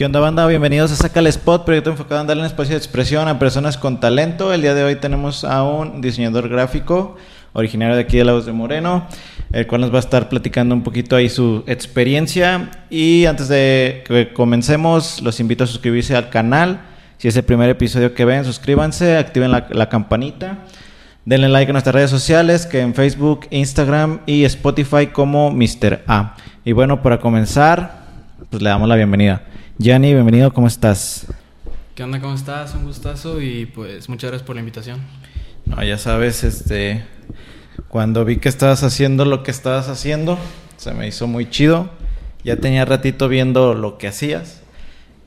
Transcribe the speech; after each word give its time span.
¿Qué 0.00 0.06
onda 0.06 0.18
banda? 0.18 0.46
Bienvenidos 0.46 0.90
a 0.92 0.96
Saca 0.96 1.20
el 1.20 1.26
Spot, 1.26 1.62
proyecto 1.62 1.90
enfocado 1.90 2.22
en 2.22 2.26
darle 2.26 2.42
un 2.42 2.46
espacio 2.46 2.72
de 2.72 2.78
expresión 2.78 3.28
a 3.28 3.38
personas 3.38 3.76
con 3.76 4.00
talento. 4.00 4.50
El 4.54 4.62
día 4.62 4.72
de 4.72 4.82
hoy 4.82 4.96
tenemos 4.96 5.44
a 5.44 5.62
un 5.62 6.00
diseñador 6.00 6.48
gráfico 6.48 7.18
originario 7.52 7.96
de 7.96 8.00
aquí 8.00 8.16
de 8.16 8.24
Lagos 8.24 8.46
de 8.46 8.52
Moreno, 8.52 9.06
el 9.52 9.66
cual 9.66 9.82
nos 9.82 9.92
va 9.92 9.96
a 9.96 10.00
estar 10.00 10.30
platicando 10.30 10.74
un 10.74 10.82
poquito 10.82 11.16
ahí 11.16 11.28
su 11.28 11.64
experiencia. 11.66 12.70
Y 12.88 13.26
antes 13.26 13.48
de 13.48 14.02
que 14.06 14.32
comencemos, 14.32 15.20
los 15.20 15.38
invito 15.38 15.64
a 15.64 15.66
suscribirse 15.66 16.16
al 16.16 16.30
canal. 16.30 16.80
Si 17.18 17.28
es 17.28 17.36
el 17.36 17.42
primer 17.42 17.68
episodio 17.68 18.14
que 18.14 18.24
ven, 18.24 18.46
suscríbanse, 18.46 19.18
activen 19.18 19.50
la, 19.50 19.66
la 19.68 19.90
campanita. 19.90 20.60
Denle 21.26 21.50
like 21.50 21.68
a 21.68 21.72
nuestras 21.74 21.94
redes 21.94 22.10
sociales, 22.10 22.64
que 22.64 22.80
en 22.80 22.94
Facebook, 22.94 23.48
Instagram 23.50 24.20
y 24.24 24.44
Spotify 24.44 25.08
como 25.08 25.50
Mr. 25.50 26.04
A. 26.06 26.36
Y 26.64 26.72
bueno, 26.72 27.02
para 27.02 27.20
comenzar, 27.20 28.06
pues 28.48 28.62
le 28.62 28.70
damos 28.70 28.88
la 28.88 28.96
bienvenida. 28.96 29.42
Yanni, 29.82 30.12
bienvenido, 30.12 30.52
¿cómo 30.52 30.66
estás? 30.66 31.26
¿Qué 31.94 32.04
onda? 32.04 32.20
¿Cómo 32.20 32.34
estás? 32.34 32.74
Un 32.74 32.84
gustazo 32.84 33.40
y 33.40 33.64
pues 33.64 34.10
muchas 34.10 34.28
gracias 34.28 34.46
por 34.46 34.54
la 34.54 34.60
invitación. 34.60 35.00
No, 35.64 35.82
ya 35.82 35.96
sabes, 35.96 36.44
este, 36.44 37.02
cuando 37.88 38.26
vi 38.26 38.36
que 38.36 38.50
estabas 38.50 38.82
haciendo 38.82 39.24
lo 39.24 39.42
que 39.42 39.50
estabas 39.50 39.88
haciendo, 39.88 40.38
se 40.76 40.92
me 40.92 41.08
hizo 41.08 41.26
muy 41.26 41.48
chido. 41.48 41.88
Ya 42.44 42.56
tenía 42.56 42.84
ratito 42.84 43.26
viendo 43.30 43.72
lo 43.72 43.96
que 43.96 44.08
hacías 44.08 44.60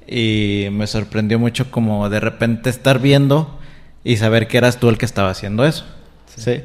y 0.08 0.68
me 0.72 0.86
sorprendió 0.86 1.40
mucho 1.40 1.72
como 1.72 2.08
de 2.12 2.20
repente 2.20 2.70
estar 2.70 3.00
viendo 3.00 3.60
y 4.04 4.18
saber 4.18 4.48
que 4.48 4.60
eras 4.60 4.80
tú 4.80 4.88
el 4.90 5.00
que 5.00 5.06
estaba 5.06 5.32
haciendo 5.32 5.66
eso. 5.66 5.84
Sí. 6.36 6.62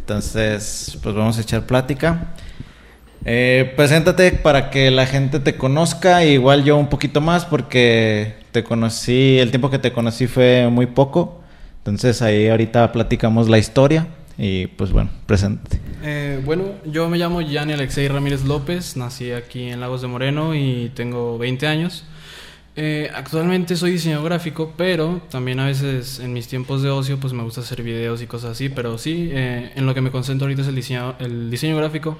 Entonces, 0.00 0.98
pues 1.00 1.14
vamos 1.14 1.38
a 1.38 1.42
echar 1.42 1.64
plática. 1.64 2.34
Eh, 3.24 3.72
preséntate 3.76 4.32
para 4.32 4.70
que 4.70 4.90
la 4.90 5.06
gente 5.06 5.40
te 5.40 5.56
conozca, 5.56 6.24
igual 6.24 6.64
yo 6.64 6.76
un 6.76 6.88
poquito 6.88 7.20
más 7.20 7.44
porque 7.44 8.34
te 8.52 8.64
conocí, 8.64 9.38
el 9.38 9.50
tiempo 9.50 9.70
que 9.70 9.78
te 9.78 9.92
conocí 9.92 10.26
fue 10.26 10.68
muy 10.70 10.86
poco. 10.86 11.40
Entonces 11.78 12.22
ahí 12.22 12.48
ahorita 12.48 12.92
platicamos 12.92 13.48
la 13.48 13.58
historia 13.58 14.06
y 14.36 14.68
pues 14.68 14.92
bueno, 14.92 15.10
presente. 15.26 15.80
Eh, 16.02 16.40
bueno, 16.44 16.64
yo 16.86 17.08
me 17.08 17.18
llamo 17.18 17.42
Gianni 17.42 17.74
Alexei 17.74 18.08
Ramírez 18.08 18.44
López, 18.44 18.96
nací 18.96 19.32
aquí 19.32 19.64
en 19.68 19.80
Lagos 19.80 20.00
de 20.00 20.08
Moreno 20.08 20.54
y 20.54 20.90
tengo 20.94 21.36
20 21.36 21.66
años. 21.66 22.04
Eh, 22.76 23.10
actualmente 23.14 23.76
soy 23.76 23.90
diseñador 23.90 24.26
gráfico, 24.26 24.72
pero 24.76 25.20
también 25.30 25.60
a 25.60 25.66
veces 25.66 26.20
en 26.20 26.32
mis 26.32 26.48
tiempos 26.48 26.82
de 26.82 26.88
ocio 26.88 27.18
pues 27.18 27.32
me 27.32 27.42
gusta 27.42 27.60
hacer 27.60 27.82
videos 27.82 28.22
y 28.22 28.26
cosas 28.26 28.52
así, 28.52 28.68
pero 28.68 28.96
sí, 28.96 29.28
eh, 29.32 29.72
en 29.74 29.86
lo 29.86 29.92
que 29.92 30.00
me 30.00 30.10
concentro 30.10 30.46
ahorita 30.46 30.62
es 30.62 30.68
el 30.68 30.76
diseño, 30.76 31.16
el 31.18 31.50
diseño 31.50 31.76
gráfico. 31.76 32.16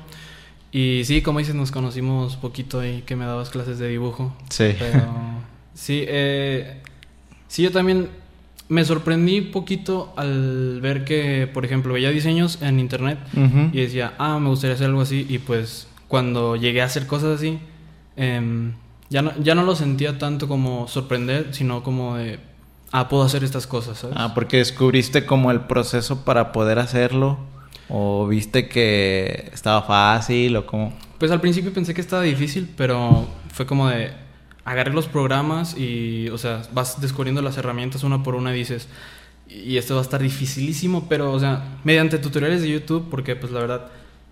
Y 0.72 1.02
sí, 1.04 1.22
como 1.22 1.40
dices, 1.40 1.54
nos 1.54 1.72
conocimos 1.72 2.36
poquito 2.36 2.80
ahí 2.80 3.02
que 3.02 3.16
me 3.16 3.24
dabas 3.24 3.50
clases 3.50 3.78
de 3.78 3.88
dibujo. 3.88 4.34
Sí. 4.50 4.74
Pero 4.78 5.08
sí, 5.74 6.04
eh, 6.06 6.80
sí, 7.48 7.62
yo 7.62 7.72
también 7.72 8.08
me 8.68 8.84
sorprendí 8.84 9.40
poquito 9.40 10.12
al 10.16 10.80
ver 10.80 11.04
que, 11.04 11.50
por 11.52 11.64
ejemplo, 11.64 11.94
veía 11.94 12.10
diseños 12.10 12.62
en 12.62 12.78
internet 12.78 13.18
y 13.72 13.80
decía, 13.80 14.14
ah, 14.18 14.38
me 14.38 14.48
gustaría 14.48 14.74
hacer 14.74 14.86
algo 14.86 15.00
así. 15.00 15.26
Y 15.28 15.38
pues 15.38 15.88
cuando 16.06 16.54
llegué 16.54 16.82
a 16.82 16.84
hacer 16.84 17.08
cosas 17.08 17.38
así, 17.38 17.58
em, 18.16 18.74
ya, 19.08 19.22
no, 19.22 19.32
ya 19.42 19.56
no 19.56 19.64
lo 19.64 19.74
sentía 19.74 20.18
tanto 20.18 20.46
como 20.46 20.86
sorprender, 20.86 21.48
sino 21.50 21.82
como 21.82 22.16
de, 22.16 22.38
ah, 22.92 23.08
puedo 23.08 23.24
hacer 23.24 23.42
estas 23.42 23.66
cosas, 23.66 23.98
¿sabes? 23.98 24.16
Ah, 24.16 24.34
porque 24.34 24.58
descubriste 24.58 25.26
como 25.26 25.50
el 25.50 25.62
proceso 25.62 26.24
para 26.24 26.52
poder 26.52 26.78
hacerlo 26.78 27.38
o 27.88 28.26
viste 28.26 28.68
que 28.68 29.50
estaba 29.52 29.82
fácil 29.82 30.56
o 30.56 30.66
como... 30.66 30.92
Pues 31.18 31.30
al 31.30 31.40
principio 31.40 31.72
pensé 31.72 31.92
que 31.92 32.00
estaba 32.00 32.22
difícil, 32.22 32.68
pero 32.76 33.28
fue 33.52 33.66
como 33.66 33.88
de 33.88 34.10
agarré 34.64 34.92
los 34.92 35.08
programas 35.08 35.76
y, 35.76 36.28
o 36.28 36.38
sea, 36.38 36.62
vas 36.72 37.00
descubriendo 37.00 37.42
las 37.42 37.58
herramientas 37.58 38.04
una 38.04 38.22
por 38.22 38.34
una 38.34 38.54
y 38.54 38.58
dices, 38.58 38.88
y 39.48 39.76
esto 39.76 39.94
va 39.94 40.00
a 40.00 40.04
estar 40.04 40.22
dificilísimo, 40.22 41.08
pero, 41.08 41.32
o 41.32 41.40
sea, 41.40 41.78
mediante 41.82 42.18
tutoriales 42.18 42.62
de 42.62 42.70
YouTube, 42.70 43.08
porque 43.10 43.34
pues 43.36 43.52
la 43.52 43.60
verdad, 43.60 43.88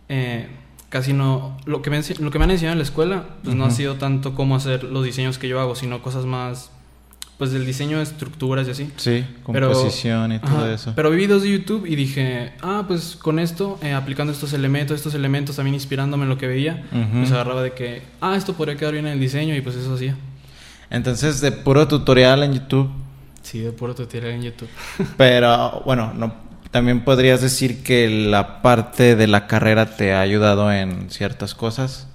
eh, 0.09 0.49
casi 0.89 1.13
no, 1.13 1.57
lo 1.65 1.83
que, 1.83 1.91
me, 1.91 2.01
lo 2.21 2.31
que 2.31 2.39
me 2.39 2.45
han 2.45 2.53
enseñado 2.53 2.73
en 2.75 2.79
la 2.79 2.85
escuela, 2.85 3.27
pues 3.43 3.57
no 3.57 3.65
ha 3.65 3.71
sido 3.71 3.97
tanto 3.97 4.35
cómo 4.35 4.55
hacer 4.55 4.85
los 4.85 5.05
diseños 5.05 5.39
que 5.39 5.49
yo 5.49 5.61
hago, 5.61 5.75
sino 5.75 6.03
cosas 6.03 6.25
más, 6.25 6.71
pues 7.39 7.53
del 7.53 7.65
diseño 7.65 7.99
de 7.99 8.03
estructuras 8.03 8.67
y 8.69 8.73
así. 8.73 8.91
Sí, 8.97 9.25
Pero- 9.53 9.71
composición 9.73 10.33
y 10.33 10.39
todo 10.41 10.57
Ajá, 10.65 10.73
eso. 10.75 10.93
Pero 10.97 11.11
vi 11.11 11.17
videos 11.19 11.43
de 11.43 11.53
YouTube 11.53 11.87
y 11.87 11.95
dije, 11.95 12.53
ah, 12.63 12.85
pues 12.87 13.17
con 13.17 13.39
esto, 13.39 13.79
eh, 13.81 13.93
aplicando 13.93 14.33
estos 14.33 14.53
elementos, 14.53 14.97
estos 14.97 15.15
elementos, 15.15 15.55
también 15.57 15.75
inspirándome 15.75 16.25
en 16.25 16.29
lo 16.31 16.37
que 16.37 16.49
veía, 16.49 16.85
Ujú. 16.93 17.19
pues 17.21 17.31
agarraba 17.33 17.63
de 17.63 17.73
que, 17.73 18.03
ah, 18.21 18.35
esto 18.37 18.55
podría 18.55 18.77
quedar 18.77 18.93
bien 18.93 19.07
en 19.07 19.13
el 19.13 19.21
diseño 19.21 19.55
y 19.55 19.61
pues 19.61 19.77
eso 19.77 19.95
hacía. 19.95 20.17
Entonces, 20.91 21.41
de 21.41 21.53
puro 21.53 21.87
tutorial 21.87 22.43
en 22.43 22.55
YouTube, 22.55 22.91
Sí, 23.43 23.61
de 23.61 23.73
puro 23.73 23.95
tutorial 23.95 24.33
en 24.33 24.43
YouTube. 24.43 24.69
pero 25.17 25.83
bueno, 25.87 26.13
no, 26.15 26.35
también 26.71 27.05
podrías 27.05 27.41
decir 27.41 27.83
que 27.83 28.11
la 28.11 28.61
parte 28.63 29.17
de 29.17 29.27
la 29.27 29.47
carrera 29.47 29.97
te 29.97 30.13
ha 30.13 30.21
ayudado 30.21 30.71
en 30.73 31.09
ciertas 31.11 31.55
cosas. 31.55 32.09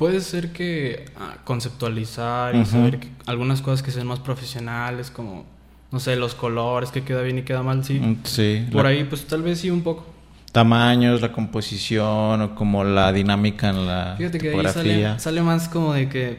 Puede 0.00 0.22
ser 0.22 0.50
que 0.54 1.04
ah, 1.18 1.36
conceptualizar 1.44 2.56
y 2.56 2.64
saber 2.64 3.00
que 3.00 3.08
algunas 3.26 3.60
cosas 3.60 3.82
que 3.82 3.90
sean 3.90 4.06
más 4.06 4.18
profesionales, 4.20 5.10
como, 5.10 5.44
no 5.92 6.00
sé, 6.00 6.16
los 6.16 6.34
colores, 6.34 6.90
que 6.90 7.02
queda 7.02 7.20
bien 7.20 7.36
y 7.36 7.42
queda 7.42 7.62
mal, 7.62 7.84
sí. 7.84 8.00
Mm, 8.00 8.16
Sí. 8.24 8.66
Por 8.72 8.84
la- 8.84 8.88
ahí, 8.92 9.04
pues 9.04 9.26
tal 9.26 9.42
vez 9.42 9.60
sí 9.60 9.68
un 9.68 9.82
poco. 9.82 10.06
Tamaños, 10.52 11.20
la 11.20 11.32
composición 11.32 12.40
o 12.40 12.54
como 12.54 12.82
la 12.82 13.12
dinámica 13.12 13.68
en 13.68 13.86
la 13.86 14.14
Fíjate 14.16 14.38
que 14.38 14.50
ahí 14.50 14.66
sale, 14.68 15.18
sale 15.20 15.42
más 15.42 15.68
como 15.68 15.92
de 15.92 16.08
que 16.08 16.38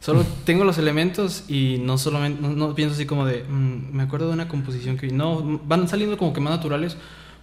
solo 0.00 0.24
tengo 0.44 0.64
los 0.64 0.76
elementos 0.78 1.44
y 1.48 1.78
no 1.78 1.98
solamente 1.98 2.42
no, 2.42 2.48
no 2.50 2.74
pienso 2.74 2.96
así 2.96 3.06
como 3.06 3.24
de 3.24 3.44
"Mm, 3.48 3.94
me 3.96 4.02
acuerdo 4.02 4.26
de 4.26 4.34
una 4.34 4.48
composición 4.48 4.96
que 4.98 5.06
no 5.12 5.60
van 5.64 5.86
saliendo 5.86 6.18
como 6.18 6.32
que 6.32 6.40
más 6.40 6.50
naturales 6.56 6.96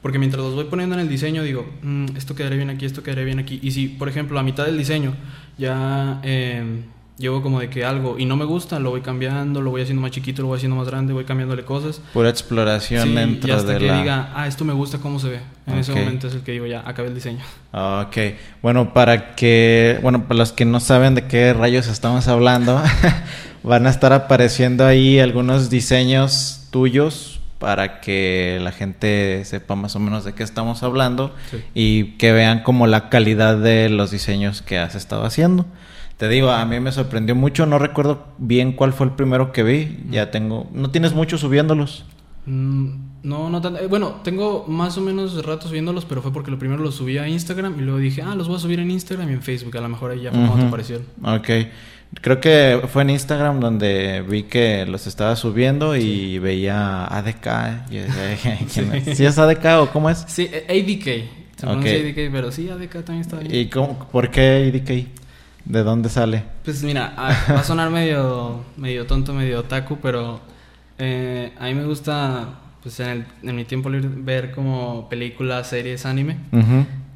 porque 0.03 0.19
mientras 0.19 0.43
los 0.43 0.53
voy 0.53 0.65
poniendo 0.65 0.93
en 0.95 1.01
el 1.01 1.09
diseño 1.09 1.41
digo 1.41 1.65
"Mm, 1.81 2.15
esto 2.15 2.35
quedaría 2.35 2.57
bien 2.57 2.69
aquí 2.69 2.85
esto 2.85 3.01
quedaría 3.01 3.23
bien 3.25 3.39
aquí 3.39 3.59
y 3.63 3.71
si 3.71 3.87
por 3.87 4.07
ejemplo 4.09 4.37
a 4.37 4.43
mitad 4.43 4.65
del 4.65 4.77
diseño 4.77 5.15
ya 5.57 6.19
eh, 6.23 6.81
llevo 7.17 7.41
como 7.41 7.59
de 7.59 7.69
que 7.69 7.85
algo 7.85 8.17
y 8.19 8.25
no 8.25 8.35
me 8.35 8.43
gusta 8.43 8.79
lo 8.79 8.89
voy 8.89 9.01
cambiando 9.01 9.61
lo 9.61 9.71
voy 9.71 9.81
haciendo 9.83 10.01
más 10.01 10.11
chiquito 10.11 10.41
lo 10.41 10.49
voy 10.49 10.57
haciendo 10.57 10.75
más 10.75 10.87
grande 10.87 11.13
voy 11.13 11.23
cambiándole 11.25 11.63
cosas. 11.63 12.01
Pura 12.11 12.29
exploración 12.29 13.03
Sí, 13.07 13.13
dentro 13.15 13.49
y 13.49 13.51
hasta 13.53 13.71
de 13.73 13.77
que 13.79 13.87
la... 13.87 13.97
diga 13.99 14.31
ah 14.35 14.47
esto 14.47 14.65
me 14.65 14.73
gusta 14.73 14.97
cómo 14.97 15.19
se 15.19 15.29
ve 15.29 15.39
en 15.67 15.77
ese 15.77 15.93
momento 15.93 16.27
es 16.27 16.35
el 16.35 16.41
que 16.41 16.51
digo 16.51 16.65
ya 16.65 16.83
acabé 16.85 17.07
el 17.07 17.15
diseño 17.15 17.39
Ok, 17.71 18.17
bueno, 18.61 18.93
para 18.93 19.35
que, 19.35 19.97
bueno, 20.03 20.27
para 20.27 20.37
los 20.39 20.51
que 20.51 20.65
no 20.65 20.79
saben 20.79 21.15
de 21.15 21.25
qué 21.27 21.53
rayos 21.53 21.87
estamos 21.87 22.27
hablando, 22.27 22.79
van 23.63 23.87
a 23.87 23.89
estar 23.89 24.13
apareciendo 24.13 24.85
ahí 24.85 25.19
algunos 25.19 25.71
diseños 25.71 26.67
tuyos 26.71 27.32
para 27.63 28.01
que 28.01 28.59
la 28.61 28.73
gente 28.73 29.41
sepa 29.45 29.75
más 29.75 29.95
o 29.95 29.99
menos 30.01 30.25
de 30.25 30.33
qué 30.33 30.43
estamos 30.43 30.83
hablando 30.83 31.33
Sí. 31.49 31.63
y 31.73 32.03
que 32.17 32.33
vean 32.33 32.61
como 32.61 32.87
la 32.87 33.07
calidad 33.07 33.55
de 33.57 33.87
los 33.87 34.11
diseños 34.11 34.61
que 34.61 34.77
has 34.79 34.95
estado 34.95 35.23
haciendo. 35.23 35.65
Te 36.17 36.27
digo, 36.27 36.51
a 36.51 36.65
mí 36.65 36.81
me 36.81 36.91
sorprendió 36.91 37.35
mucho, 37.35 37.65
no 37.65 37.79
recuerdo 37.79 38.27
bien 38.37 38.73
cuál 38.73 38.91
fue 38.91 39.05
el 39.05 39.13
primero 39.13 39.53
que 39.53 39.63
vi, 39.63 39.99
ya 40.11 40.29
tengo, 40.29 40.69
no 40.73 40.89
tienes 40.91 41.13
mucho 41.13 41.37
subiéndolos. 41.37 42.03
Mm, 42.45 43.13
No, 43.23 43.49
no 43.49 43.61
tanto. 43.61 43.79
Eh, 43.79 43.87
bueno, 43.87 44.15
tengo 44.25 44.65
más 44.67 44.97
o 44.97 45.01
menos 45.01 45.41
ratos 45.45 45.71
viéndolos, 45.71 46.03
pero 46.03 46.21
fue 46.21 46.33
porque 46.33 46.51
lo 46.51 46.59
primero 46.59 46.83
los 46.83 46.95
subí 46.95 47.17
a 47.17 47.25
Instagram 47.29 47.79
y 47.79 47.81
luego 47.81 47.97
dije, 47.99 48.21
ah, 48.21 48.35
los 48.35 48.49
voy 48.49 48.57
a 48.57 48.59
subir 48.59 48.81
en 48.81 48.91
Instagram 48.91 49.29
y 49.29 49.33
en 49.35 49.41
Facebook. 49.41 49.77
A 49.77 49.79
lo 49.79 49.87
mejor 49.87 50.11
ahí 50.11 50.23
ya 50.23 50.31
fue 50.31 50.39
cuando 50.41 50.57
te 50.57 50.65
aparecieron. 50.67 51.05
Ok. 51.23 51.49
Creo 52.21 52.39
que 52.39 52.81
fue 52.91 53.01
en 53.01 53.09
Instagram 53.09 53.59
donde 53.59 54.21
vi 54.21 54.43
que 54.43 54.85
los 54.85 55.07
estaba 55.07 55.35
subiendo 55.35 55.95
y 55.95 56.39
veía 56.39 57.05
ADK. 57.05 57.91
y- 57.91 58.65
¿quién 58.73 58.93
es? 58.93 59.17
¿Sí 59.17 59.25
es 59.25 59.37
ADK 59.37 59.65
o 59.81 59.89
cómo 59.91 60.09
es? 60.09 60.23
Sí, 60.27 60.49
eh, 60.51 60.65
ADK. 60.69 61.59
Se 61.59 61.65
Ok. 61.65 61.71
pronuncia 61.81 61.93
ADK, 61.99 62.31
pero 62.31 62.51
sí, 62.51 62.69
ADK 62.69 62.91
también 63.03 63.21
está 63.21 63.37
bien. 63.37 63.53
¿Y 63.53 63.67
cómo, 63.69 64.07
por 64.11 64.29
qué 64.31 64.71
ADK? 64.73 65.07
¿De 65.65 65.83
dónde 65.83 66.09
sale? 66.09 66.43
Pues 66.63 66.83
mira, 66.83 67.13
ah, 67.17 67.35
va 67.51 67.59
a 67.61 67.63
sonar 67.63 67.89
medio, 67.89 68.63
medio 68.77 69.05
tonto, 69.05 69.33
medio 69.33 69.59
otaku, 69.59 69.97
pero 70.01 70.41
eh, 70.97 71.51
a 71.57 71.65
mí 71.65 71.73
me 71.73 71.85
gusta, 71.85 72.59
pues 72.81 72.99
en, 72.99 73.09
el- 73.09 73.25
en 73.49 73.55
mi 73.55 73.63
tiempo 73.65 73.89
libre, 73.89 74.09
ver 74.13 74.51
como 74.51 75.07
películas, 75.09 75.67
series, 75.67 76.05
anime. 76.05 76.37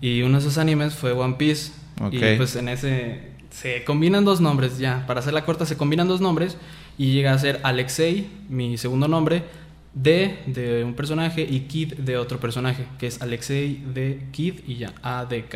Y 0.01 0.21
uno 0.21 0.33
de 0.33 0.39
esos 0.39 0.57
animes 0.57 0.93
fue 0.95 1.11
One 1.11 1.35
Piece. 1.37 1.71
Ok. 2.01 2.13
Y 2.13 2.35
pues 2.37 2.55
en 2.55 2.69
ese 2.69 3.36
se 3.59 3.83
combinan 3.83 4.23
dos 4.23 4.39
nombres 4.39 4.77
ya. 4.77 5.05
Para 5.07 5.19
hacerla 5.21 5.43
corta, 5.43 5.65
se 5.65 5.77
combinan 5.77 6.07
dos 6.07 6.21
nombres 6.21 6.57
y 6.97 7.11
llega 7.13 7.33
a 7.33 7.39
ser 7.39 7.59
Alexei, 7.63 8.27
mi 8.49 8.77
segundo 8.77 9.07
nombre, 9.07 9.43
D 9.95 10.37
de 10.45 10.83
un 10.83 10.93
personaje 10.93 11.41
y 11.41 11.61
Kid 11.61 11.93
de 11.95 12.17
otro 12.17 12.39
personaje, 12.39 12.85
que 12.99 13.07
es 13.07 13.19
Alexei 13.19 13.81
de 13.93 14.27
Kid 14.31 14.59
y 14.67 14.75
ya 14.75 14.93
ADK. 15.01 15.55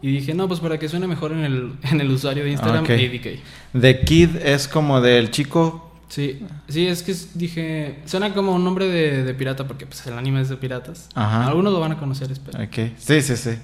Y 0.00 0.12
dije, 0.12 0.32
no, 0.32 0.48
pues 0.48 0.60
para 0.60 0.78
que 0.78 0.88
suene 0.88 1.06
mejor 1.06 1.32
en 1.32 1.44
el, 1.44 1.72
en 1.90 2.00
el 2.00 2.10
usuario 2.10 2.44
de 2.44 2.52
Instagram, 2.52 2.84
Ok. 2.84 2.90
ADK. 2.90 3.40
The 3.78 4.00
Kid 4.00 4.36
es 4.36 4.66
como 4.66 5.02
del 5.02 5.30
chico 5.30 5.87
Sí, 6.08 6.40
sí, 6.68 6.86
es 6.86 7.02
que 7.02 7.14
dije, 7.34 7.98
suena 8.06 8.32
como 8.32 8.54
un 8.54 8.64
nombre 8.64 8.86
de, 8.88 9.24
de 9.24 9.34
pirata 9.34 9.66
porque 9.68 9.84
pues 9.86 10.06
el 10.06 10.14
anime 10.14 10.40
es 10.40 10.48
de 10.48 10.56
piratas. 10.56 11.08
Ajá. 11.14 11.46
Algunos 11.46 11.72
lo 11.72 11.80
van 11.80 11.92
a 11.92 11.98
conocer, 11.98 12.32
espero. 12.32 12.62
Ok. 12.62 12.92
Sí, 12.98 13.20
sí, 13.22 13.36
sí. 13.36 13.50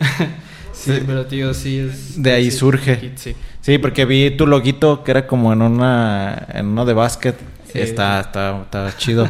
Sí, 0.74 0.92
Sí. 0.92 1.02
pero 1.06 1.24
tío, 1.26 1.54
sí 1.54 1.78
es... 1.78 2.20
De 2.20 2.32
ahí 2.32 2.50
sí, 2.50 2.58
surge. 2.58 3.12
Sí, 3.60 3.78
porque 3.78 4.04
vi 4.04 4.36
tu 4.36 4.44
loguito 4.44 5.04
que 5.04 5.12
era 5.12 5.24
como 5.26 5.52
en 5.52 5.62
una 5.62 6.46
en 6.52 6.66
uno 6.66 6.84
de 6.84 6.92
básquet. 6.92 7.36
Sí. 7.72 7.78
Está, 7.78 8.20
está, 8.20 8.60
está 8.62 8.96
chido. 8.96 9.28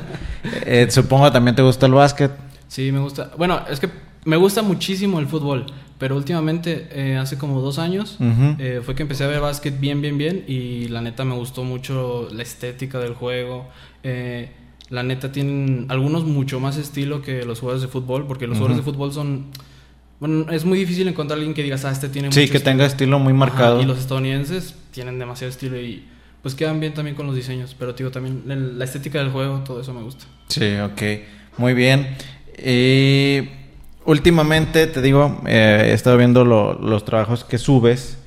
Eh, 0.64 0.86
supongo 0.90 1.30
también 1.30 1.54
te 1.54 1.60
gusta 1.62 1.84
el 1.84 1.92
básquet. 1.92 2.30
Sí, 2.66 2.90
me 2.90 2.98
gusta. 3.00 3.30
Bueno, 3.36 3.60
es 3.70 3.78
que 3.78 3.90
me 4.24 4.36
gusta 4.36 4.62
muchísimo 4.62 5.20
el 5.20 5.26
fútbol, 5.26 5.66
pero 5.98 6.16
últimamente, 6.16 6.88
eh, 6.92 7.16
hace 7.16 7.38
como 7.38 7.60
dos 7.60 7.78
años, 7.78 8.18
eh, 8.58 8.80
fue 8.84 8.94
que 8.94 9.02
empecé 9.02 9.24
a 9.24 9.28
ver 9.28 9.40
básquet 9.40 9.78
bien, 9.78 10.00
bien, 10.02 10.18
bien 10.18 10.44
y 10.48 10.88
la 10.88 11.00
neta 11.00 11.24
me 11.24 11.34
gustó 11.34 11.64
mucho 11.64 12.28
la 12.32 12.42
estética 12.42 12.98
del 12.98 13.14
juego. 13.14 13.68
Eh, 14.02 14.50
la 14.90 15.02
neta 15.02 15.32
tienen 15.32 15.86
algunos 15.88 16.24
mucho 16.24 16.60
más 16.60 16.76
estilo 16.76 17.22
que 17.22 17.44
los 17.44 17.60
jugadores 17.60 17.82
de 17.82 17.88
fútbol, 17.88 18.26
porque 18.26 18.46
los 18.46 18.58
jugadores 18.58 18.84
de 18.84 18.90
fútbol 18.90 19.12
son... 19.12 19.46
Bueno, 20.20 20.50
es 20.52 20.64
muy 20.64 20.78
difícil 20.78 21.08
encontrar 21.08 21.36
a 21.36 21.40
alguien 21.40 21.54
que 21.54 21.62
digas, 21.62 21.84
ah, 21.84 21.90
este 21.90 22.08
tiene 22.08 22.30
Sí, 22.32 22.40
mucho 22.40 22.52
que 22.52 22.56
estilo". 22.58 22.72
tenga 22.72 22.86
estilo 22.86 23.18
muy 23.18 23.32
Ajá, 23.32 23.38
marcado. 23.38 23.80
y 23.82 23.84
los 23.84 23.98
estadounidenses 23.98 24.74
tienen 24.92 25.18
demasiado 25.18 25.50
estilo 25.50 25.80
y 25.80 26.04
pues 26.42 26.54
quedan 26.54 26.78
bien 26.80 26.92
también 26.94 27.16
con 27.16 27.26
los 27.26 27.34
diseños, 27.34 27.74
pero 27.78 27.94
digo, 27.94 28.10
también 28.10 28.42
la 28.78 28.84
estética 28.84 29.18
del 29.18 29.30
juego, 29.30 29.60
todo 29.64 29.80
eso 29.80 29.92
me 29.94 30.02
gusta. 30.02 30.26
Sí, 30.48 30.76
ok. 30.76 31.02
Muy 31.56 31.72
bien. 31.74 32.16
Y 32.58 33.48
últimamente, 34.06 34.86
te 34.86 35.00
digo, 35.02 35.40
eh, 35.46 35.88
he 35.90 35.92
estado 35.92 36.16
viendo 36.16 36.44
lo- 36.44 36.74
los 36.74 37.04
trabajos 37.04 37.44
que 37.44 37.58
subes 37.58 38.18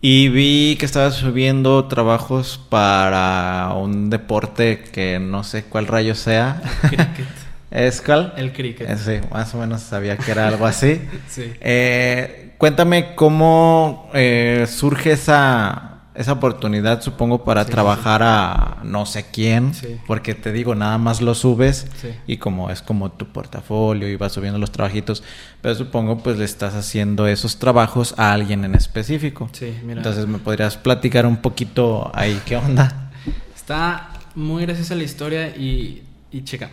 y 0.00 0.28
vi 0.28 0.76
que 0.78 0.86
estabas 0.86 1.14
subiendo 1.14 1.86
trabajos 1.86 2.60
para 2.68 3.72
un 3.76 4.10
deporte 4.10 4.84
que 4.92 5.18
no 5.18 5.42
sé 5.44 5.64
cuál 5.64 5.86
rayo 5.86 6.14
sea. 6.14 6.60
Cricket. 6.82 7.08
¿Es 7.70 8.00
cuál? 8.00 8.32
El 8.36 8.52
cricket. 8.52 8.88
Eh, 8.88 8.96
Sí, 8.96 9.28
más 9.32 9.54
o 9.54 9.58
menos 9.58 9.80
sabía 9.82 10.16
que 10.16 10.30
era 10.30 10.48
algo 10.48 10.66
así. 10.66 11.00
Sí. 11.28 11.52
Eh, 11.60 12.54
cuéntame 12.58 13.14
cómo 13.14 14.08
eh, 14.14 14.66
surge 14.68 15.12
esa, 15.12 15.95
esa 16.16 16.32
oportunidad, 16.32 17.02
supongo, 17.02 17.44
para 17.44 17.64
Sí, 17.64 17.70
trabajar 17.70 18.22
a 18.22 18.78
no 18.84 19.06
sé 19.06 19.26
quién, 19.32 19.74
Sí. 19.74 19.96
porque 20.06 20.34
te 20.34 20.52
digo, 20.52 20.74
nada 20.74 20.98
más 20.98 21.20
lo 21.20 21.34
subes 21.34 21.86
y 22.26 22.36
como 22.38 22.70
es 22.70 22.82
como 22.82 23.10
tu 23.12 23.26
portafolio 23.26 24.08
y 24.08 24.16
vas 24.16 24.32
subiendo 24.32 24.58
los 24.58 24.70
trabajitos, 24.72 25.22
pero 25.62 25.74
supongo 25.74 26.18
pues 26.18 26.38
le 26.38 26.44
estás 26.44 26.74
haciendo 26.74 27.26
esos 27.26 27.58
trabajos 27.58 28.14
a 28.16 28.32
alguien 28.32 28.64
en 28.64 28.74
específico. 28.74 29.50
Mira. 29.84 29.98
Entonces, 29.98 30.26
¿me 30.26 30.38
podrías 30.38 30.76
platicar 30.76 31.26
un 31.26 31.36
poquito 31.38 32.10
ahí 32.14 32.40
qué 32.46 32.56
onda? 32.56 33.10
Está 33.54 34.10
muy 34.34 34.64
graciosa 34.64 34.94
la 34.94 35.02
historia 35.04 35.48
y, 35.56 36.02
y 36.30 36.42
checa. 36.44 36.70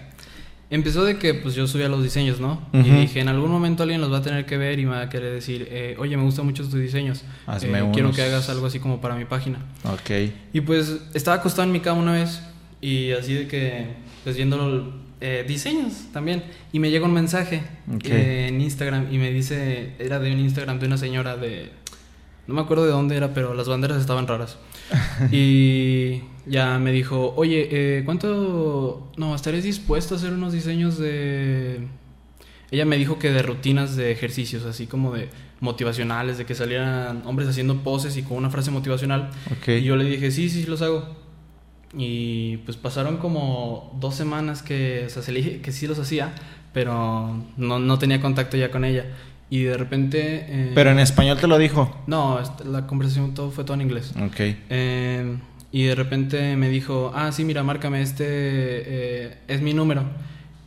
Empezó 0.69 1.03
de 1.05 1.17
que 1.19 1.35
pues 1.35 1.53
yo 1.53 1.67
subía 1.67 1.87
los 1.87 2.01
diseños, 2.01 2.39
¿no? 2.39 2.59
Y 2.73 2.79
dije, 2.81 3.19
en 3.19 3.27
algún 3.27 3.51
momento 3.51 3.83
alguien 3.83 4.01
los 4.01 4.11
va 4.11 4.17
a 4.17 4.21
tener 4.23 4.45
que 4.47 4.57
ver 4.57 4.79
y 4.79 4.85
me 4.85 4.91
va 4.91 5.01
a 5.01 5.09
querer 5.09 5.31
decir, 5.33 5.67
eh, 5.69 5.95
oye, 5.99 6.17
me 6.17 6.23
gustan 6.23 6.45
mucho 6.45 6.63
tus 6.63 6.73
diseños. 6.79 7.23
Hazme 7.45 7.79
Eh, 7.79 7.89
Quiero 7.93 8.07
unos". 8.07 8.15
que 8.15 8.23
hagas 8.23 8.49
algo 8.49 8.65
así 8.65 8.79
como 8.79 8.99
para 8.99 9.15
mi 9.15 9.25
página. 9.25 9.59
Ok. 9.83 10.31
Y 10.51 10.61
pues 10.61 10.97
estaba 11.13 11.37
acostado 11.37 11.63
en 11.67 11.71
mi 11.73 11.79
cama 11.79 12.01
una 12.01 12.13
vez 12.13 12.41
y 12.81 13.11
así 13.11 13.33
de 13.35 13.47
que, 13.47 13.85
pues 14.23 14.35
viendo 14.35 14.99
eh, 15.21 15.45
diseños 15.47 15.93
también. 16.11 16.43
Y 16.71 16.79
me 16.79 16.89
llega 16.89 17.05
un 17.05 17.13
mensaje 17.13 17.61
eh, 18.05 18.47
en 18.49 18.59
Instagram 18.59 19.13
y 19.13 19.19
me 19.19 19.31
dice, 19.31 19.91
era 19.99 20.19
de 20.19 20.33
un 20.33 20.39
Instagram 20.39 20.79
de 20.79 20.87
una 20.87 20.97
señora 20.97 21.37
de, 21.37 21.69
no 22.47 22.55
me 22.55 22.61
acuerdo 22.61 22.85
de 22.85 22.91
dónde 22.91 23.15
era, 23.15 23.33
pero 23.33 23.53
las 23.53 23.67
banderas 23.67 23.99
estaban 23.99 24.27
raras. 24.27 24.57
y 25.31 26.21
ya 26.45 26.77
me 26.79 26.91
dijo, 26.91 27.33
oye, 27.37 27.67
eh, 27.71 28.03
¿cuánto, 28.05 29.11
no, 29.17 29.35
estarías 29.35 29.63
dispuesto 29.63 30.15
a 30.15 30.17
hacer 30.17 30.33
unos 30.33 30.53
diseños 30.53 30.97
de... 30.97 31.87
Ella 32.71 32.85
me 32.85 32.97
dijo 32.97 33.19
que 33.19 33.31
de 33.31 33.43
rutinas 33.43 33.95
de 33.95 34.11
ejercicios, 34.11 34.65
así 34.65 34.87
como 34.87 35.13
de 35.13 35.29
motivacionales, 35.59 36.37
de 36.37 36.45
que 36.45 36.55
salieran 36.55 37.21
hombres 37.25 37.47
haciendo 37.47 37.83
poses 37.83 38.17
y 38.17 38.23
con 38.23 38.37
una 38.37 38.49
frase 38.49 38.71
motivacional. 38.71 39.29
Y 39.67 39.81
yo 39.83 39.95
le 39.95 40.05
dije, 40.05 40.31
sí, 40.31 40.49
sí, 40.49 40.63
sí, 40.63 40.67
los 40.67 40.81
hago. 40.81 41.15
Y 41.95 42.57
pues 42.57 42.75
pasaron 42.75 43.17
como 43.17 43.95
dos 43.99 44.15
semanas 44.15 44.63
que, 44.63 45.03
o 45.05 45.09
sea, 45.09 45.21
se 45.21 45.31
le 45.31 45.43
dije 45.43 45.61
que 45.61 45.71
sí 45.71 45.85
los 45.85 45.99
hacía, 45.99 46.33
pero 46.73 47.43
no, 47.55 47.77
no 47.77 47.99
tenía 47.99 48.19
contacto 48.19 48.57
ya 48.57 48.71
con 48.71 48.83
ella. 48.83 49.05
Y 49.49 49.63
de 49.63 49.77
repente... 49.77 50.45
eh, 50.47 50.71
Pero 50.73 50.89
en 50.91 50.99
español 50.99 51.37
te 51.39 51.47
lo 51.47 51.57
dijo. 51.57 51.95
No, 52.07 52.39
este, 52.39 52.65
la 52.65 52.87
conversación 52.87 53.33
todo 53.33 53.51
fue 53.51 53.63
todo 53.63 53.75
en 53.75 53.81
inglés. 53.81 54.13
Ok. 54.19 54.39
Eh, 54.39 55.37
y 55.71 55.83
de 55.83 55.95
repente 55.95 56.55
me 56.55 56.69
dijo, 56.69 57.11
ah, 57.15 57.31
sí, 57.31 57.43
mira, 57.45 57.63
márcame, 57.63 58.01
este 58.01 58.25
eh, 58.27 59.37
es 59.47 59.61
mi 59.61 59.73
número. 59.73 60.03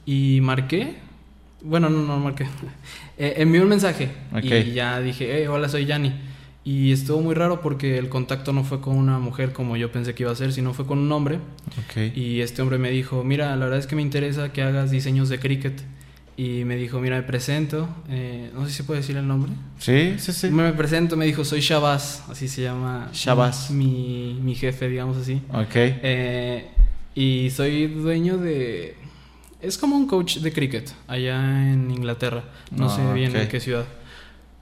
Y 0.05 0.41
marqué. 0.43 0.95
Bueno, 1.63 1.89
no, 1.91 2.03
no 2.03 2.19
marqué. 2.19 2.47
Eh, 3.19 3.37
envió 3.39 3.63
un 3.63 3.69
mensaje. 3.71 4.11
Ok. 4.31 4.45
Y 4.45 4.73
ya 4.73 5.01
dije, 5.01 5.27
hey, 5.39 5.47
hola, 5.47 5.71
soy 5.71 5.87
Yanni. 5.87 6.13
Y 6.65 6.93
estuvo 6.93 7.23
muy 7.23 7.35
raro 7.35 7.63
porque 7.63 7.97
el 7.97 8.11
contacto 8.11 8.53
no 8.53 8.63
fue 8.63 8.83
con 8.83 8.95
una 8.99 9.19
mujer 9.19 9.55
como 9.55 9.79
yo 9.79 9.91
pensé 9.91 10.15
que 10.15 10.25
iba 10.25 10.33
a 10.33 10.35
ser, 10.35 10.53
sino 10.53 10.75
fue 10.75 10.85
con 10.85 10.99
un 10.99 11.11
hombre. 11.13 11.37
Ok. 11.37 12.15
Y 12.15 12.43
este 12.43 12.61
hombre 12.61 12.77
me 12.77 12.91
dijo, 12.91 13.25
mira, 13.25 13.57
la 13.57 13.65
verdad 13.65 13.79
es 13.79 13.87
que 13.87 13.97
me 13.97 14.03
interesa 14.03 14.53
que 14.53 14.61
hagas 14.63 14.91
diseños 14.91 15.31
de 15.31 15.39
cricket. 15.39 15.81
Y 16.39 16.65
me 16.65 16.77
dijo, 16.77 17.01
mira, 17.01 17.17
me 17.17 17.23
presento. 17.23 17.89
eh, 18.11 18.51
no 18.55 18.65
sé 18.67 18.71
si 18.71 18.77
se 18.79 18.85
puede 18.85 19.01
decir 19.01 19.17
el 19.17 19.27
nombre. 19.27 19.53
Sí, 19.79 20.17
sí, 20.19 20.33
sí. 20.33 20.51
Me 20.51 20.71
presento, 20.75 21.17
me 21.17 21.25
dijo, 21.25 21.45
soy 21.45 21.61
Shabazz, 21.61 22.25
así 22.31 22.47
se 22.49 22.63
llama. 22.63 23.09
Shabazz. 23.13 23.71
Mi, 23.71 24.39
mi 24.43 24.55
jefe, 24.55 24.89
digamos 24.89 25.17
así. 25.17 25.41
Ok. 25.53 25.75
Eh, 25.75 26.69
y 27.15 27.49
soy 27.51 27.87
dueño 27.87 28.37
de... 28.37 28.97
Es 29.63 29.79
como 29.79 29.97
un 29.97 30.07
coach 30.07 30.37
de 30.39 30.53
cricket 30.53 30.93
allá 31.09 31.39
en 31.73 31.91
Inglaterra. 31.91 32.45
No 32.71 32.87
Ah, 32.87 32.91
sé 32.97 33.13
bien 33.15 33.35
en 33.35 33.49
qué 33.49 33.59
ciudad. 33.59 33.87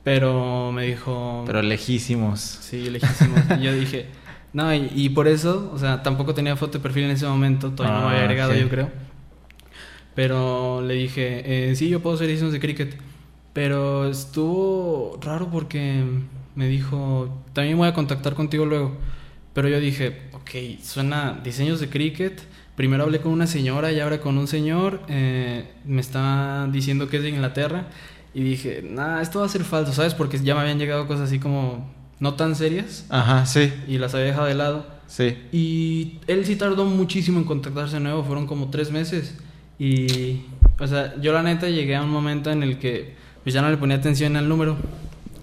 Pero 0.05 0.71
me 0.71 0.85
dijo... 0.87 1.43
Pero 1.47 1.61
lejísimos. 1.63 2.41
Sí, 2.41 2.89
lejísimo. 2.91 3.35
y 3.59 3.63
yo 3.63 3.73
dije... 3.75 4.07
No, 4.55 4.73
y, 4.73 4.89
y 4.95 5.09
por 5.09 5.27
eso, 5.27 5.73
o 5.75 5.79
sea, 5.81 6.05
tampoco 6.05 6.33
tenía 6.33 6.55
foto 6.55 6.79
de 6.79 6.83
perfil 6.85 7.03
en 7.07 7.11
ese 7.11 7.27
momento. 7.27 7.73
Todavía 7.73 7.99
no 7.99 8.05
me 8.07 8.07
Ah, 8.07 8.11
había 8.13 8.23
agregado, 8.23 8.53
ok. 8.53 8.59
yo 8.61 8.69
creo. 8.69 8.93
Pero 10.15 10.81
le 10.83 10.95
dije, 10.95 11.71
eh, 11.71 11.77
sí, 11.77 11.89
yo 11.89 12.01
puedo 12.01 12.17
hacer 12.17 12.29
diseños 12.29 12.53
de 12.53 12.61
cricket. 12.61 12.97
Pero 13.53 14.09
estuvo 14.09 15.19
raro 15.23 15.49
porque 15.51 16.03
me 16.55 16.67
dijo, 16.69 17.29
también 17.53 17.77
voy 17.79 17.89
a 17.89 17.95
contactar 17.95 18.35
contigo 18.35 18.65
luego. 18.67 18.97
Pero 19.53 19.69
yo 19.69 19.79
dije, 19.81 20.23
ok, 20.33 20.81
suena 20.83 21.41
diseños 21.43 21.81
de 21.81 21.89
cricket. 21.89 22.43
Primero 22.77 23.05
hablé 23.05 23.21
con 23.21 23.31
una 23.33 23.47
señora 23.47 23.93
y 23.93 24.01
ahora 24.01 24.21
con 24.21 24.37
un 24.39 24.49
señor. 24.49 25.01
eh, 25.09 25.65
me 25.85 26.01
está 26.01 26.69
diciendo 26.73 27.09
que 27.09 27.19
es 27.19 27.23
de 27.23 27.29
Inglaterra. 27.31 27.87
Y 28.35 28.43
dije, 28.43 28.83
nah, 28.89 29.21
esto 29.21 29.39
va 29.41 29.47
a 29.47 29.49
ser 29.49 29.63
falso, 29.63 29.93
¿sabes? 29.93 30.15
Porque 30.15 30.39
ya 30.41 30.55
me 30.57 30.63
habían 30.63 30.79
llegado 30.79 31.07
cosas 31.07 31.29
así 31.29 31.39
como 31.39 31.89
no 32.19 32.35
tan 32.35 32.57
serias 32.57 33.07
Ajá, 33.11 33.47
sí. 33.47 33.73
y 33.87 33.99
las 33.99 34.15
había 34.15 34.27
dejado 34.27 34.47
de 34.47 34.55
lado. 34.55 34.87
Sí. 35.07 35.37
Y 35.53 36.19
él 36.27 36.45
sí 36.45 36.57
tardó 36.57 36.85
muchísimo 36.85 37.39
en 37.39 37.45
contactarse 37.45 37.95
de 37.97 38.01
nuevo, 38.01 38.25
fueron 38.25 38.49
como 38.49 38.71
tres 38.71 38.91
meses. 38.91 39.37
Y, 39.79 40.43
o 40.79 40.87
sea, 40.87 41.15
yo 41.21 41.33
la 41.33 41.43
neta 41.43 41.69
llegué 41.69 41.97
a 41.97 42.03
un 42.03 42.11
momento 42.11 42.51
en 42.51 42.63
el 42.63 42.79
que 42.79 43.15
pues 43.43 43.53
ya 43.55 43.61
no 43.63 43.71
le 43.71 43.77
ponía 43.77 43.97
atención 43.97 44.37
al 44.37 44.49
número. 44.49 44.77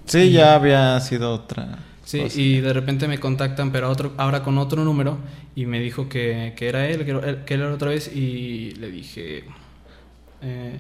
Sí, 0.05 0.31
ya 0.31 0.55
había 0.55 0.99
sido 0.99 1.33
otra. 1.33 1.79
Sí, 2.03 2.19
cosa. 2.21 2.39
y 2.41 2.59
de 2.61 2.73
repente 2.73 3.07
me 3.07 3.19
contactan, 3.19 3.71
pero 3.71 3.89
otro, 3.89 4.13
ahora 4.17 4.43
con 4.43 4.57
otro 4.57 4.83
número, 4.83 5.17
y 5.55 5.65
me 5.65 5.79
dijo 5.79 6.09
que, 6.09 6.53
que 6.57 6.67
era 6.67 6.87
él, 6.89 7.05
que 7.45 7.53
él 7.53 7.61
era 7.61 7.73
otra 7.73 7.89
vez, 7.89 8.13
y 8.13 8.71
le 8.79 8.89
dije... 8.91 9.43
eh, 10.41 10.79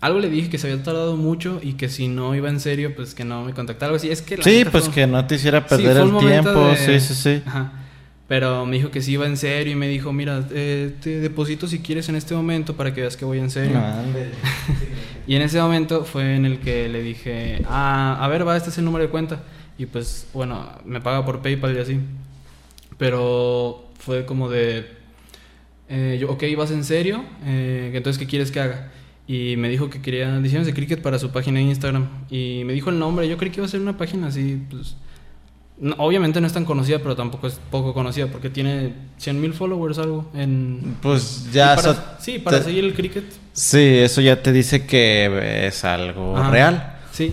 algo 0.00 0.18
le 0.18 0.28
dije 0.28 0.50
que 0.50 0.58
se 0.58 0.70
había 0.70 0.82
tardado 0.82 1.16
mucho 1.16 1.60
y 1.62 1.74
que 1.74 1.88
si 1.88 2.08
no 2.08 2.34
iba 2.34 2.50
en 2.50 2.60
serio, 2.60 2.94
pues 2.94 3.14
que 3.14 3.24
no 3.24 3.42
me 3.42 3.54
contactara. 3.54 3.86
Algo 3.86 3.96
así. 3.96 4.10
Es 4.10 4.20
que 4.20 4.36
la 4.36 4.44
Sí, 4.44 4.64
pues 4.70 4.84
fue- 4.84 4.92
que 4.94 5.06
no 5.06 5.26
te 5.26 5.36
hiciera 5.36 5.66
perder 5.66 5.96
el 5.96 6.18
tiempo. 6.18 6.50
de- 6.68 6.76
Sí, 6.76 7.00
sí, 7.00 7.14
sí. 7.14 7.42
Ajá. 7.46 7.72
Pero 8.26 8.64
me 8.64 8.76
dijo 8.76 8.90
que 8.90 9.02
sí 9.02 9.12
iba 9.12 9.26
en 9.26 9.36
serio 9.36 9.72
y 9.72 9.76
me 9.76 9.86
dijo, 9.86 10.12
mira, 10.12 10.46
eh, 10.50 10.94
te 11.02 11.20
deposito 11.20 11.66
si 11.66 11.80
quieres 11.80 12.08
en 12.08 12.16
este 12.16 12.34
momento 12.34 12.74
para 12.74 12.94
que 12.94 13.02
veas 13.02 13.16
que 13.16 13.24
voy 13.24 13.38
en 13.38 13.50
serio. 13.50 13.78
Ande. 13.78 14.30
Y 15.26 15.36
en 15.36 15.42
ese 15.42 15.60
momento 15.60 16.04
fue 16.04 16.36
en 16.36 16.44
el 16.44 16.58
que 16.58 16.88
le 16.88 17.02
dije, 17.02 17.62
ah, 17.66 18.18
a 18.20 18.28
ver, 18.28 18.46
va, 18.46 18.56
este 18.56 18.68
es 18.68 18.78
el 18.78 18.84
número 18.84 19.04
de 19.04 19.10
cuenta. 19.10 19.42
Y 19.78 19.86
pues, 19.86 20.26
bueno, 20.34 20.70
me 20.84 21.00
paga 21.00 21.24
por 21.24 21.40
PayPal 21.40 21.74
y 21.74 21.80
así. 21.80 22.00
Pero 22.98 23.88
fue 23.98 24.26
como 24.26 24.50
de, 24.50 24.86
eh, 25.88 26.18
yo, 26.20 26.30
ok, 26.30 26.44
vas 26.56 26.70
en 26.70 26.84
serio, 26.84 27.24
eh, 27.44 27.90
entonces, 27.94 28.18
¿qué 28.18 28.26
quieres 28.26 28.50
que 28.50 28.60
haga? 28.60 28.92
Y 29.26 29.56
me 29.56 29.70
dijo 29.70 29.88
que 29.88 30.02
quería 30.02 30.38
diseños 30.40 30.66
de 30.66 30.74
cricket 30.74 31.00
para 31.00 31.18
su 31.18 31.30
página 31.30 31.58
de 31.58 31.64
Instagram. 31.64 32.06
Y 32.30 32.62
me 32.66 32.74
dijo 32.74 32.90
el 32.90 32.98
nombre, 32.98 33.26
yo 33.26 33.38
creí 33.38 33.50
que 33.50 33.60
iba 33.60 33.66
a 33.66 33.70
ser 33.70 33.80
una 33.80 33.96
página 33.96 34.28
así, 34.28 34.60
pues... 34.70 34.96
no- 35.78 35.94
obviamente 35.98 36.40
no 36.40 36.46
es 36.46 36.52
tan 36.52 36.64
conocida, 36.64 36.98
pero 37.00 37.16
tampoco 37.16 37.46
es 37.46 37.60
poco 37.70 37.92
conocida, 37.94 38.26
porque 38.28 38.50
tiene 38.50 38.92
100 39.18 39.40
mil 39.40 39.52
followers 39.54 39.98
algo 39.98 40.30
en... 40.34 40.96
Pues 41.02 41.48
ya. 41.52 41.74
para- 41.76 42.16
sí, 42.20 42.38
para 42.38 42.58
te- 42.58 42.64
seguir 42.64 42.84
el 42.84 42.94
cricket. 42.94 43.24
Sí, 43.52 43.78
eso 43.98 44.20
ya 44.20 44.42
te 44.42 44.52
dice 44.52 44.86
que 44.86 45.66
es 45.66 45.84
algo 45.84 46.36
Ajá. 46.36 46.50
real. 46.50 46.96
Sí. 47.12 47.32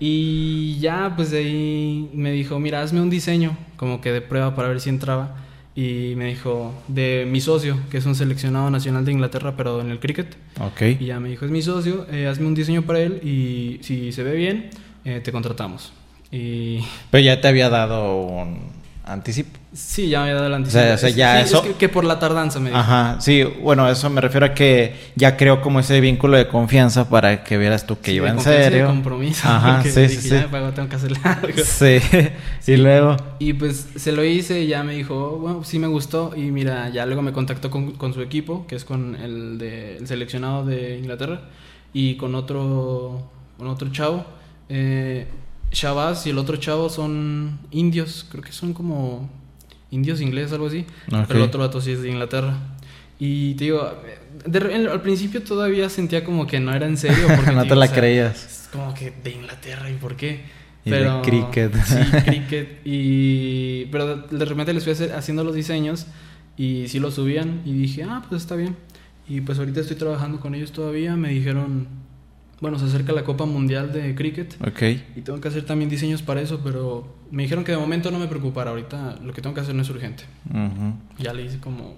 Y 0.00 0.78
ya, 0.80 1.12
pues 1.16 1.30
de 1.30 1.38
ahí 1.38 2.10
me 2.14 2.30
dijo, 2.32 2.58
mira, 2.60 2.82
hazme 2.82 3.00
un 3.00 3.10
diseño, 3.10 3.56
como 3.76 4.00
que 4.00 4.12
de 4.12 4.20
prueba 4.20 4.54
para 4.54 4.68
ver 4.68 4.80
si 4.80 4.88
entraba. 4.90 5.36
y 5.74 6.14
me 6.16 6.24
dijo, 6.26 6.74
de 6.88 7.24
mi 7.30 7.40
socio, 7.40 7.78
que 7.88 7.98
es 7.98 8.06
un 8.06 8.16
seleccionado 8.16 8.68
nacional 8.68 9.04
de 9.04 9.12
Inglaterra, 9.12 9.54
pero 9.56 9.80
en 9.80 9.90
el 9.90 10.00
cricket. 10.00 10.36
Ok. 10.60 10.82
Y 11.00 11.06
ya 11.06 11.20
me 11.20 11.28
dijo, 11.28 11.44
es 11.44 11.52
mi 11.52 11.62
socio, 11.62 12.04
eh, 12.10 12.26
hazme 12.26 12.46
un 12.48 12.54
diseño 12.56 12.82
para 12.82 12.98
él 13.00 13.20
y 13.22 13.78
si 13.84 14.10
se 14.10 14.24
ve 14.24 14.34
bien, 14.34 14.70
eh, 15.04 15.20
te 15.22 15.30
contratamos. 15.30 15.92
Y 16.30 16.80
Pero 17.10 17.24
ya 17.24 17.40
te 17.40 17.48
había 17.48 17.68
dado 17.70 18.16
un 18.22 18.58
anticipo. 19.04 19.58
sí, 19.72 20.10
ya 20.10 20.18
me 20.18 20.24
había 20.24 20.34
dado 20.42 20.54
el 20.54 20.62
O 20.62 20.66
sea, 20.66 20.94
o 20.94 20.98
sea, 20.98 21.08
ya 21.08 21.38
Sí, 21.38 21.44
eso- 21.54 21.62
es 21.62 21.68
que, 21.68 21.74
que 21.74 21.88
por 21.88 22.04
la 22.04 22.18
tardanza 22.18 22.60
me 22.60 22.68
dijo. 22.68 22.78
Ajá, 22.78 23.16
sí, 23.20 23.42
bueno, 23.62 23.88
eso 23.88 24.10
me 24.10 24.20
refiero 24.20 24.44
a 24.44 24.52
que 24.52 24.94
ya 25.16 25.38
creó 25.38 25.62
como 25.62 25.80
ese 25.80 25.98
vínculo 26.02 26.36
de 26.36 26.46
confianza 26.48 27.08
para 27.08 27.42
que 27.44 27.56
vieras 27.56 27.86
tú 27.86 27.98
que 27.98 28.10
Sí, 28.10 28.16
iba 28.16 28.28
en 28.28 28.34
y 28.34 28.38
de 28.38 28.42
serio. 28.44 28.86
compromiso. 28.86 29.48
Ajá, 29.48 29.82
sí, 29.82 29.88
dije, 29.88 30.08
sí, 30.10 30.28
ya 30.28 30.36
sí. 30.36 30.42
me 30.44 30.48
pagó, 30.48 30.72
tengo 30.72 30.88
que 30.90 30.96
hacerle 30.96 31.18
algo. 31.24 31.48
Sí, 31.64 31.98
y 32.72 32.76
luego. 32.76 33.16
Y 33.38 33.54
pues 33.54 33.88
se 33.96 34.12
lo 34.12 34.22
hice 34.22 34.60
y 34.60 34.66
ya 34.66 34.82
me 34.82 34.92
dijo, 34.94 35.38
bueno, 35.38 35.64
sí 35.64 35.78
me 35.78 35.86
gustó. 35.86 36.34
Y 36.36 36.50
mira, 36.50 36.90
ya 36.90 37.06
luego 37.06 37.22
me 37.22 37.32
contactó 37.32 37.70
con, 37.70 37.92
con 37.92 38.12
su 38.12 38.20
equipo, 38.20 38.66
que 38.66 38.76
es 38.76 38.84
con 38.84 39.16
el, 39.16 39.56
de, 39.56 39.96
el 39.96 40.06
seleccionado 40.06 40.66
de 40.66 40.98
Inglaterra, 40.98 41.40
y 41.94 42.16
con 42.16 42.34
otro, 42.34 43.22
con 43.56 43.68
otro 43.68 43.90
chavo. 43.90 44.26
Eh, 44.68 45.26
Shabazz 45.72 46.26
y 46.26 46.30
el 46.30 46.38
otro 46.38 46.56
chavo 46.56 46.88
son 46.88 47.58
indios, 47.70 48.26
creo 48.30 48.42
que 48.42 48.52
son 48.52 48.72
como 48.72 49.28
indios 49.90 50.20
ingleses, 50.20 50.52
algo 50.52 50.66
así. 50.66 50.86
Pero 51.08 51.34
el 51.40 51.42
otro 51.42 51.60
vato 51.60 51.80
sí 51.80 51.92
es 51.92 52.02
de 52.02 52.10
Inglaterra. 52.10 52.56
Y 53.18 53.54
te 53.54 53.64
digo, 53.64 53.92
de 54.46 54.88
al 54.88 55.02
principio 55.02 55.42
todavía 55.42 55.88
sentía 55.88 56.24
como 56.24 56.46
que 56.46 56.60
no 56.60 56.72
era 56.72 56.86
en 56.86 56.96
serio. 56.96 57.26
Porque, 57.36 57.52
no 57.52 57.66
te 57.66 57.74
la 57.74 57.84
o 57.84 57.88
sea, 57.88 57.96
creías. 57.96 58.44
es 58.44 58.68
como 58.70 58.94
que 58.94 59.12
de 59.22 59.30
Inglaterra, 59.30 59.90
¿y 59.90 59.94
por 59.94 60.16
qué? 60.16 60.42
Y 60.84 60.90
de 60.90 61.20
cricket. 61.22 61.74
Sí, 61.84 61.96
cricket. 62.24 62.80
Y, 62.84 63.86
pero 63.86 64.16
de 64.16 64.44
repente 64.44 64.72
les 64.72 64.84
fui 64.84 64.92
haciendo 64.92 65.44
los 65.44 65.54
diseños 65.54 66.06
y 66.56 66.88
sí 66.88 66.98
los 67.00 67.14
subían 67.14 67.62
y 67.64 67.72
dije, 67.72 68.04
ah, 68.04 68.22
pues 68.28 68.42
está 68.42 68.54
bien. 68.54 68.76
Y 69.28 69.40
pues 69.40 69.58
ahorita 69.58 69.80
estoy 69.80 69.96
trabajando 69.96 70.40
con 70.40 70.54
ellos 70.54 70.72
todavía. 70.72 71.16
Me 71.16 71.30
dijeron, 71.30 71.88
bueno, 72.60 72.78
se 72.78 72.86
acerca 72.86 73.12
la 73.12 73.22
Copa 73.24 73.44
Mundial 73.46 73.92
de 73.92 74.14
Cricket 74.14 74.56
Ok. 74.66 74.82
y 75.16 75.20
tengo 75.22 75.40
que 75.40 75.48
hacer 75.48 75.64
también 75.64 75.88
diseños 75.88 76.22
para 76.22 76.40
eso, 76.40 76.60
pero 76.64 77.06
me 77.30 77.42
dijeron 77.44 77.62
que 77.64 77.72
de 77.72 77.78
momento 77.78 78.10
no 78.10 78.18
me 78.18 78.26
preocupara. 78.26 78.70
Ahorita 78.70 79.16
lo 79.22 79.32
que 79.32 79.40
tengo 79.42 79.54
que 79.54 79.60
hacer 79.60 79.74
no 79.74 79.82
es 79.82 79.90
urgente. 79.90 80.24
Ujú. 80.50 80.94
Ya 81.22 81.32
le 81.32 81.44
hice 81.44 81.58
como... 81.58 81.94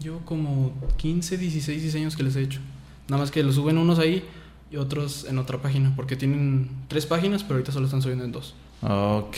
Yo 0.00 0.18
como 0.24 0.72
15, 0.96 1.38
16 1.38 1.82
diseños 1.82 2.16
que 2.16 2.22
les 2.22 2.36
he 2.36 2.42
hecho. 2.42 2.60
Nada 3.08 3.22
más 3.22 3.30
que 3.30 3.42
los 3.42 3.54
suben 3.54 3.78
unos 3.78 3.98
ahí 3.98 4.24
y 4.70 4.76
otros 4.76 5.24
en 5.28 5.38
otra 5.38 5.58
página, 5.62 5.92
porque 5.94 6.16
tienen 6.16 6.68
tres 6.88 7.06
páginas, 7.06 7.42
pero 7.42 7.54
ahorita 7.54 7.72
solo 7.72 7.86
están 7.86 8.02
subiendo 8.02 8.24
en 8.24 8.32
dos. 8.32 8.54
Ok, 8.82 9.36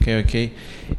ok, 0.00 0.08
ok. 0.24 0.34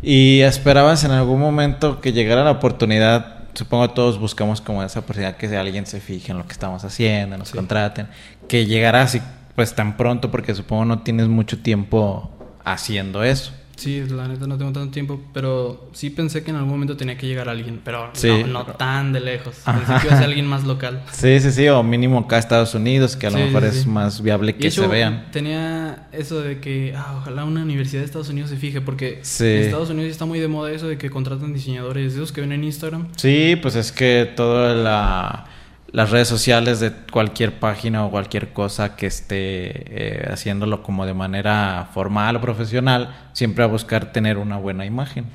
¿Y 0.02 0.40
esperabas 0.40 1.04
en 1.04 1.12
algún 1.12 1.40
momento 1.40 2.02
que 2.02 2.14
llegara 2.14 2.44
la 2.44 2.52
oportunidad? 2.52 3.35
Supongo 3.56 3.90
todos 3.92 4.20
buscamos 4.20 4.62
como 4.62 4.84
esa 4.84 5.00
oportunidad 5.00 5.38
que 5.38 5.48
alguien 5.58 5.86
se 5.86 6.00
fije 6.02 6.32
en 6.32 6.38
lo 6.38 6.46
que 6.46 6.52
estamos 6.54 6.84
haciendo, 6.84 7.38
nos 7.38 7.50
Sí. 7.50 7.56
contraten. 7.56 8.08
Que 8.48 8.66
llegara 8.66 9.02
así 9.02 9.22
pues 9.56 9.74
tan 9.74 9.96
pronto 9.96 10.30
porque 10.32 10.54
supongo 10.54 10.84
no 10.86 11.00
tienes 11.00 11.28
mucho 11.28 11.58
tiempo 11.60 12.30
haciendo 12.66 13.24
eso. 13.24 13.54
Sí, 13.76 14.04
la 14.10 14.28
neta 14.28 14.48
no 14.48 14.58
tengo 14.58 14.72
tanto 14.72 14.92
tiempo, 14.92 15.22
pero 15.34 15.90
sí 15.94 16.10
pensé 16.10 16.44
que 16.44 16.52
en 16.52 16.56
algún 16.58 16.72
momento 16.72 16.96
tenía 16.96 17.18
que 17.18 17.28
llegar 17.28 17.50
alguien, 17.50 17.82
pero 17.84 18.10
Sí. 18.14 18.30
no, 18.48 18.48
no 18.48 18.66
tan 18.66 19.12
de 19.14 19.20
lejos. 19.20 19.58
Ajá. 19.66 19.78
Pensé 19.80 19.94
que 20.02 20.08
iba 20.08 20.16
a 20.16 20.18
ser 20.20 20.26
alguien 20.28 20.48
más 20.48 20.64
local. 20.64 21.04
Sí, 21.12 21.40
sí, 21.40 21.52
sí, 21.52 21.68
o 21.68 21.84
mínimo 21.84 22.20
acá 22.20 22.38
Estados 22.38 22.74
Unidos, 22.74 23.16
que 23.16 23.28
a 23.28 23.32
lo 23.32 23.38
mejor 23.38 23.64
sí, 23.64 23.68
es 23.80 23.86
más 23.88 24.22
viable 24.22 24.56
que 24.56 24.68
hecho, 24.68 24.84
se 24.84 24.88
vean. 24.88 25.26
tenía 25.32 26.08
eso 26.12 26.42
de 26.42 26.60
que, 26.60 26.94
ah, 26.96 27.16
ojalá 27.22 27.44
una 27.44 27.64
universidad 27.64 28.02
de 28.02 28.06
Estados 28.06 28.30
Unidos 28.30 28.50
se 28.50 28.58
fije, 28.58 28.82
porque 28.82 29.22
en 29.40 29.46
Estados 29.64 29.90
Unidos 29.90 30.12
está 30.12 30.26
muy 30.26 30.40
de 30.40 30.48
moda 30.48 30.72
eso 30.72 30.88
de 30.88 30.98
que 30.98 31.10
contratan 31.10 31.54
diseñadores, 31.54 32.14
esos 32.14 32.32
que 32.32 32.42
ven 32.42 32.52
en 32.54 32.64
Instagram. 32.64 33.10
Sí, 33.18 33.58
pues 33.62 33.76
es 33.76 33.92
que 33.92 34.32
todas 34.36 34.76
la- 34.78 35.46
las 35.92 36.10
redes 36.12 36.28
sociales 36.28 36.80
de 36.80 36.92
cualquier 37.12 37.60
página 37.60 38.06
o 38.06 38.12
cualquier 38.12 38.52
cosa 38.54 38.96
que 38.96 39.06
esté 39.08 39.36
eh, 39.38 40.30
haciéndolo 40.32 40.84
como 40.84 41.06
de 41.06 41.14
manera 41.14 41.90
formal 41.94 42.36
o 42.38 42.42
profesional, 42.42 43.16
siempre 43.34 43.64
va 43.64 43.70
a 43.70 43.72
buscar 43.72 44.12
tener 44.12 44.38
una 44.38 44.58
buena 44.58 44.86
imagen 44.86 45.26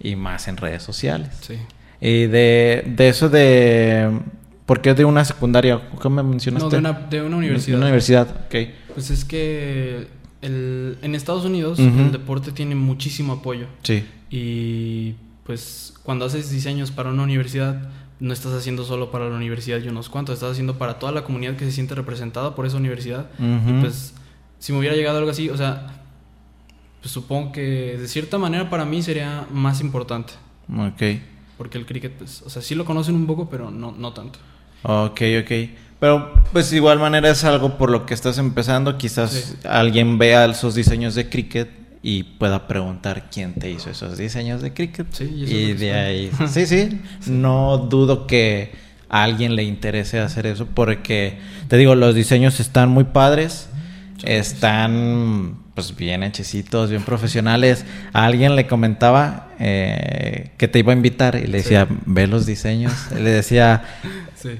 y 0.00 0.16
más 0.16 0.48
en 0.48 0.56
redes 0.56 0.82
sociales. 0.82 1.28
Sí. 1.40 1.54
Y 2.00 2.26
de, 2.26 2.82
de 2.86 3.08
eso 3.08 3.28
de... 3.28 4.10
¿Por 4.66 4.80
qué 4.80 4.94
de 4.94 5.04
una 5.04 5.24
secundaria? 5.24 5.80
¿Qué 6.00 6.08
me 6.08 6.22
mencionaste? 6.22 6.64
No, 6.64 6.70
de 6.70 6.78
una, 6.78 6.92
de 6.92 7.22
una 7.22 7.36
universidad. 7.36 7.74
De 7.74 7.76
una 7.78 7.86
universidad, 7.86 8.28
ok. 8.46 8.54
Pues 8.94 9.10
es 9.10 9.24
que 9.24 10.06
el- 10.40 10.98
en 11.02 11.14
Estados 11.14 11.44
Unidos 11.44 11.78
el 11.78 12.12
deporte 12.12 12.52
tiene 12.52 12.74
muchísimo 12.74 13.34
apoyo. 13.34 13.66
Sí. 13.82 14.04
Y 14.30 15.14
pues 15.44 15.94
cuando 16.04 16.24
haces 16.24 16.50
diseños 16.50 16.90
para 16.90 17.10
una 17.10 17.22
universidad, 17.24 17.82
no 18.22 18.32
estás 18.32 18.52
haciendo 18.52 18.84
solo 18.84 19.10
para 19.10 19.28
la 19.28 19.34
universidad 19.34 19.80
y 19.82 19.88
unos 19.88 20.08
cuantos, 20.08 20.34
estás 20.34 20.52
haciendo 20.52 20.78
para 20.78 21.00
toda 21.00 21.10
la 21.10 21.24
comunidad 21.24 21.56
que 21.56 21.64
se 21.64 21.72
siente 21.72 21.96
representada 21.96 22.54
por 22.54 22.66
esa 22.66 22.76
universidad. 22.76 23.26
Y 23.40 23.80
pues 23.80 24.14
si 24.60 24.72
me 24.72 24.78
hubiera 24.78 24.94
llegado 24.94 25.18
algo 25.18 25.30
así, 25.30 25.50
o 25.50 25.56
sea, 25.56 25.88
pues 27.00 27.10
supongo 27.12 27.50
que 27.50 27.96
de 27.98 28.06
cierta 28.06 28.38
manera 28.38 28.70
para 28.70 28.84
mí 28.84 29.02
sería 29.02 29.44
más 29.50 29.80
importante. 29.80 30.34
Ok. 30.78 31.02
Porque 31.58 31.78
el 31.78 31.84
cricket, 31.84 32.12
pues, 32.12 32.42
o 32.42 32.48
sea, 32.48 32.62
sí 32.62 32.76
lo 32.76 32.84
conocen 32.84 33.16
un 33.16 33.26
poco, 33.26 33.50
pero 33.50 33.72
no, 33.72 33.90
no 33.90 34.12
tanto. 34.12 34.38
Ok, 34.84 35.20
ok. 35.42 35.52
Pero 35.98 36.32
pues 36.52 36.70
de 36.70 36.76
igual 36.76 37.00
manera 37.00 37.28
es 37.28 37.42
algo 37.42 37.76
por 37.76 37.90
lo 37.90 38.06
que 38.06 38.14
estás 38.14 38.38
empezando. 38.38 38.98
Quizás 38.98 39.30
Sí. 39.32 39.66
alguien 39.68 40.18
vea 40.18 40.44
esos 40.44 40.76
diseños 40.76 41.16
de 41.16 41.28
cricket 41.28 41.68
y 42.02 42.24
pueda 42.24 42.66
preguntar 42.66 43.30
quién 43.30 43.54
te 43.54 43.70
hizo 43.70 43.90
esos 43.90 44.18
diseños 44.18 44.60
de 44.60 44.72
cricket. 44.72 45.06
Sí, 45.12 45.24
y 45.24 45.72
de 45.74 45.92
ahí. 45.92 46.30
Sí, 46.48 46.66
sí. 46.66 47.00
No 47.26 47.78
dudo 47.78 48.26
que 48.26 48.72
a 49.08 49.22
alguien 49.22 49.54
le 49.54 49.62
interese 49.62 50.18
hacer 50.18 50.46
eso 50.46 50.66
porque 50.66 51.38
te 51.68 51.76
digo, 51.76 51.94
los 51.94 52.14
diseños 52.14 52.58
están 52.60 52.88
muy 52.88 53.04
padres. 53.04 53.68
Están 54.24 55.56
pues 55.74 55.96
bien 55.96 56.22
hechecitos, 56.22 56.90
bien 56.90 57.02
profesionales. 57.02 57.84
A 58.12 58.24
alguien 58.26 58.56
le 58.56 58.66
comentaba 58.66 59.48
eh, 59.58 60.50
que 60.58 60.68
te 60.68 60.80
iba 60.80 60.92
a 60.92 60.96
invitar 60.96 61.36
y 61.36 61.46
le 61.46 61.58
decía, 61.58 61.86
ve 62.06 62.26
los 62.26 62.46
diseños. 62.46 62.92
le 63.12 63.30
decía, 63.30 63.84
Sí. 64.34 64.58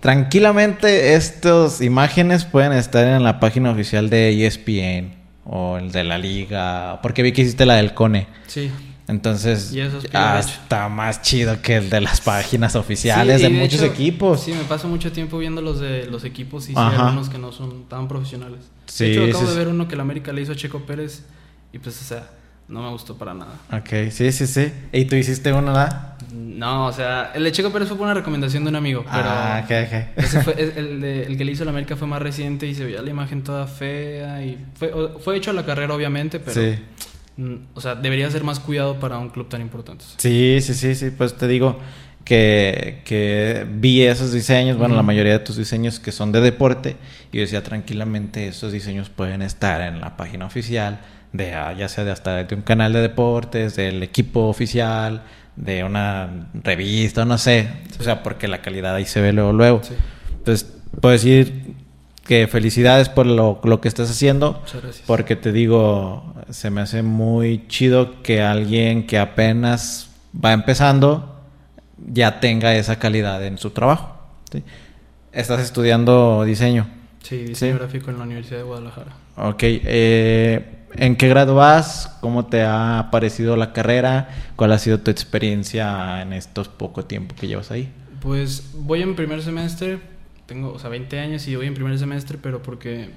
Tranquilamente 0.00 1.14
estas 1.14 1.80
imágenes 1.80 2.44
pueden 2.44 2.72
estar 2.72 3.06
en 3.06 3.22
la 3.22 3.40
página 3.40 3.70
oficial 3.70 4.10
de 4.10 4.46
ESPN 4.46 5.23
o 5.44 5.76
el 5.78 5.92
de 5.92 6.04
la 6.04 6.18
liga, 6.18 7.00
porque 7.02 7.22
vi 7.22 7.32
que 7.32 7.42
hiciste 7.42 7.66
la 7.66 7.74
del 7.74 7.94
Cone. 7.94 8.26
Sí. 8.46 8.70
Entonces, 9.06 9.74
está 9.74 10.88
más 10.88 11.20
chido 11.20 11.60
que 11.60 11.76
el 11.76 11.90
de 11.90 12.00
las 12.00 12.22
páginas 12.22 12.74
oficiales 12.74 13.42
Sí, 13.42 13.48
de, 13.48 13.50
muchos 13.50 13.82
hecho, 13.82 13.92
equipos. 13.92 14.40
Sí, 14.40 14.52
me 14.52 14.64
paso 14.64 14.88
mucho 14.88 15.12
tiempo 15.12 15.36
viendo 15.36 15.60
los 15.60 15.78
de 15.78 16.06
los 16.06 16.24
equipos 16.24 16.64
y 16.70 16.72
sí, 16.72 16.74
algunos 16.76 17.28
que 17.28 17.36
no 17.36 17.52
son 17.52 17.84
tan 17.84 18.08
profesionales. 18.08 18.60
Sí, 18.86 19.04
de 19.04 19.12
hecho, 19.12 19.24
acabo 19.24 19.44
sí, 19.44 19.52
de 19.52 19.58
ver 19.58 19.68
uno 19.68 19.88
que 19.88 19.94
el 19.94 20.00
América 20.00 20.32
le 20.32 20.40
hizo 20.40 20.52
a 20.52 20.56
Checo 20.56 20.80
Pérez 20.86 21.24
y 21.72 21.78
pues, 21.78 22.00
o 22.00 22.04
sea, 22.04 22.30
no 22.68 22.82
me 22.82 22.90
gustó 22.90 23.16
para 23.16 23.34
nada. 23.34 23.52
Ok, 23.72 24.10
sí, 24.10 24.32
sí, 24.32 24.46
sí. 24.46 24.72
¿Y 24.92 25.04
tú 25.04 25.16
hiciste 25.16 25.52
uno, 25.52 25.66
¿verdad? 25.72 26.14
No, 26.32 26.86
o 26.86 26.92
sea, 26.92 27.32
el 27.34 27.44
de 27.44 27.52
Checo 27.52 27.70
Pérez 27.70 27.88
fue 27.88 27.96
por 27.96 28.04
una 28.06 28.14
recomendación 28.14 28.64
de 28.64 28.70
un 28.70 28.76
amigo, 28.76 29.04
pero 29.04 29.24
Ah, 29.28 29.62
ok, 29.64 29.70
ok. 29.86 29.94
ese 30.24 30.40
fue, 30.42 30.54
el, 30.76 31.00
de- 31.00 31.22
el 31.26 31.36
que 31.36 31.44
le 31.44 31.52
hizo 31.52 31.62
el 31.62 31.68
América 31.68 31.96
fue 31.96 32.08
más 32.08 32.20
reciente 32.22 32.66
y 32.66 32.74
se 32.74 32.84
veía 32.84 33.02
la 33.02 33.10
imagen 33.10 33.42
toda 33.42 33.66
fea 33.66 34.42
y 34.44 34.58
fue, 34.74 34.92
fue 35.20 35.36
hecho 35.36 35.50
a 35.50 35.54
la 35.54 35.64
carrera 35.66 35.94
obviamente, 35.94 36.40
pero, 36.40 36.60
Sí. 36.60 36.78
mm, 37.36 37.54
o 37.74 37.80
sea, 37.80 37.94
debería 37.94 38.30
ser 38.30 38.42
más 38.44 38.60
cuidado 38.60 38.98
para 38.98 39.18
un 39.18 39.28
club 39.30 39.48
tan 39.48 39.60
importante. 39.60 40.04
Sí, 40.16 40.58
sí, 40.60 40.74
sí, 40.74 40.94
sí, 40.94 41.10
pues 41.10 41.36
te 41.36 41.46
digo 41.46 41.78
que, 42.24 43.02
que 43.04 43.66
vi 43.70 44.02
esos 44.02 44.32
diseños, 44.32 44.78
bueno, 44.78 44.96
la 44.96 45.02
mayoría 45.02 45.32
de 45.32 45.38
tus 45.40 45.56
diseños 45.56 46.00
que 46.00 46.10
son 46.12 46.32
de 46.32 46.40
deporte, 46.40 46.96
y 47.32 47.36
yo 47.36 47.40
decía 47.42 47.62
tranquilamente 47.62 48.48
esos 48.48 48.72
diseños 48.72 49.10
pueden 49.10 49.42
estar 49.42 49.82
en 49.82 50.00
la 50.00 50.16
página 50.16 50.46
oficial, 50.46 51.00
de 51.34 51.52
ah, 51.52 51.72
ya 51.72 51.88
sea 51.88 52.04
de 52.04 52.12
hasta 52.12 52.44
de 52.44 52.54
un 52.54 52.62
canal 52.62 52.92
de 52.92 53.00
deportes, 53.00 53.74
del 53.74 54.04
equipo 54.04 54.46
oficial, 54.46 55.24
de 55.56 55.82
una 55.82 56.48
revista, 56.54 57.24
no 57.24 57.38
sé, 57.38 57.68
o 57.98 58.02
sea, 58.04 58.22
porque 58.22 58.46
la 58.46 58.62
calidad 58.62 58.94
ahí 58.94 59.04
se 59.04 59.20
ve 59.20 59.32
luego, 59.32 59.52
luego. 59.52 59.80
Sí. 59.82 59.94
Entonces, 60.30 60.72
puedo 61.00 61.12
decir 61.12 61.74
que 62.24 62.46
felicidades 62.46 63.08
por 63.08 63.26
lo, 63.26 63.60
lo 63.64 63.80
que 63.80 63.88
estás 63.88 64.10
haciendo. 64.10 64.60
Muchas 64.60 64.82
gracias. 64.82 65.06
Porque 65.08 65.34
te 65.34 65.50
digo, 65.50 66.34
se 66.50 66.70
me 66.70 66.80
hace 66.80 67.02
muy 67.02 67.66
chido 67.66 68.22
que 68.22 68.40
alguien 68.40 69.04
que 69.04 69.18
apenas 69.18 70.10
va 70.32 70.52
empezando 70.52 71.42
ya 72.12 72.38
tenga 72.38 72.76
esa 72.76 73.00
calidad 73.00 73.44
en 73.44 73.58
su 73.58 73.70
trabajo. 73.70 74.16
¿sí? 74.52 74.62
Estás 75.32 75.60
estudiando 75.60 76.44
diseño. 76.44 76.86
Sí, 77.22 77.38
diseño 77.38 77.76
gráfico 77.78 78.10
en 78.10 78.18
la 78.18 78.24
Universidad 78.24 78.58
de 78.58 78.64
Guadalajara. 78.64 79.12
Ok. 79.36 79.62
eh, 79.62 80.83
¿En 80.96 81.16
qué 81.16 81.28
grado 81.28 81.54
vas? 81.54 82.16
¿Cómo 82.20 82.46
te 82.46 82.62
ha 82.62 83.08
parecido 83.10 83.56
la 83.56 83.72
carrera? 83.72 84.28
¿Cuál 84.56 84.72
ha 84.72 84.78
sido 84.78 85.00
tu 85.00 85.10
experiencia 85.10 86.22
en 86.22 86.32
estos 86.32 86.68
poco 86.68 87.04
tiempo 87.04 87.34
que 87.34 87.46
llevas 87.48 87.70
ahí? 87.70 87.90
Pues 88.20 88.70
voy 88.74 89.02
en 89.02 89.16
primer 89.16 89.42
semestre, 89.42 89.98
tengo, 90.46 90.72
o 90.72 90.78
sea, 90.78 90.90
20 90.90 91.18
años 91.18 91.46
y 91.48 91.56
voy 91.56 91.66
en 91.66 91.74
primer 91.74 91.98
semestre, 91.98 92.38
pero 92.40 92.62
porque 92.62 93.10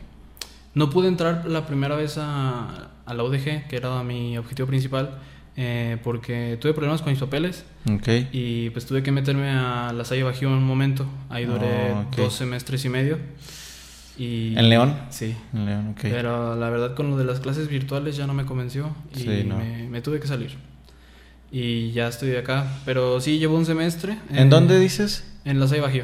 no 0.74 0.90
pude 0.90 1.08
entrar 1.08 1.46
la 1.48 1.66
primera 1.66 1.96
vez 1.96 2.18
a, 2.18 2.90
a 3.06 3.14
la 3.14 3.24
UDG, 3.24 3.68
que 3.68 3.76
era 3.78 4.02
mi 4.04 4.38
objetivo 4.38 4.68
principal. 4.68 5.20
eh, 5.60 5.98
porque 6.04 6.58
tuve 6.62 6.74
problemas 6.74 7.02
con 7.02 7.12
mis 7.12 7.20
papeles 7.20 7.66
y 8.32 8.70
pues 8.72 8.86
tuve 8.86 9.02
que 9.02 9.12
meterme 9.12 9.50
a 9.50 9.92
la 9.92 10.06
Salle 10.06 10.22
Bajío 10.24 10.50
en 10.50 10.56
un 10.56 10.64
momento. 10.66 11.06
Ahí 11.30 11.46
duré 11.46 11.94
Oh, 11.94 12.06
dos 12.16 12.34
semestres 12.36 12.86
y 12.86 12.90
medio. 12.90 13.18
Y, 14.18 14.58
¿En 14.58 14.70
León? 14.70 14.96
Sí. 15.10 15.36
En 15.54 15.66
León, 15.66 15.90
ok. 15.92 16.00
Pero 16.02 16.56
la 16.56 16.70
verdad 16.70 16.96
con 16.96 17.10
lo 17.12 17.18
de 17.18 17.24
las 17.24 17.40
clases 17.40 17.68
virtuales 17.68 18.18
ya 18.18 18.26
no 18.26 18.34
me 18.34 18.46
convenció 18.46 18.96
y 19.16 19.20
Sí, 19.20 19.44
no. 19.46 19.58
me, 19.58 19.88
me 19.90 20.02
tuve 20.02 20.20
que 20.20 20.28
salir. 20.28 20.58
Y 21.52 21.92
ya 21.92 22.08
estoy 22.08 22.36
acá. 22.36 22.66
Pero 22.86 23.22
sí, 23.22 23.40
llevo 23.40 23.56
un 23.56 23.66
semestre. 23.66 24.18
¿En 24.32 24.50
dónde 24.50 24.80
dices? 24.80 25.32
En 25.46 25.60
la 25.60 25.66
Bajío. 25.66 26.04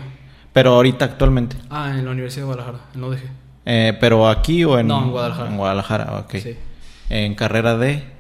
Pero 0.54 0.76
ahorita 0.76 1.06
actualmente. 1.06 1.58
Ah, 1.70 1.96
en 1.98 2.06
la 2.06 2.12
Universidad 2.12 2.44
de 2.44 2.54
Guadalajara, 2.54 2.86
en 2.94 3.02
la 3.02 3.08
UDG. 3.08 3.20
Eh, 3.66 3.98
¿Pero 4.00 4.30
aquí 4.30 4.64
o 4.64 4.78
en...? 4.78 4.88
No, 4.88 5.04
en 5.04 5.12
Guadalajara. 5.12 5.50
En 5.50 5.58
Guadalajara, 5.58 6.20
ok. 6.20 6.36
Sí. 6.36 6.56
En 7.10 7.36
carrera 7.36 7.78
de... 7.78 8.13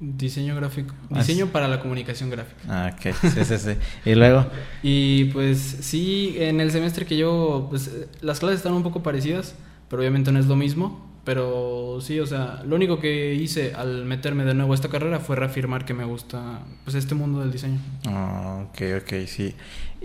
Diseño 0.00 0.56
gráfico. 0.56 0.94
Ah, 1.10 1.20
Diseño 1.20 1.46
para 1.48 1.68
la 1.68 1.80
comunicación 1.80 2.30
gráfica. 2.30 2.60
Ah, 2.68 2.92
ok. 2.92 3.14
Sí, 3.20 3.44
sí, 3.44 3.58
sí. 3.58 3.76
Y 4.04 4.14
luego... 4.14 4.46
Y 4.82 5.26
pues 5.26 5.58
sí, 5.58 6.36
en 6.38 6.60
el 6.60 6.70
semestre 6.70 7.06
que 7.06 7.16
yo, 7.16 7.68
pues 7.70 7.90
las 8.20 8.40
clases 8.40 8.58
están 8.58 8.74
un 8.74 8.82
poco 8.82 9.02
parecidas, 9.02 9.54
pero 9.88 10.00
obviamente 10.00 10.32
no 10.32 10.38
es 10.38 10.46
lo 10.46 10.56
mismo. 10.56 11.12
Pero 11.24 12.00
sí, 12.02 12.20
o 12.20 12.26
sea, 12.26 12.62
lo 12.66 12.76
único 12.76 13.00
que 13.00 13.34
hice 13.34 13.72
al 13.74 14.04
meterme 14.04 14.44
de 14.44 14.52
nuevo 14.52 14.72
a 14.72 14.74
esta 14.74 14.90
carrera 14.90 15.20
fue 15.20 15.36
reafirmar 15.36 15.86
que 15.86 15.94
me 15.94 16.04
gusta 16.04 16.60
pues 16.84 16.94
este 16.96 17.14
mundo 17.14 17.40
del 17.40 17.50
diseño. 17.50 17.78
Ah, 18.06 18.66
ok, 18.68 18.82
ok, 19.02 19.26
sí. 19.26 19.54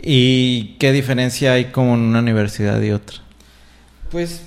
¿Y 0.01 0.77
qué 0.79 0.93
diferencia 0.93 1.53
hay 1.53 1.65
con 1.72 1.88
una 1.88 2.19
universidad 2.19 2.81
y 2.81 2.91
otra? 2.91 3.17
Pues 4.10 4.43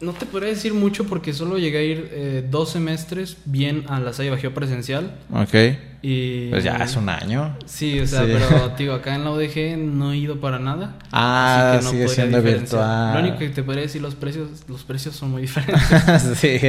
no 0.00 0.12
te 0.12 0.26
podría 0.26 0.50
decir 0.50 0.74
mucho 0.74 1.06
porque 1.06 1.32
solo 1.32 1.56
llegué 1.58 1.78
a 1.78 1.82
ir 1.82 2.08
eh, 2.12 2.46
dos 2.50 2.70
semestres 2.70 3.38
bien 3.46 3.84
a 3.88 3.98
la 4.00 4.12
Salle 4.12 4.30
Bajío 4.30 4.52
presencial. 4.52 5.16
Ok. 5.32 5.54
Y 6.02 6.50
Pues 6.50 6.62
ya 6.62 6.76
es 6.76 6.94
un 6.96 7.08
año. 7.08 7.56
Sí, 7.64 7.98
o 7.98 8.06
sea, 8.06 8.20
Sí. 8.24 8.32
pero 8.32 8.68
digo, 8.76 8.92
acá 8.94 9.14
en 9.14 9.24
la 9.24 9.30
UDG 9.32 9.76
no 9.78 10.12
he 10.12 10.18
ido 10.18 10.38
para 10.40 10.58
nada. 10.58 10.96
Ah, 11.10 11.72
así 11.72 11.78
que 11.78 11.84
no 11.84 11.90
sigue 11.92 12.08
siendo 12.08 12.42
virtual. 12.42 13.14
Lo 13.14 13.20
único 13.20 13.38
que 13.38 13.48
te 13.48 13.62
podría 13.62 13.82
decir, 13.82 14.02
los 14.02 14.14
precios, 14.14 14.64
los 14.68 14.84
precios 14.84 15.16
son 15.16 15.30
muy 15.30 15.42
diferentes. 15.42 15.82
sí, 16.38 16.60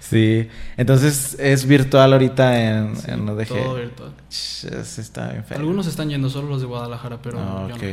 sí. 0.00 0.48
Entonces 0.76 1.36
es 1.38 1.66
virtual 1.66 2.12
ahorita 2.12 2.60
en, 2.60 2.96
Sí, 2.96 3.10
en 3.10 3.28
UDG. 3.28 3.48
Todo 3.48 3.74
virtual. 3.74 4.12
Ch, 4.30 4.64
está. 4.98 5.44
Algunos 5.56 5.86
están 5.86 6.08
yendo 6.08 6.30
solo 6.30 6.48
los 6.48 6.60
de 6.60 6.66
Guadalajara, 6.68 7.20
pero 7.20 7.38
Ah, 7.40 7.66
yo 7.68 7.74
ok. 7.74 7.82
no. 7.82 7.88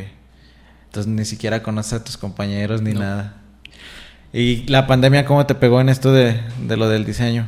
Entonces 0.85 1.11
ni 1.11 1.25
siquiera 1.25 1.61
conoces 1.61 1.93
a 1.93 2.03
tus 2.03 2.17
compañeros 2.17 2.81
ni 2.81 2.93
No. 2.93 3.01
nada. 3.01 3.38
¿Y 4.33 4.67
la 4.67 4.85
pandemia 4.87 5.25
cómo 5.25 5.45
te 5.45 5.55
pegó 5.55 5.81
en 5.81 5.89
esto 5.89 6.11
de, 6.11 6.39
de 6.67 6.77
lo 6.77 6.87
del 6.87 7.05
diseño? 7.05 7.47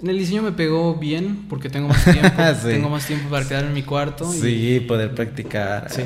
En 0.00 0.08
el 0.10 0.18
diseño 0.18 0.42
me 0.42 0.52
pegó 0.52 0.94
bien 0.94 1.46
porque 1.48 1.68
tengo 1.70 1.88
más 1.88 2.04
tiempo. 2.04 2.28
Sí. 2.62 2.68
Tengo 2.68 2.88
más 2.88 3.06
tiempo 3.06 3.28
para 3.28 3.46
quedar 3.48 3.64
en 3.64 3.72
mi 3.72 3.82
cuarto. 3.82 4.30
Sí, 4.30 4.74
y- 4.76 4.80
poder 4.80 5.14
practicar. 5.14 5.90
Sí. 5.90 6.02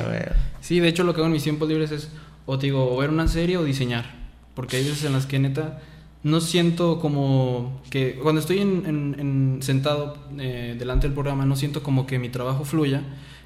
Sí, 0.61 0.79
de 0.79 0.87
hecho 0.87 1.03
lo 1.03 1.13
que 1.13 1.19
hago 1.21 1.27
en 1.27 1.33
mis 1.33 1.43
tiempos 1.43 1.67
libres 1.69 1.91
es 1.91 2.09
o 2.45 2.57
te 2.57 2.65
digo, 2.67 2.91
o 2.93 2.97
ver 2.97 3.09
una 3.09 3.27
serie 3.27 3.57
o 3.57 3.63
diseñar. 3.63 4.15
Porque 4.55 4.77
hay 4.77 4.83
veces 4.83 5.03
en 5.05 5.13
las 5.13 5.25
que 5.27 5.37
neta 5.39 5.79
no 6.23 6.39
siento 6.41 6.99
como 6.99 7.81
que 7.89 8.15
cuando 8.21 8.39
estoy 8.41 8.59
en, 8.59 8.83
en- 8.87 9.15
en- 9.19 9.57
sentado 9.61 10.17
eh, 10.39 10.75
delante 10.79 11.05
del 11.07 11.13
programa 11.13 11.45
no 11.45 11.55
siento 11.55 11.83
como 11.83 12.07
que 12.07 12.17
mi 12.17 12.29
trabajo 12.29 12.63
fluya 12.65 13.01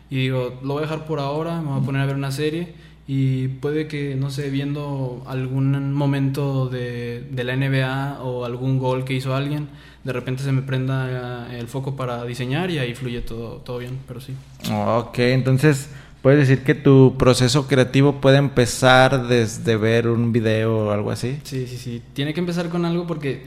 y 0.10 0.16
digo, 0.18 0.60
lo 0.64 0.76
voy 0.76 0.84
a 0.84 0.86
dejar 0.86 1.06
por 1.06 1.20
ahora, 1.20 1.60
me 1.62 1.70
voy 1.72 1.82
a 1.82 1.84
poner 1.84 2.02
a 2.02 2.06
ver 2.06 2.16
una 2.16 2.32
serie 2.32 2.74
y 3.08 3.48
puede 3.48 3.88
que, 3.88 4.16
no 4.16 4.30
sé, 4.30 4.50
viendo 4.50 5.24
algún 5.28 5.94
momento 5.94 6.68
de, 6.68 7.26
de 7.32 7.44
la 7.46 7.56
NBA 7.56 8.20
o 8.22 8.44
algún 8.44 8.80
gol 8.80 9.06
que 9.06 9.14
hizo 9.14 9.34
alguien, 9.34 9.70
de 10.04 10.12
repente 10.14 10.44
se 10.44 10.52
me 10.52 10.62
prenda 10.62 11.48
eh, 11.54 11.60
el 11.60 11.68
foco 11.68 11.96
para 11.96 12.24
diseñar 12.26 12.70
y 12.70 12.80
ahí 12.80 12.94
fluye 12.96 13.22
todo, 13.22 13.58
todo 13.58 13.78
bien, 13.80 13.98
pero 14.08 14.20
sí. 14.20 14.34
Ok, 14.74 15.20
entonces 15.20 15.90
puedes 16.22 16.48
decir 16.48 16.64
que 16.66 16.76
tu 16.76 17.16
proceso 17.18 17.66
creativo 17.68 18.20
puede 18.20 18.38
empezar 18.38 19.28
desde 19.28 19.78
ver 19.78 20.10
un 20.10 20.34
video 20.34 20.88
o 20.88 20.92
algo 20.92 21.10
así. 21.12 21.38
Sí, 21.44 21.66
sí, 21.68 21.78
sí. 21.78 22.02
Tiene 22.14 22.34
que 22.34 22.42
empezar 22.42 22.68
con 22.70 22.84
algo 22.84 23.08
porque, 23.08 23.44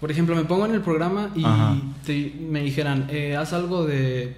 por 0.00 0.10
ejemplo, 0.10 0.34
me 0.34 0.44
pongo 0.44 0.66
en 0.66 0.74
el 0.74 0.80
programa 0.80 1.30
y 1.36 1.44
te- 2.04 2.32
me 2.40 2.62
dijeran, 2.64 3.06
eh, 3.10 3.36
haz 3.36 3.52
algo 3.52 3.86
de, 3.86 4.34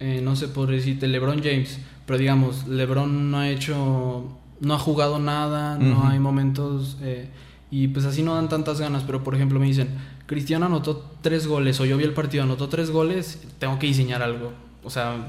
eh, 0.00 0.20
no 0.22 0.34
sé, 0.34 0.48
por 0.48 0.68
decirte, 0.68 1.06
LeBron 1.06 1.40
James. 1.42 1.78
Pero 2.10 2.18
digamos, 2.18 2.66
LeBron 2.66 3.30
no 3.30 3.38
ha 3.38 3.48
hecho, 3.50 4.24
no 4.58 4.74
ha 4.74 4.78
jugado 4.80 5.20
nada, 5.20 5.78
no 5.78 6.08
hay 6.08 6.18
momentos, 6.18 6.96
eh, 7.02 7.28
y 7.70 7.86
pues 7.86 8.04
así 8.04 8.24
no 8.24 8.34
dan 8.34 8.48
tantas 8.48 8.80
ganas. 8.80 9.04
Pero 9.04 9.22
por 9.22 9.36
ejemplo, 9.36 9.60
me 9.60 9.66
dicen, 9.66 9.90
Cristiano 10.26 10.66
anotó 10.66 11.08
tres 11.20 11.46
goles, 11.46 11.78
o 11.78 11.84
yo 11.84 11.96
vi 11.96 12.02
el 12.02 12.12
partido, 12.12 12.42
anotó 12.42 12.68
tres 12.68 12.90
goles, 12.90 13.40
tengo 13.60 13.78
que 13.78 13.86
diseñar 13.86 14.24
algo. 14.24 14.52
O 14.82 14.90
sea, 14.90 15.28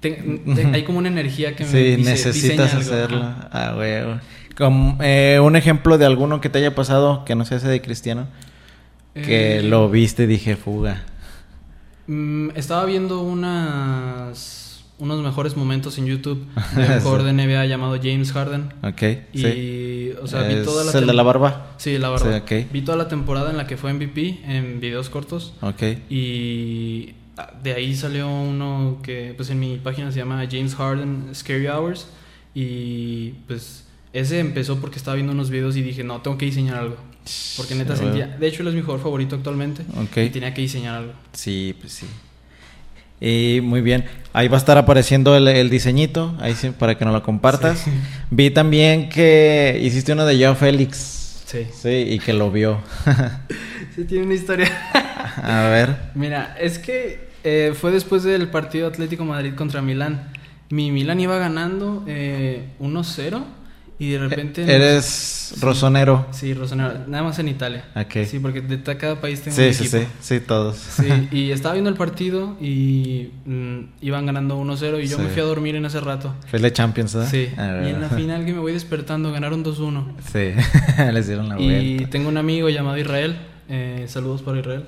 te- 0.00 0.10
te- 0.54 0.66
hay 0.66 0.84
como 0.84 0.98
una 0.98 1.08
energía 1.08 1.56
que 1.56 1.64
me 1.64 1.70
Sí, 1.70 1.96
dice, 1.96 2.10
necesitas. 2.10 2.74
Ajá. 2.90 3.48
Ah. 3.50 4.20
Como, 4.58 4.98
eh, 5.00 5.40
un 5.42 5.56
ejemplo 5.56 5.96
de 5.96 6.04
alguno 6.04 6.42
que 6.42 6.50
te 6.50 6.58
haya 6.58 6.74
pasado 6.74 7.24
que 7.24 7.34
no 7.34 7.46
sea 7.46 7.56
ese 7.56 7.68
de 7.68 7.80
Cristiano, 7.80 8.26
que 9.14 9.60
Eh, 9.60 9.62
lo 9.62 9.88
viste 9.88 10.24
y 10.24 10.26
dije 10.26 10.56
fuga. 10.56 11.02
Mm, 12.08 12.50
estaba 12.56 12.84
viendo 12.84 13.22
unas 13.22 14.58
unos 15.00 15.22
mejores 15.22 15.56
momentos 15.56 15.98
en 15.98 16.06
YouTube 16.06 16.46
de 16.76 16.82
un 16.82 17.00
jugador 17.00 17.22
de 17.24 17.32
NBA 17.32 17.66
llamado 17.66 17.96
James 18.02 18.32
Harden 18.32 18.72
Ok, 18.82 19.02
y 19.32 19.38
sí. 19.38 20.10
o 20.22 20.26
sea, 20.26 20.42
vi 20.42 20.54
¿Es 20.54 20.64
toda 20.64 20.84
la 20.84 20.98
el 20.98 21.06
de 21.06 21.12
la 21.14 21.22
barba? 21.22 21.72
Sí, 21.78 21.98
la 21.98 22.10
verdad. 22.10 22.44
Sí. 22.48 22.66
Vi 22.72 22.82
toda 22.82 22.96
la 22.98 23.08
temporada 23.08 23.50
en 23.50 23.56
la 23.56 23.66
que 23.66 23.76
fue 23.76 23.92
MVP 23.92 24.40
en 24.46 24.78
videos 24.80 25.08
cortos 25.10 25.54
Ok. 25.62 25.82
y 26.10 27.14
ah, 27.36 27.52
de 27.62 27.72
ahí 27.74 27.94
salió 27.96 28.28
uno 28.30 28.98
que 29.02 29.34
pues 29.36 29.50
en 29.50 29.58
mi 29.58 29.78
página 29.78 30.12
se 30.12 30.18
llama 30.18 30.46
James 30.50 30.74
Harden 30.74 31.30
Scary 31.34 31.66
Hours 31.68 32.06
y 32.54 33.30
pues 33.46 33.86
ese 34.12 34.40
empezó 34.40 34.80
porque 34.80 34.96
estaba 34.98 35.14
viendo 35.14 35.32
unos 35.32 35.50
videos 35.50 35.76
y 35.76 35.82
dije, 35.82 36.02
"No, 36.04 36.20
tengo 36.20 36.36
que 36.36 36.46
diseñar 36.46 36.76
algo." 36.76 36.96
Porque 37.56 37.74
neta 37.74 37.94
sentía, 37.96 38.26
de 38.26 38.46
hecho 38.48 38.62
él 38.62 38.68
es 38.68 38.74
mi 38.74 38.80
jugador 38.80 39.02
favorito 39.02 39.36
actualmente 39.36 39.82
Ok. 40.02 40.16
y 40.26 40.30
tenía 40.30 40.52
que 40.52 40.62
diseñar 40.62 40.96
algo. 40.96 41.12
Sí, 41.32 41.76
pues 41.80 41.92
sí. 41.92 42.06
Y 43.20 43.60
muy 43.62 43.82
bien. 43.82 44.06
Ahí 44.32 44.48
va 44.48 44.56
a 44.56 44.58
estar 44.58 44.78
apareciendo 44.78 45.36
el, 45.36 45.46
el 45.48 45.68
diseñito, 45.70 46.34
ahí 46.40 46.54
sí, 46.54 46.70
para 46.70 46.96
que 46.96 47.04
nos 47.04 47.12
lo 47.12 47.22
compartas. 47.22 47.80
Sí. 47.80 47.90
Vi 48.30 48.50
también 48.50 49.08
que 49.08 49.78
hiciste 49.82 50.12
uno 50.12 50.24
de 50.24 50.42
Joe 50.44 50.54
Félix. 50.54 51.42
Sí. 51.46 51.66
Sí, 51.72 51.88
y 51.88 52.18
que 52.18 52.32
lo 52.32 52.50
vio. 52.50 52.80
Sí 53.94 54.04
tiene 54.04 54.24
una 54.24 54.34
historia. 54.34 54.70
a 55.42 55.68
ver. 55.68 55.96
Mira, 56.14 56.56
es 56.60 56.78
que 56.78 57.28
eh, 57.42 57.74
fue 57.74 57.90
después 57.90 58.22
del 58.22 58.48
partido 58.48 58.86
Atlético 58.86 59.24
Madrid 59.24 59.54
contra 59.56 59.82
Milán. 59.82 60.30
Mi 60.70 60.92
Milán 60.92 61.18
iba 61.18 61.38
ganando 61.38 62.04
eh, 62.06 62.68
1-0 62.78 63.42
y 64.00 64.10
de 64.10 64.18
repente... 64.18 64.62
Eres 64.62 65.36
Sí. 65.50 65.56
rosonero. 65.60 66.26
Sí, 66.30 66.54
Rosonero, 66.54 67.06
nada 67.08 67.24
más 67.24 67.38
en 67.40 67.48
Italia. 67.48 67.84
Ok. 67.96 68.24
Sí, 68.24 68.38
porque 68.38 68.60
de 68.60 68.80
cada 68.82 69.20
país 69.20 69.40
tengo 69.42 69.56
Sí, 69.56 69.62
un 69.64 69.74
sí, 69.74 69.84
equipo. 69.84 69.98
sí, 70.20 70.38
sí, 70.38 70.40
todos. 70.40 70.76
Sí, 70.76 71.06
y 71.32 71.50
estaba 71.50 71.74
viendo 71.74 71.90
el 71.90 71.96
partido 71.96 72.56
y 72.60 73.30
mm, 73.46 73.78
iban 74.00 74.26
ganando 74.26 74.56
1-0 74.60 75.02
y 75.02 75.08
yo 75.08 75.16
Sí. 75.16 75.22
me 75.24 75.28
fui 75.28 75.42
a 75.42 75.44
dormir 75.44 75.74
en 75.74 75.84
ese 75.86 75.98
rato. 76.00 76.34
Fue 76.48 76.60
de 76.60 76.72
Champions, 76.72 77.14
¿verdad? 77.14 77.30
Sí, 77.30 77.48
A 77.56 77.66
ver. 77.72 77.88
y 77.88 77.90
en 77.90 78.00
la 78.00 78.08
final 78.10 78.44
que 78.46 78.52
me 78.52 78.60
voy 78.60 78.72
despertando 78.72 79.32
ganaron 79.32 79.64
2-1. 79.64 80.04
Sí, 80.32 80.52
les 81.12 81.26
dieron 81.26 81.48
la 81.48 81.60
Y 81.60 81.64
vuelta. 81.96 82.10
tengo 82.10 82.28
un 82.28 82.36
amigo 82.36 82.68
llamado 82.68 82.96
Israel, 82.96 83.36
eh, 83.68 84.04
saludos 84.06 84.42
para 84.42 84.60
Israel, 84.60 84.84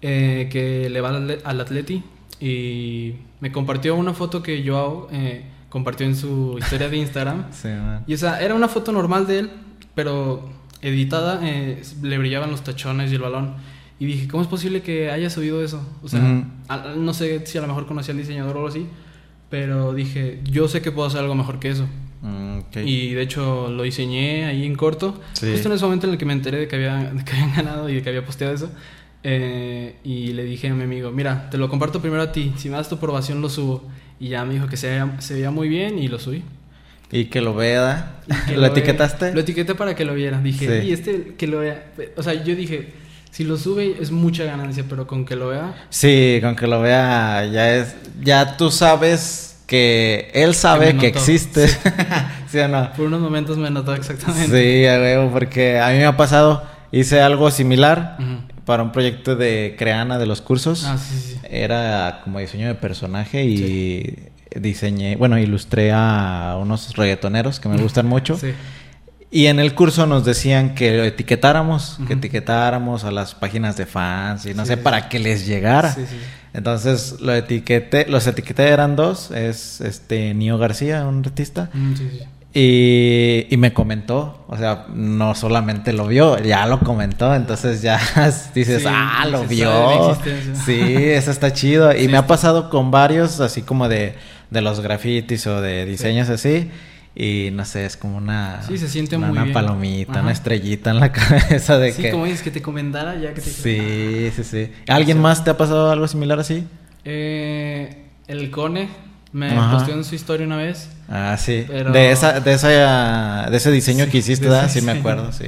eh, 0.00 0.48
que 0.52 0.88
le 0.90 1.00
va 1.00 1.08
al, 1.10 1.38
al 1.42 1.60
Atleti 1.60 2.04
y 2.40 3.14
me 3.40 3.50
compartió 3.50 3.96
una 3.96 4.12
foto 4.14 4.42
que 4.44 4.62
Joao 4.64 5.08
eh, 5.12 5.42
compartió 5.74 6.06
en 6.06 6.14
su 6.14 6.56
historia 6.58 6.88
de 6.88 6.96
Instagram. 6.96 7.46
Sí, 7.52 7.66
man. 7.68 8.04
Y 8.06 8.14
o 8.14 8.16
sea, 8.16 8.40
era 8.40 8.54
una 8.54 8.68
foto 8.68 8.92
normal 8.92 9.26
de 9.26 9.40
él, 9.40 9.50
pero 9.96 10.48
editada, 10.80 11.40
eh, 11.42 11.82
le 12.02 12.16
brillaban 12.18 12.50
los 12.52 12.62
tachones 12.62 13.10
y 13.10 13.16
el 13.16 13.20
balón. 13.22 13.54
Y 13.98 14.06
dije, 14.06 14.28
¿cómo 14.28 14.42
es 14.42 14.48
posible 14.48 14.82
que 14.82 15.10
haya 15.10 15.30
subido 15.30 15.62
eso? 15.64 15.80
O 16.02 16.08
sea, 16.08 16.20
Ujú. 16.20 16.44
a- 16.68 16.94
no 16.96 17.12
sé 17.12 17.44
si 17.46 17.58
a 17.58 17.60
lo 17.60 17.66
mejor 17.66 17.86
conocía 17.86 18.12
al 18.12 18.18
diseñador 18.18 18.54
o 18.56 18.58
algo 18.60 18.68
así, 18.68 18.86
pero 19.50 19.92
dije, 19.94 20.40
yo 20.44 20.68
sé 20.68 20.80
que 20.80 20.92
puedo 20.92 21.08
hacer 21.08 21.20
algo 21.20 21.34
mejor 21.34 21.58
que 21.58 21.70
eso. 21.70 21.86
Mm, 22.22 22.58
ok. 22.60 22.76
Y 22.84 23.14
de 23.14 23.22
hecho 23.22 23.68
lo 23.70 23.82
diseñé 23.82 24.46
ahí 24.46 24.64
en 24.64 24.76
corto. 24.76 25.20
Sí. 25.34 25.50
Justo 25.52 25.68
en 25.68 25.74
ese 25.74 25.84
momento 25.84 26.06
en 26.06 26.12
el 26.14 26.18
que 26.18 26.24
me 26.24 26.32
enteré 26.32 26.58
de 26.60 26.68
que, 26.68 26.76
había, 26.76 26.96
de 27.12 27.24
que 27.24 27.32
habían 27.32 27.54
ganado 27.54 27.88
y 27.88 27.94
de 27.96 28.02
que 28.02 28.08
había 28.10 28.24
posteado 28.24 28.54
eso. 28.54 28.70
eh, 29.22 29.96
y 30.04 30.32
le 30.32 30.44
dije 30.44 30.68
a 30.68 30.74
mi 30.74 30.82
amigo, 30.84 31.10
mira, 31.10 31.48
te 31.50 31.56
lo 31.58 31.68
comparto 31.68 32.00
primero 32.00 32.22
a 32.22 32.30
ti. 32.32 32.52
Si 32.56 32.68
me 32.68 32.76
das 32.76 32.88
tu 32.88 32.96
aprobación 32.96 33.40
lo 33.40 33.48
subo. 33.48 33.84
Y 34.24 34.30
ya 34.30 34.44
me 34.46 34.54
dijo 34.54 34.66
que 34.68 34.78
se 34.78 34.88
veía, 34.88 35.10
se 35.18 35.34
veía 35.34 35.50
muy 35.50 35.68
bien 35.68 35.98
y 35.98 36.08
lo 36.08 36.18
subí. 36.18 36.42
Y 37.12 37.26
que 37.26 37.42
lo 37.42 37.54
vea. 37.54 38.12
Que 38.46 38.54
¿Lo 38.54 38.62
vea. 38.62 38.70
etiquetaste? 38.70 39.34
Lo 39.34 39.40
etiqueté 39.40 39.74
para 39.74 39.94
que 39.94 40.06
lo 40.06 40.14
viera. 40.14 40.40
Dije, 40.40 40.80
Sí. 40.80 40.88
y 40.88 40.92
este 40.94 41.34
que 41.36 41.46
lo 41.46 41.58
vea. 41.58 41.92
O 42.16 42.22
sea, 42.22 42.32
yo 42.32 42.56
dije, 42.56 42.88
si 43.30 43.44
lo 43.44 43.58
sube 43.58 43.96
es 44.00 44.10
mucha 44.10 44.44
ganancia, 44.44 44.84
pero 44.88 45.06
con 45.06 45.26
que 45.26 45.36
lo 45.36 45.48
vea. 45.48 45.74
Sí, 45.90 46.38
con 46.40 46.56
que 46.56 46.66
lo 46.66 46.80
vea 46.80 47.44
ya 47.52 47.74
es... 47.76 47.94
Ya 48.22 48.56
tú 48.56 48.70
sabes 48.70 49.58
que 49.66 50.30
él 50.32 50.54
sabe 50.54 50.86
que, 50.86 50.94
notó. 50.94 51.06
existe. 51.06 51.68
¿Sí 52.48 52.58
o 52.60 52.68
no? 52.68 52.92
Por 52.94 53.06
unos 53.08 53.20
momentos 53.20 53.58
me 53.58 53.70
notó 53.70 53.94
exactamente. 53.94 54.46
Sí, 54.46 55.28
porque 55.32 55.78
a 55.80 55.88
mí 55.90 55.98
me 55.98 56.06
ha 56.06 56.16
pasado, 56.16 56.62
hice 56.92 57.20
algo 57.20 57.50
similar, 57.50 58.16
Ujú. 58.18 58.53
Para 58.64 58.82
un 58.82 58.92
proyecto 58.92 59.36
de 59.36 59.74
Creana 59.78 60.18
de 60.18 60.26
los 60.26 60.40
cursos. 60.40 60.84
Ah, 60.84 60.98
sí, 60.98 61.18
sí. 61.18 61.38
Era 61.48 62.20
como 62.24 62.38
diseño 62.38 62.68
de 62.68 62.74
personaje 62.74 63.44
y 63.44 64.16
diseñé, 64.58 65.16
bueno, 65.16 65.38
ilustré 65.38 65.90
a 65.92 66.56
unos 66.60 66.96
reggaetoneros 66.96 67.60
que 67.60 67.68
me 67.68 67.76
gustan 67.80 68.06
mucho. 68.06 68.36
Sí. 68.38 68.52
Y 69.30 69.46
en 69.46 69.58
el 69.58 69.74
curso 69.74 70.06
nos 70.06 70.24
decían 70.24 70.76
que 70.76 70.96
lo 70.96 71.02
etiquetáramos, 71.02 71.98
que 72.06 72.12
etiquetáramos 72.12 73.02
a 73.02 73.10
las 73.10 73.34
páginas 73.34 73.76
de 73.76 73.84
fans 73.84 74.46
y 74.46 74.54
no 74.54 74.64
sé, 74.64 74.76
para 74.76 75.08
que 75.08 75.18
les 75.18 75.44
llegara. 75.44 75.92
Sí, 75.92 76.02
sí. 76.08 76.16
Entonces 76.52 77.16
lo 77.20 77.34
etiqueté, 77.34 78.06
los 78.08 78.28
etiqueté 78.28 78.68
eran 78.68 78.94
dos, 78.94 79.32
es 79.32 79.80
este 79.80 80.34
Nio 80.34 80.56
García, 80.56 81.04
un 81.04 81.24
artista, 81.24 81.68
Mm, 81.74 81.96
sí, 81.96 82.08
sí. 82.12 82.20
Y, 82.54 83.46
y 83.50 83.56
me 83.56 83.72
comentó, 83.72 84.44
o 84.46 84.56
sea, 84.56 84.86
no 84.94 85.34
solamente 85.34 85.92
lo 85.92 86.06
vio, 86.06 86.38
ya 86.38 86.66
lo 86.66 86.78
comentó, 86.80 87.34
entonces 87.34 87.82
ya 87.82 87.98
dices, 88.54 88.82
Sí, 88.82 88.88
ah, 88.88 89.26
lo 89.28 89.44
vio. 89.44 90.16
Sí, 90.64 90.80
eso 90.80 91.32
está 91.32 91.52
chido. 91.52 91.92
Y 91.96 92.02
Sí, 92.02 92.08
me 92.08 92.16
ha 92.16 92.26
pasado 92.28 92.70
con 92.70 92.90
varios, 92.92 93.40
así 93.40 93.62
como 93.62 93.88
de, 93.88 94.14
de 94.50 94.60
los 94.60 94.80
grafitis 94.80 95.46
o 95.48 95.60
de 95.60 95.84
diseños 95.84 96.28
así. 96.28 96.70
Y 97.16 97.50
no 97.52 97.64
sé, 97.64 97.86
es 97.86 97.96
como 97.96 98.16
una, 98.16 98.62
Sí, 98.62 98.76
se 98.78 98.88
siente 98.88 99.16
una, 99.16 99.26
muy 99.28 99.34
una 99.36 99.44
bien. 99.44 99.54
palomita, 99.54 100.12
Ajá. 100.12 100.22
una 100.22 100.32
estrellita 100.32 100.90
en 100.90 100.98
la 101.00 101.12
cabeza 101.12 101.78
de 101.78 101.92
Sí, 101.92 102.02
que... 102.02 102.10
como 102.10 102.24
dices, 102.24 102.42
que 102.42 102.50
te 102.50 102.62
comentara 102.62 103.14
ya 103.20 103.34
que 103.34 103.40
te 103.40 103.50
Sí, 103.50 104.30
sí, 104.34 104.44
sí. 104.44 104.72
¿Alguien 104.88 105.20
más 105.20 105.42
te 105.44 105.50
ha 105.50 105.56
pasado 105.56 105.90
algo 105.90 106.06
similar 106.08 106.38
así? 106.40 106.66
Eh, 107.04 108.04
el 108.26 108.50
Cone 108.50 108.88
me 109.34 109.50
Ajá. 109.50 109.72
posteó 109.76 109.94
en 109.94 110.04
su 110.04 110.14
historia 110.14 110.46
una 110.46 110.56
vez. 110.56 110.88
Ah, 111.08 111.36
sí. 111.38 111.64
Pero- 111.66 111.92
De 111.92 112.10
esa, 112.10 112.40
de 112.40 112.52
esa, 112.54 113.50
de 113.50 113.56
ese 113.58 113.70
diseño 113.70 114.06
Sí, 114.06 114.10
que 114.12 114.18
hiciste, 114.18 114.48
¿verdad? 114.48 114.70
Sí 114.70 114.80
me 114.80 114.92
acuerdo, 114.92 115.30
sí. 115.32 115.46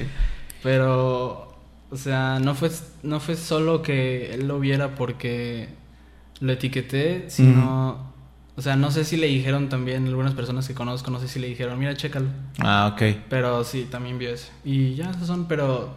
Pero, 0.63 1.55
o 1.91 1.97
sea, 1.97 2.39
no 2.41 2.55
fue, 2.55 2.71
no 3.03 3.21
fue 3.21 3.37
solo 3.37 3.83
que 3.83 4.35
él 4.35 4.49
lo 4.49 4.59
viera 4.59 4.95
porque 4.95 5.69
lo 6.41 6.53
etiqueté, 6.53 7.27
sino, 7.29 8.13
o 8.57 8.63
sea, 8.63 8.75
no 8.77 8.91
sé 8.91 9.05
si 9.05 9.17
le 9.17 9.29
dijeron 9.29 9.69
también 9.69 10.07
algunas 10.07 10.35
personas 10.35 10.67
que 10.67 10.75
conozco, 10.75 11.11
no 11.11 11.21
sé 11.21 11.29
si 11.29 11.39
le 11.39 11.47
dijeron, 11.47 11.79
mira, 11.79 11.97
chécalo. 11.97 12.27
Ah, 12.59 12.91
ok. 12.93 13.19
Pero 13.31 13.63
sí, 13.65 13.87
también 13.91 14.19
vio 14.19 14.31
eso. 14.31 14.51
Y 14.65 14.95
ya, 14.95 15.11
esos 15.11 15.27
son, 15.29 15.47
pero 15.47 15.95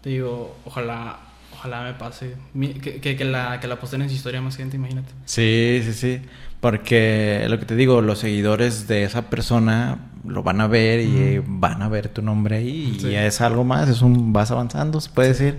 te 0.00 0.10
digo, 0.10 0.56
ojalá, 0.64 1.18
ojalá 1.52 1.82
me 1.82 1.92
pase. 1.94 2.34
Mi- 2.54 2.74
Que, 2.74 3.00
que, 3.00 3.16
que 3.16 3.24
la, 3.24 3.60
que 3.60 3.68
la 3.68 3.78
posteen 3.78 4.02
en 4.02 4.08
su 4.08 4.14
historia 4.14 4.40
más 4.40 4.56
gente, 4.56 4.76
imagínate. 4.76 5.12
Sí, 5.26 5.82
sí, 5.84 5.92
sí. 5.92 6.20
Porque 6.60 7.46
lo 7.48 7.58
que 7.58 7.66
te 7.66 7.76
digo, 7.76 8.00
los 8.02 8.18
seguidores 8.20 8.88
de 8.88 9.04
esa 9.04 9.22
persona 9.30 9.98
lo 10.26 10.42
van 10.42 10.60
a 10.60 10.66
ver 10.66 11.00
y 11.00 11.40
van 11.46 11.82
a 11.82 11.88
ver 11.88 12.08
tu 12.08 12.22
nombre 12.22 12.56
ahí. 12.56 12.94
Y 12.96 13.00
Sí. 13.00 13.10
ya 13.10 13.26
es 13.26 13.40
algo 13.40 13.62
más, 13.64 13.88
es 13.88 14.02
un 14.02 14.32
vas 14.32 14.50
avanzando, 14.50 15.00
se 15.00 15.10
puede 15.10 15.28
decir. 15.28 15.58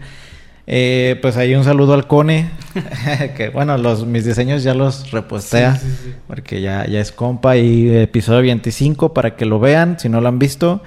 Eh, 0.70 1.18
pues 1.22 1.38
ahí 1.38 1.56
un 1.56 1.64
saludo 1.64 1.94
al 1.94 2.08
Cone, 2.08 2.50
que 3.38 3.48
bueno, 3.50 3.78
los, 3.78 4.06
mis 4.06 4.26
diseños 4.26 4.64
ya 4.64 4.74
los 4.74 5.12
repostea, 5.12 5.76
Sí, 5.78 5.88
sí, 5.88 5.96
sí. 6.08 6.14
porque 6.28 6.60
ya, 6.60 6.86
ya 6.88 7.00
es 7.00 7.14
compa 7.14 7.56
y 7.56 7.90
episodio 7.96 8.42
25 8.42 9.14
para 9.14 9.38
que 9.38 9.46
lo 9.46 9.60
vean, 9.62 9.98
si 9.98 10.10
no 10.10 10.20
lo 10.20 10.28
han 10.28 10.40
visto. 10.40 10.84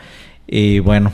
Y 0.47 0.81
bueno, 0.81 1.13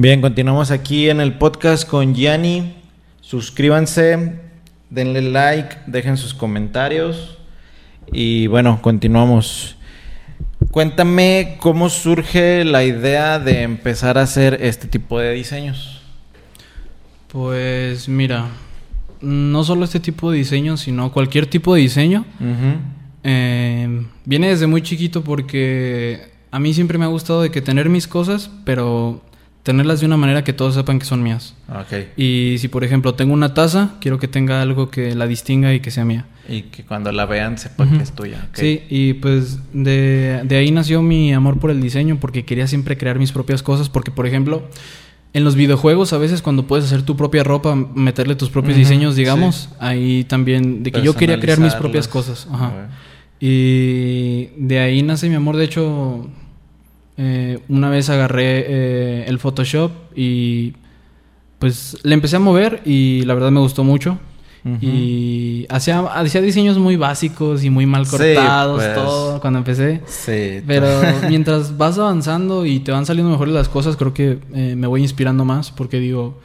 Bien, 0.00 0.20
continuamos 0.20 0.70
aquí 0.70 1.10
en 1.10 1.20
el 1.20 1.38
podcast 1.38 1.84
con 1.84 2.14
Gianni. 2.14 2.72
Suscríbanse, 3.20 4.38
denle 4.90 5.22
like, 5.22 5.76
dejen 5.88 6.16
sus 6.16 6.34
comentarios. 6.34 7.36
Y 8.12 8.46
bueno, 8.46 8.80
continuamos. 8.80 9.74
Cuéntame 10.70 11.56
cómo 11.58 11.90
surge 11.90 12.64
la 12.64 12.84
idea 12.84 13.40
de 13.40 13.62
empezar 13.62 14.18
a 14.18 14.22
hacer 14.22 14.58
este 14.62 14.86
tipo 14.86 15.18
de 15.18 15.32
diseños. 15.32 16.00
Pues 17.26 18.08
mira, 18.08 18.50
no 19.20 19.64
solo 19.64 19.84
este 19.84 19.98
tipo 19.98 20.30
de 20.30 20.38
diseño, 20.38 20.76
sino 20.76 21.10
cualquier 21.10 21.46
tipo 21.46 21.74
de 21.74 21.80
diseño. 21.80 22.24
Eh, 23.24 24.06
viene 24.24 24.50
desde 24.50 24.68
muy 24.68 24.80
chiquito 24.82 25.24
porque 25.24 26.30
a 26.52 26.60
mí 26.60 26.72
siempre 26.72 26.98
me 26.98 27.04
ha 27.04 27.08
gustado 27.08 27.42
de 27.42 27.50
que 27.50 27.62
tener 27.62 27.88
mis 27.88 28.06
cosas, 28.06 28.48
pero 28.64 29.24
tenerlas 29.68 30.00
de 30.00 30.06
una 30.06 30.16
manera 30.16 30.44
que 30.44 30.54
todos 30.54 30.76
sepan 30.76 30.98
que 30.98 31.04
son 31.04 31.22
mías. 31.22 31.52
Ok. 31.68 32.16
Y 32.16 32.56
si 32.58 32.68
por 32.68 32.84
ejemplo 32.84 33.12
tengo 33.12 33.34
una 33.34 33.52
taza, 33.52 33.96
quiero 34.00 34.18
que 34.18 34.26
tenga 34.26 34.62
algo 34.62 34.90
que 34.90 35.14
la 35.14 35.26
distinga 35.26 35.74
y 35.74 35.80
que 35.80 35.90
sea 35.90 36.06
mía. 36.06 36.24
Y 36.48 36.62
que 36.62 36.84
cuando 36.84 37.12
la 37.12 37.26
vean 37.26 37.58
sepan 37.58 37.98
que 37.98 38.02
es 38.02 38.12
tuya. 38.12 38.48
Sí, 38.54 38.84
y 38.88 39.12
pues 39.12 39.58
de, 39.74 40.40
de 40.42 40.56
ahí 40.56 40.70
nació 40.70 41.02
mi 41.02 41.34
amor 41.34 41.58
por 41.58 41.70
el 41.70 41.82
diseño 41.82 42.16
porque 42.18 42.46
quería 42.46 42.66
siempre 42.66 42.96
crear 42.96 43.18
mis 43.18 43.30
propias 43.30 43.62
cosas 43.62 43.90
porque 43.90 44.10
por 44.10 44.26
ejemplo 44.26 44.66
en 45.34 45.44
los 45.44 45.54
videojuegos 45.54 46.14
a 46.14 46.18
veces 46.18 46.40
cuando 46.40 46.66
puedes 46.66 46.86
hacer 46.86 47.02
tu 47.02 47.14
propia 47.14 47.44
ropa, 47.44 47.74
meterle 47.74 48.36
tus 48.36 48.48
propios 48.48 48.74
diseños, 48.74 49.16
digamos, 49.16 49.68
ahí 49.80 50.24
también 50.24 50.82
de 50.82 50.92
que 50.92 51.02
yo 51.02 51.14
quería 51.14 51.38
crear 51.38 51.60
mis 51.60 51.74
propias 51.74 52.08
cosas. 52.08 52.48
Ajá. 52.50 52.88
Y 53.38 54.46
de 54.56 54.78
ahí 54.78 55.02
nace 55.02 55.28
mi 55.28 55.34
amor. 55.34 55.58
De 55.58 55.64
hecho, 55.66 56.26
eh, 57.18 57.58
una 57.68 57.90
vez 57.90 58.08
agarré 58.08 58.64
eh, 58.66 59.24
el 59.28 59.38
Photoshop 59.38 59.90
y 60.16 60.72
pues 61.58 61.98
le 62.04 62.14
empecé 62.14 62.36
a 62.36 62.38
mover 62.38 62.80
y 62.84 63.22
la 63.26 63.34
verdad 63.34 63.50
me 63.50 63.60
gustó 63.60 63.84
mucho. 63.84 64.18
Y 64.82 65.64
hacía, 65.70 66.00
hacía 66.00 66.42
diseños 66.42 66.76
muy 66.78 66.96
básicos 66.96 67.64
y 67.64 67.70
muy 67.70 67.86
mal 67.86 68.04
Sí, 68.04 68.10
cortados, 68.18 68.82
pues. 68.82 68.94
todo 68.94 69.40
cuando 69.40 69.60
empecé. 69.60 70.02
Sí. 70.06 70.62
Pero 70.66 70.86
mientras 71.28 71.78
vas 71.78 71.98
avanzando 71.98 72.66
y 72.66 72.80
te 72.80 72.92
van 72.92 73.06
saliendo 73.06 73.30
mejores 73.32 73.54
las 73.54 73.68
cosas, 73.70 73.96
creo 73.96 74.12
que 74.12 74.38
eh, 74.52 74.74
me 74.76 74.86
voy 74.86 75.00
inspirando 75.00 75.46
más 75.46 75.70
porque 75.70 75.98
digo, 76.00 76.38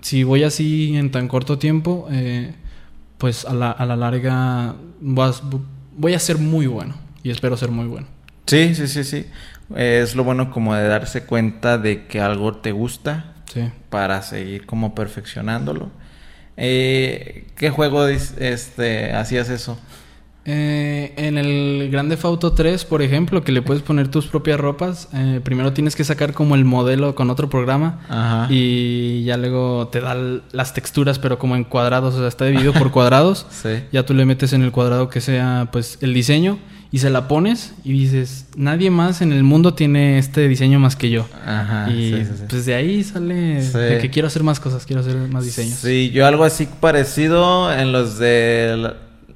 si 0.00 0.24
voy 0.24 0.42
así 0.42 0.96
en 0.96 1.12
tan 1.12 1.28
corto 1.28 1.58
tiempo, 1.58 2.08
eh, 2.10 2.54
pues 3.18 3.44
a 3.44 3.54
la, 3.54 3.70
a 3.70 3.86
la 3.86 3.94
larga 3.96 4.74
vas- 5.00 5.42
voy 5.96 6.14
a 6.14 6.18
ser 6.18 6.38
muy 6.38 6.66
bueno 6.66 6.94
y 7.22 7.30
espero 7.30 7.56
ser 7.56 7.70
muy 7.70 7.86
bueno. 7.86 8.08
Sí, 8.46 8.74
sí, 8.74 8.88
sí, 8.88 9.04
sí. 9.04 9.26
Es 9.76 10.14
lo 10.16 10.24
bueno 10.24 10.50
como 10.50 10.74
de 10.74 10.86
darse 10.88 11.24
cuenta 11.24 11.78
de 11.78 12.06
que 12.06 12.20
algo 12.20 12.56
te 12.56 12.72
gusta 12.72 13.34
Sí. 13.52 13.62
para 13.88 14.22
seguir 14.22 14.66
como 14.66 14.94
perfeccionándolo. 14.94 15.90
Eh, 16.56 17.46
¿Qué 17.56 17.70
juego 17.70 18.06
este, 18.06 19.12
hacías 19.12 19.48
eso? 19.48 19.78
Eh, 20.46 21.12
en 21.16 21.36
el 21.36 21.90
Grande 21.92 22.18
Auto 22.22 22.52
3, 22.54 22.84
por 22.86 23.02
ejemplo, 23.02 23.44
que 23.44 23.52
le 23.52 23.60
puedes 23.60 23.82
poner 23.82 24.08
tus 24.08 24.26
propias 24.26 24.58
ropas, 24.58 25.08
eh, 25.12 25.40
primero 25.44 25.72
tienes 25.74 25.94
que 25.94 26.02
sacar 26.02 26.32
como 26.32 26.54
el 26.54 26.64
modelo 26.64 27.14
con 27.14 27.28
otro 27.28 27.50
programa 27.50 28.00
Ajá. 28.08 28.46
y 28.50 29.22
ya 29.24 29.36
luego 29.36 29.88
te 29.88 30.00
da 30.00 30.16
las 30.52 30.72
texturas, 30.72 31.18
pero 31.18 31.38
como 31.38 31.56
en 31.56 31.64
cuadrados, 31.64 32.14
o 32.14 32.18
sea, 32.18 32.28
está 32.28 32.46
dividido 32.46 32.72
por 32.72 32.90
cuadrados. 32.90 33.46
Sí. 33.62 33.84
Ya 33.92 34.04
tú 34.04 34.14
le 34.14 34.24
metes 34.24 34.52
en 34.54 34.62
el 34.62 34.72
cuadrado 34.72 35.08
que 35.10 35.20
sea 35.20 35.68
pues 35.70 35.98
el 36.00 36.14
diseño 36.14 36.58
y 36.92 36.98
se 36.98 37.08
la 37.10 37.28
pones 37.28 37.72
y 37.84 37.92
dices, 37.92 38.46
nadie 38.56 38.90
más 38.90 39.22
en 39.22 39.32
el 39.32 39.42
mundo 39.44 39.74
tiene 39.74 40.18
este 40.18 40.48
diseño 40.48 40.80
más 40.80 40.96
que 40.96 41.08
yo. 41.10 41.26
Ajá. 41.46 41.88
y 41.90 42.10
sí, 42.10 42.24
sí, 42.24 42.30
sí. 42.38 42.44
pues 42.48 42.66
de 42.66 42.74
ahí 42.74 43.04
sale 43.04 43.62
de 43.62 43.98
que 43.98 44.10
quiero 44.10 44.28
hacer 44.28 44.42
más 44.42 44.58
cosas, 44.60 44.86
quiero 44.86 45.00
hacer 45.00 45.16
más 45.16 45.44
diseños. 45.44 45.78
Sí, 45.78 46.10
yo 46.10 46.26
algo 46.26 46.44
así 46.44 46.68
parecido 46.80 47.72
en 47.72 47.92
los 47.92 48.18
de, 48.18 48.92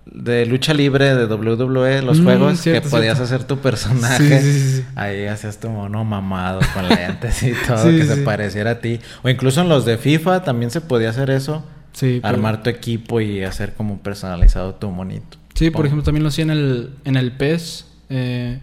de 0.07 0.47
lucha 0.47 0.75
libre 0.75 1.15
de 1.15 1.27
WWE, 1.27 2.03
los 2.03 2.21
Mm, 2.21 2.25
juegos, 2.25 2.61
cierto, 2.61 2.83
que 2.83 2.91
podías 2.91 3.17
cierto. 3.19 3.35
hacer 3.35 3.47
tu 3.47 3.59
personaje. 3.59 4.41
Sí, 4.41 4.53
sí, 4.53 4.61
sí, 4.61 4.77
sí. 4.79 4.85
Ahí 4.97 5.27
hacías 5.27 5.59
tu 5.61 5.69
mono 5.71 6.05
mamado 6.05 6.61
con 6.75 6.89
lentes 6.89 7.43
y 7.45 7.53
todo, 7.67 7.85
que 7.89 8.05
se 8.05 8.17
pareciera 8.19 8.73
a 8.73 8.81
ti. 8.81 8.99
O 9.23 9.29
incluso 9.29 9.61
en 9.61 9.69
los 9.69 9.85
de 9.85 9.97
FIFA 9.97 10.43
también 10.43 10.71
se 10.71 10.81
podía 10.81 11.11
hacer 11.11 11.31
eso. 11.31 11.65
Sí, 11.93 12.19
pero- 12.21 12.35
Armar 12.35 12.63
tu 12.65 12.71
equipo 12.71 13.21
y 13.21 13.45
hacer 13.45 13.75
como 13.75 13.99
personalizado 13.99 14.75
tu 14.75 14.91
monito. 14.91 15.37
Sí, 15.55 15.71
por 15.71 15.87
ejemplo, 15.87 16.03
también 16.05 16.23
lo 16.23 16.29
hacía 16.29 16.45
en 16.45 16.51
el, 16.51 16.91
en 17.05 17.17
el 17.17 17.33
PES. 17.33 17.87
eh, 18.11 18.59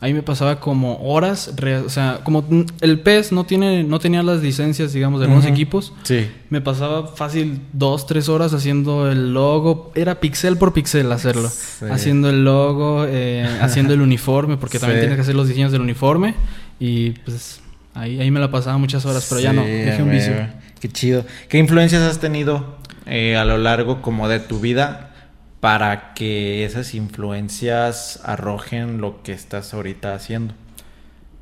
ahí 0.00 0.12
me 0.12 0.22
pasaba 0.22 0.60
como 0.60 0.98
horas, 1.02 1.52
re- 1.56 1.78
o 1.78 1.88
sea, 1.88 2.20
como 2.22 2.44
el 2.82 3.00
PES 3.00 3.32
no 3.32 3.44
tiene, 3.44 3.82
no 3.82 3.98
tenía 3.98 4.22
las 4.22 4.42
licencias, 4.42 4.92
digamos, 4.92 5.20
de 5.20 5.24
algunos 5.24 5.44
Ujú. 5.46 5.54
equipos. 5.54 5.92
Sí. 6.02 6.28
Me 6.50 6.60
pasaba 6.60 7.08
fácil 7.08 7.60
dos, 7.72 8.06
tres 8.06 8.28
horas 8.28 8.52
haciendo 8.52 9.10
el 9.10 9.32
logo. 9.32 9.90
Era 9.94 10.20
pixel 10.20 10.58
por 10.58 10.72
pixel 10.74 11.10
hacerlo. 11.12 11.48
Sí. 11.48 11.86
Haciendo 11.90 12.28
el 12.28 12.44
logo, 12.44 13.06
eh, 13.08 13.48
haciendo 13.62 13.94
el 13.94 14.02
uniforme, 14.02 14.56
porque 14.58 14.78
también 14.78 15.00
tienes 15.00 15.16
que 15.16 15.22
hacer 15.22 15.34
los 15.34 15.48
diseños 15.48 15.72
del 15.72 15.80
uniforme. 15.80 16.34
Y 16.78 17.10
pues 17.24 17.60
ahí, 17.94 18.20
ahí 18.20 18.30
me 18.30 18.38
la 18.38 18.50
pasaba 18.50 18.76
muchas 18.76 19.04
horas, 19.06 19.26
pero 19.30 19.40
ya 19.40 19.54
no, 19.54 19.62
dejé 19.64 20.02
un 20.02 20.10
vicio. 20.10 20.32
Qué 20.78 20.90
chido. 20.90 21.24
¿Qué 21.48 21.56
influencias 21.56 22.02
has 22.02 22.20
tenido 22.20 22.76
eh, 23.06 23.34
a 23.36 23.46
lo 23.46 23.56
largo 23.56 24.02
como 24.02 24.28
de 24.28 24.40
tu 24.40 24.60
vida 24.60 25.14
para 25.60 26.14
que 26.14 26.64
esas 26.64 26.94
influencias 26.94 28.20
arrojen 28.24 29.00
lo 29.00 29.22
que 29.22 29.32
estás 29.32 29.74
ahorita 29.74 30.14
haciendo? 30.14 30.54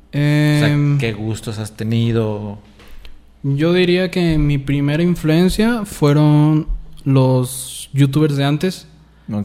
O 0.09 0.17
sea, 0.17 0.67
Em, 0.69 0.97
¿qué 0.97 1.13
gustos 1.13 1.59
has 1.59 1.75
tenido? 1.75 2.59
Yo 3.43 3.73
diría 3.73 4.09
que 4.09 4.37
mi 4.37 4.57
primera 4.57 5.03
influencia 5.03 5.85
fueron 5.85 6.67
los 7.03 7.89
youtubers 7.93 8.35
de 8.35 8.45
antes. 8.45 8.87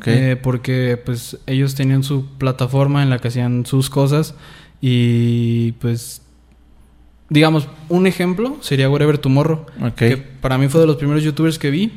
Eh, 0.04 0.37
porque 0.40 1.00
pues 1.02 1.38
ellos 1.46 1.74
tenían 1.74 2.02
su 2.02 2.26
plataforma 2.37 3.02
en 3.02 3.09
la 3.09 3.18
que 3.18 3.28
hacían 3.28 3.64
sus 3.64 3.88
cosas 3.88 4.35
y 4.83 5.72
pues 5.72 6.20
digamos 7.30 7.66
un 7.88 8.06
ejemplo 8.06 8.59
sería 8.61 8.90
Wherever 8.90 9.16
Tomorrow 9.16 9.64
que 9.96 10.18
para 10.18 10.59
mí 10.59 10.68
fue 10.68 10.83
de 10.83 10.87
los 10.87 10.96
primeros 10.96 11.22
youtubers 11.24 11.59
que 11.59 11.70
vi 11.70 11.92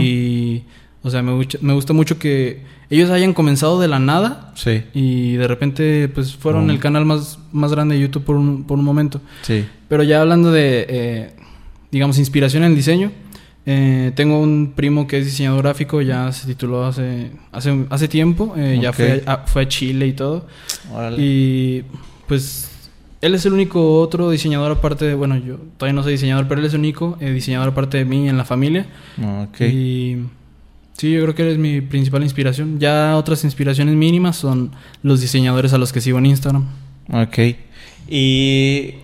y 0.00 0.62
o 1.02 1.10
sea 1.10 1.22
me, 1.22 1.32
gusta- 1.32 1.58
me 1.60 1.72
gusta 1.72 1.92
mucho 1.92 2.18
que 2.18 2.62
ellos 2.90 3.10
hayan 3.10 3.34
comenzado 3.34 3.80
de 3.80 3.88
la 3.88 3.98
nada 3.98 4.52
Sí, 4.56 4.82
y 4.94 5.34
de 5.34 5.46
repente 5.46 6.08
pues 6.08 6.34
fueron 6.34 6.70
el 6.70 6.78
canal 6.78 7.04
más, 7.04 7.38
más 7.52 7.70
grande 7.72 7.94
de 7.96 8.00
YouTube 8.02 8.24
por 8.24 8.36
un, 8.36 8.64
por 8.64 8.78
un 8.78 8.84
momento 8.84 9.20
sí. 9.42 9.64
pero 9.88 10.02
ya 10.02 10.20
hablando 10.20 10.50
de, 10.50 10.86
eh, 10.88 11.30
digamos, 11.92 12.18
inspiración 12.18 12.64
en 12.64 12.74
diseño, 12.74 13.12
eh, 13.66 14.12
tengo 14.14 14.40
un 14.40 14.72
primo 14.74 15.06
que 15.06 15.18
es 15.18 15.26
diseñador 15.26 15.62
gráfico, 15.62 16.00
ya 16.02 16.32
se 16.32 16.46
tituló 16.46 16.86
hace, 16.86 17.30
hace, 17.52 17.84
hace 17.90 18.08
tiempo, 18.08 18.54
eh, 18.56 18.78
ya 18.82 18.92
fue 18.94 19.22
a, 19.26 19.38
fue 19.46 19.62
a 19.62 19.68
Chile 19.68 20.06
y 20.06 20.12
todo. 20.14 20.46
Órale. 20.92 21.16
Y 21.20 21.84
pues 22.26 22.70
él 23.20 23.34
es 23.34 23.44
el 23.44 23.52
único 23.52 24.00
otro 24.00 24.30
diseñador 24.30 24.72
aparte 24.72 25.04
de, 25.04 25.14
bueno, 25.14 25.36
yo 25.36 25.56
todavía 25.76 25.92
no 25.94 26.02
soy 26.02 26.12
diseñador, 26.12 26.48
pero 26.48 26.60
él 26.62 26.66
es 26.66 26.72
el 26.72 26.80
único 26.80 27.18
eh, 27.20 27.30
diseñador 27.30 27.68
aparte 27.68 27.98
de 27.98 28.04
mí 28.06 28.26
en 28.28 28.38
la 28.38 28.44
familia. 28.46 28.86
Ok. 29.48 29.60
Y 29.62 30.16
sí, 30.98 31.12
yo 31.12 31.22
creo 31.22 31.34
que 31.34 31.42
él 31.42 31.48
es 31.48 31.58
mi 31.58 31.80
principal 31.80 32.22
inspiración. 32.22 32.78
Ya 32.78 33.16
otras 33.16 33.42
inspiraciones 33.44 33.94
mínimas 33.94 34.36
son 34.36 34.72
los 35.02 35.20
diseñadores 35.22 35.72
a 35.72 35.78
los 35.78 35.92
que 35.92 36.00
sigo 36.02 36.18
en 36.18 36.26
Instagram. 36.26 36.66
Ok. 37.12 37.38
Y 38.08 38.94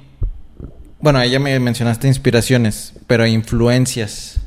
bueno, 1.00 1.24
ya 1.24 1.38
me 1.40 1.58
mencionaste 1.60 2.06
inspiraciones, 2.08 2.92
pero 3.06 3.26
influencias. 3.26 4.40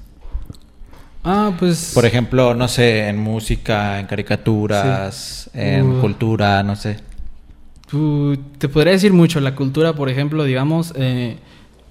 Ah, 1.24 1.52
pues... 1.60 1.92
Por 1.94 2.06
ejemplo, 2.06 2.54
no 2.54 2.68
sé, 2.68 3.08
en 3.10 3.18
música, 3.18 4.00
en 4.00 4.06
caricaturas, 4.08 5.50
en 5.54 5.98
Uh. 5.98 6.02
cultura, 6.02 6.64
no 6.64 6.76
sé. 6.76 6.98
Tú- 7.90 8.38
te 8.58 8.70
podría 8.70 8.94
decir 8.94 9.14
mucho. 9.14 9.40
La 9.42 9.54
cultura, 9.56 9.94
por 9.94 10.10
ejemplo, 10.10 10.44
digamos, 10.46 10.94
eh, 10.96 11.38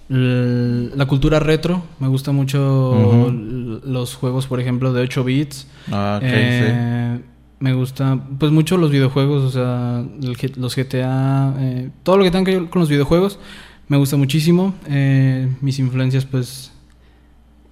la 0.09 1.07
cultura 1.07 1.40
retro. 1.40 1.83
Me 2.01 2.09
gusta 2.09 2.33
mucho 2.33 3.31
los 3.85 4.14
juegos, 4.14 4.47
por 4.47 4.61
ejemplo, 4.61 4.92
de 4.92 5.03
8 5.03 5.25
bits. 5.25 5.66
Ah, 5.90 6.16
ok, 6.19 6.29
Eh, 6.29 7.21
Me 7.59 7.73
gusta, 7.73 8.21
pues, 8.38 8.53
mucho 8.53 8.77
los 8.77 8.90
videojuegos, 8.90 9.42
o 9.42 9.51
sea, 9.51 10.05
los 10.21 10.75
GTA, 10.77 11.55
eh, 11.59 11.90
todo 12.03 12.19
lo 12.19 12.25
que 12.25 12.31
tenga 12.31 12.45
que 12.45 12.59
ver 12.61 12.69
con 12.69 12.81
los 12.81 12.88
videojuegos. 12.90 13.38
Me 13.88 13.97
gusta 13.97 14.16
muchísimo. 14.19 14.75
Eh, 14.90 15.49
mis 15.62 15.79
influencias, 15.79 16.27
pues, 16.27 16.71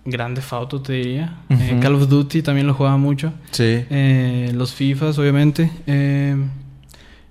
Grande 0.06 0.42
Auto, 0.50 0.80
te 0.80 0.94
diría. 0.94 1.36
Eh, 1.50 1.72
Ujú. 1.72 1.80
Call 1.82 1.94
of 1.96 2.08
Duty 2.08 2.40
también 2.42 2.66
lo 2.66 2.72
jugaba 2.74 2.96
mucho. 2.96 3.32
sí. 3.50 3.84
Eh, 3.90 4.52
los 4.54 4.72
FIFAs, 4.72 5.18
obviamente. 5.18 5.70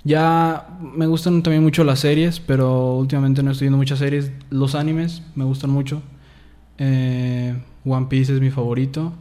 Ya 0.04 0.68
me 0.82 1.08
gustan 1.08 1.44
también 1.44 1.64
mucho 1.64 1.84
las 1.84 2.00
series, 2.00 2.40
pero 2.40 2.96
últimamente 2.96 3.42
no 3.42 3.52
estoy 3.52 3.66
viendo 3.66 3.78
muchas 3.78 4.00
series. 4.00 4.32
Los 4.50 4.76
animes 4.76 5.22
me 5.36 5.46
gustan 5.46 5.70
mucho. 5.70 6.02
Eh, 6.78 7.56
One 7.86 8.08
Piece 8.10 8.34
es 8.34 8.42
mi 8.42 8.52
favorito. 8.52 9.14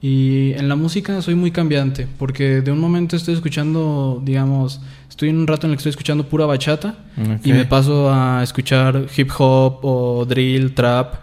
Y 0.00 0.52
en 0.52 0.68
la 0.68 0.76
música 0.76 1.22
soy 1.22 1.34
muy 1.34 1.50
cambiante, 1.50 2.06
porque 2.18 2.60
de 2.60 2.70
un 2.70 2.78
momento 2.78 3.16
estoy 3.16 3.32
escuchando, 3.32 4.20
digamos, 4.22 4.82
estoy 5.08 5.30
en 5.30 5.38
un 5.38 5.46
rato 5.46 5.66
en 5.66 5.70
el 5.70 5.76
que 5.76 5.80
estoy 5.80 5.90
escuchando 5.90 6.28
pura 6.28 6.44
bachata 6.44 6.94
y 7.42 7.52
me 7.54 7.64
paso 7.64 8.12
a 8.12 8.42
escuchar 8.42 9.06
hip 9.16 9.30
hop 9.38 9.78
o 9.82 10.26
drill, 10.26 10.74
trap. 10.74 11.14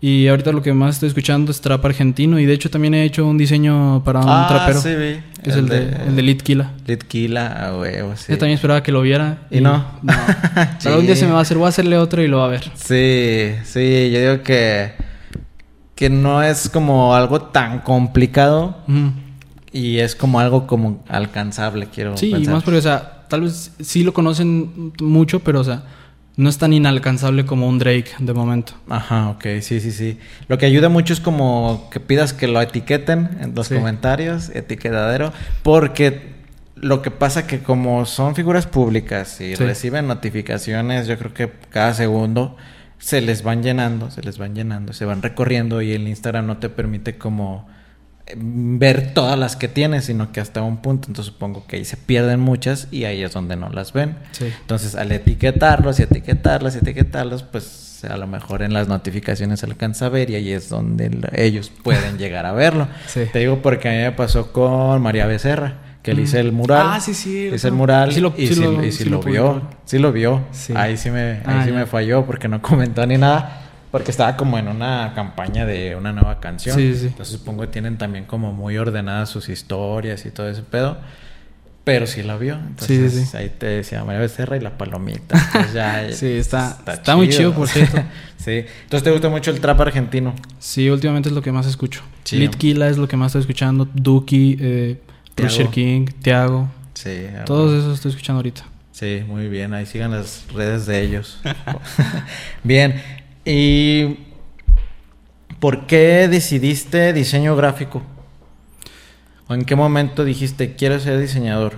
Y 0.00 0.28
ahorita 0.28 0.52
lo 0.52 0.62
que 0.62 0.72
más 0.72 0.96
estoy 0.96 1.08
escuchando 1.08 1.50
es 1.50 1.60
trap 1.60 1.84
argentino. 1.84 2.38
Y 2.38 2.46
de 2.46 2.52
hecho 2.52 2.70
también 2.70 2.94
he 2.94 3.04
hecho 3.04 3.26
un 3.26 3.36
diseño 3.36 4.02
para 4.04 4.20
un 4.20 4.28
ah, 4.28 4.46
trapero. 4.48 4.80
sí, 4.80 4.94
vi. 4.94 5.20
Es 5.42 5.56
el, 5.56 5.68
de, 5.68 5.88
el 6.06 6.16
de 6.16 6.22
Litkila. 6.22 6.72
Litkila, 6.86 7.66
a 7.66 7.78
huevo, 7.78 8.14
sí. 8.16 8.26
Yo 8.28 8.38
también 8.38 8.56
esperaba 8.56 8.82
que 8.82 8.92
lo 8.92 9.02
viera. 9.02 9.46
¿Y 9.50 9.60
no? 9.60 9.84
Pero 10.82 11.00
un 11.00 11.06
día 11.06 11.16
se 11.16 11.26
me 11.26 11.32
va 11.32 11.38
a 11.38 11.42
hacer, 11.42 11.56
voy 11.56 11.66
a 11.66 11.68
hacerle 11.70 11.96
otro 11.96 12.22
y 12.22 12.28
lo 12.28 12.38
va 12.38 12.46
a 12.46 12.48
ver. 12.48 12.70
Sí, 12.74 13.54
sí, 13.64 14.10
yo 14.12 14.20
digo 14.20 14.42
que, 14.42 14.92
que 15.94 16.10
no 16.10 16.42
es 16.42 16.68
como 16.68 17.14
algo 17.14 17.42
tan 17.42 17.80
complicado 17.80 18.78
y 19.72 19.98
es 19.98 20.14
como 20.14 20.40
algo 20.40 20.66
como 20.66 21.04
alcanzable, 21.08 21.88
quiero 21.92 22.16
Sí, 22.16 22.34
y 22.34 22.46
más 22.46 22.62
porque, 22.62 22.78
o 22.78 22.82
sea, 22.82 23.24
tal 23.28 23.42
vez 23.42 23.72
sí 23.80 24.02
lo 24.02 24.12
conocen 24.12 24.92
mucho, 25.00 25.40
pero, 25.40 25.60
o 25.60 25.64
sea, 25.64 25.82
no 26.38 26.48
es 26.48 26.56
tan 26.56 26.72
inalcanzable 26.72 27.44
como 27.44 27.68
un 27.68 27.78
Drake 27.78 28.12
de 28.20 28.32
momento. 28.32 28.72
Ajá, 28.88 29.28
ok, 29.30 29.44
sí, 29.60 29.80
sí, 29.80 29.90
sí. 29.92 30.18
Lo 30.48 30.56
que 30.56 30.64
ayuda 30.66 30.88
mucho 30.88 31.12
es 31.12 31.20
como 31.20 31.88
que 31.92 32.00
pidas 32.00 32.32
que 32.32 32.46
lo 32.48 32.62
etiqueten 32.62 33.28
en 33.40 33.54
los 33.54 33.66
Sí. 33.66 33.74
comentarios, 33.74 34.48
etiquetadero, 34.54 35.32
porque 35.62 36.38
lo 36.76 37.02
que 37.02 37.10
pasa 37.10 37.46
que 37.46 37.58
como 37.58 38.06
son 38.06 38.36
figuras 38.36 38.66
públicas 38.66 39.40
y 39.40 39.56
Sí. 39.56 39.64
reciben 39.64 40.06
notificaciones, 40.06 41.08
yo 41.08 41.18
creo 41.18 41.34
que 41.34 41.52
cada 41.70 41.92
segundo 41.92 42.56
se 42.98 43.20
les 43.20 43.42
van 43.42 43.62
llenando, 43.64 44.10
se 44.12 44.22
les 44.22 44.38
van 44.38 44.54
llenando, 44.54 44.92
se 44.92 45.04
van 45.04 45.22
recorriendo 45.22 45.82
y 45.82 45.92
el 45.92 46.06
Instagram 46.08 46.46
no 46.46 46.58
te 46.58 46.68
permite 46.68 47.18
como 47.18 47.68
ver 48.36 49.14
todas 49.14 49.38
las 49.38 49.56
que 49.56 49.68
tienes, 49.68 50.04
sino 50.06 50.32
que 50.32 50.40
hasta 50.40 50.62
un 50.62 50.78
punto, 50.78 51.08
entonces 51.08 51.32
supongo 51.32 51.66
que 51.66 51.76
ahí 51.76 51.84
se 51.84 51.96
pierden 51.96 52.40
muchas 52.40 52.88
y 52.90 53.04
ahí 53.04 53.22
es 53.22 53.32
donde 53.32 53.56
no 53.56 53.68
las 53.70 53.92
ven. 53.92 54.16
Sí. 54.32 54.46
Entonces, 54.60 54.94
al 54.94 55.12
etiquetarlos 55.12 55.98
y 56.00 56.02
etiquetarlos 56.02 56.74
y 56.74 56.78
etiquetarlos, 56.78 57.42
pues 57.42 58.04
a 58.08 58.16
lo 58.16 58.26
mejor 58.26 58.62
en 58.62 58.72
las 58.72 58.86
notificaciones 58.88 59.60
se 59.60 59.66
alcanza 59.66 60.06
a 60.06 60.08
ver 60.08 60.30
y 60.30 60.36
ahí 60.36 60.52
es 60.52 60.68
donde 60.68 61.10
lo- 61.10 61.28
ellos 61.32 61.70
pueden 61.82 62.16
llegar 62.18 62.46
a 62.46 62.52
verlo. 62.52 62.86
Sí. 63.06 63.22
Te 63.32 63.40
digo 63.40 63.60
porque 63.62 63.88
a 63.88 63.92
mí 63.92 63.98
me 63.98 64.12
pasó 64.12 64.52
con 64.52 65.00
María 65.02 65.26
Becerra, 65.26 65.78
que 66.02 66.14
le 66.14 66.20
Mm. 66.20 66.24
hice 66.24 66.40
el 66.40 66.52
mural. 66.52 66.86
Ah, 66.90 67.00
sí, 67.00 67.12
sí. 67.14 67.50
Hice 67.52 67.66
el 67.68 67.74
mural 67.74 68.12
Sí 68.12 68.20
lo- 68.20 68.34
y 68.36 68.46
sí, 68.46 68.54
lo- 68.60 68.84
y 68.84 68.90
vio. 69.32 69.62
Sí 69.84 69.98
lo 69.98 70.12
vio. 70.12 70.42
Ahí 70.76 70.96
sí 70.96 71.10
me, 71.10 71.20
ahí 71.20 71.42
Ah, 71.46 71.62
sí 71.64 71.72
me 71.72 71.86
falló 71.86 72.24
porque 72.24 72.46
no 72.46 72.62
comentó 72.62 73.04
ni 73.06 73.16
nada. 73.18 73.62
Porque 73.90 74.10
estaba 74.10 74.36
como 74.36 74.58
en 74.58 74.68
una 74.68 75.12
campaña 75.14 75.64
de 75.64 75.96
una 75.96 76.12
nueva 76.12 76.40
canción. 76.40 76.76
Sí, 76.76 76.94
sí. 76.94 77.06
Entonces 77.06 77.38
supongo 77.38 77.62
que 77.62 77.68
tienen 77.68 77.96
también 77.98 78.24
como 78.24 78.52
muy 78.52 78.76
ordenadas 78.76 79.30
sus 79.30 79.48
historias 79.48 80.26
y 80.26 80.30
todo 80.30 80.48
ese 80.48 80.62
pedo. 80.62 80.98
Pero 81.84 82.06
sí 82.06 82.22
la 82.22 82.36
vio. 82.36 82.54
Entonces 82.54 83.14
Sí, 83.14 83.24
sí, 83.24 83.36
ahí 83.38 83.48
te 83.48 83.64
decía 83.64 84.04
María 84.04 84.20
Becerra 84.20 84.58
y 84.58 84.60
la 84.60 84.76
palomita. 84.76 85.38
Entonces 85.38 85.72
ya 85.72 86.06
Sí, 86.12 86.26
está- 86.32 86.78
está 86.86 87.16
muy 87.16 87.30
chido, 87.30 87.54
por 87.54 87.66
cierto. 87.66 87.96
sí. 88.36 88.66
Entonces 88.82 89.02
te 89.04 89.10
gusta 89.10 89.30
mucho 89.30 89.50
el 89.50 89.60
trap 89.60 89.80
argentino. 89.80 90.34
Sí, 90.58 90.90
últimamente 90.90 91.30
es 91.30 91.34
lo 91.34 91.40
que 91.40 91.50
más 91.50 91.64
escucho. 91.66 92.02
Sí. 92.24 92.36
Litkila 92.36 92.88
es 92.88 92.98
lo 92.98 93.08
que 93.08 93.16
más 93.16 93.28
estoy 93.28 93.40
escuchando. 93.40 93.88
Duki, 93.94 94.58
eh. 94.60 95.00
Rusher 95.38 95.68
King, 95.68 96.06
Tiago. 96.20 96.68
Sí. 96.92 97.26
Todos 97.46 97.72
esos 97.72 97.94
estoy 97.94 98.10
escuchando 98.10 98.40
ahorita. 98.40 98.64
Sí, 98.92 99.22
muy 99.26 99.48
bien. 99.48 99.72
Ahí 99.72 99.86
sigan 99.86 100.10
las 100.10 100.44
redes 100.52 100.84
de 100.84 101.00
ellos. 101.00 101.40
bien. 102.64 103.00
¿Y 103.50 104.16
por 105.58 105.86
qué 105.86 106.28
decidiste 106.28 107.12
diseño 107.12 107.56
gráfico? 107.56 108.02
¿O 109.48 109.54
en 109.54 109.64
qué 109.64 109.74
momento 109.74 110.24
dijiste 110.24 110.74
quiero 110.76 111.00
ser 111.00 111.18
diseñador? 111.18 111.72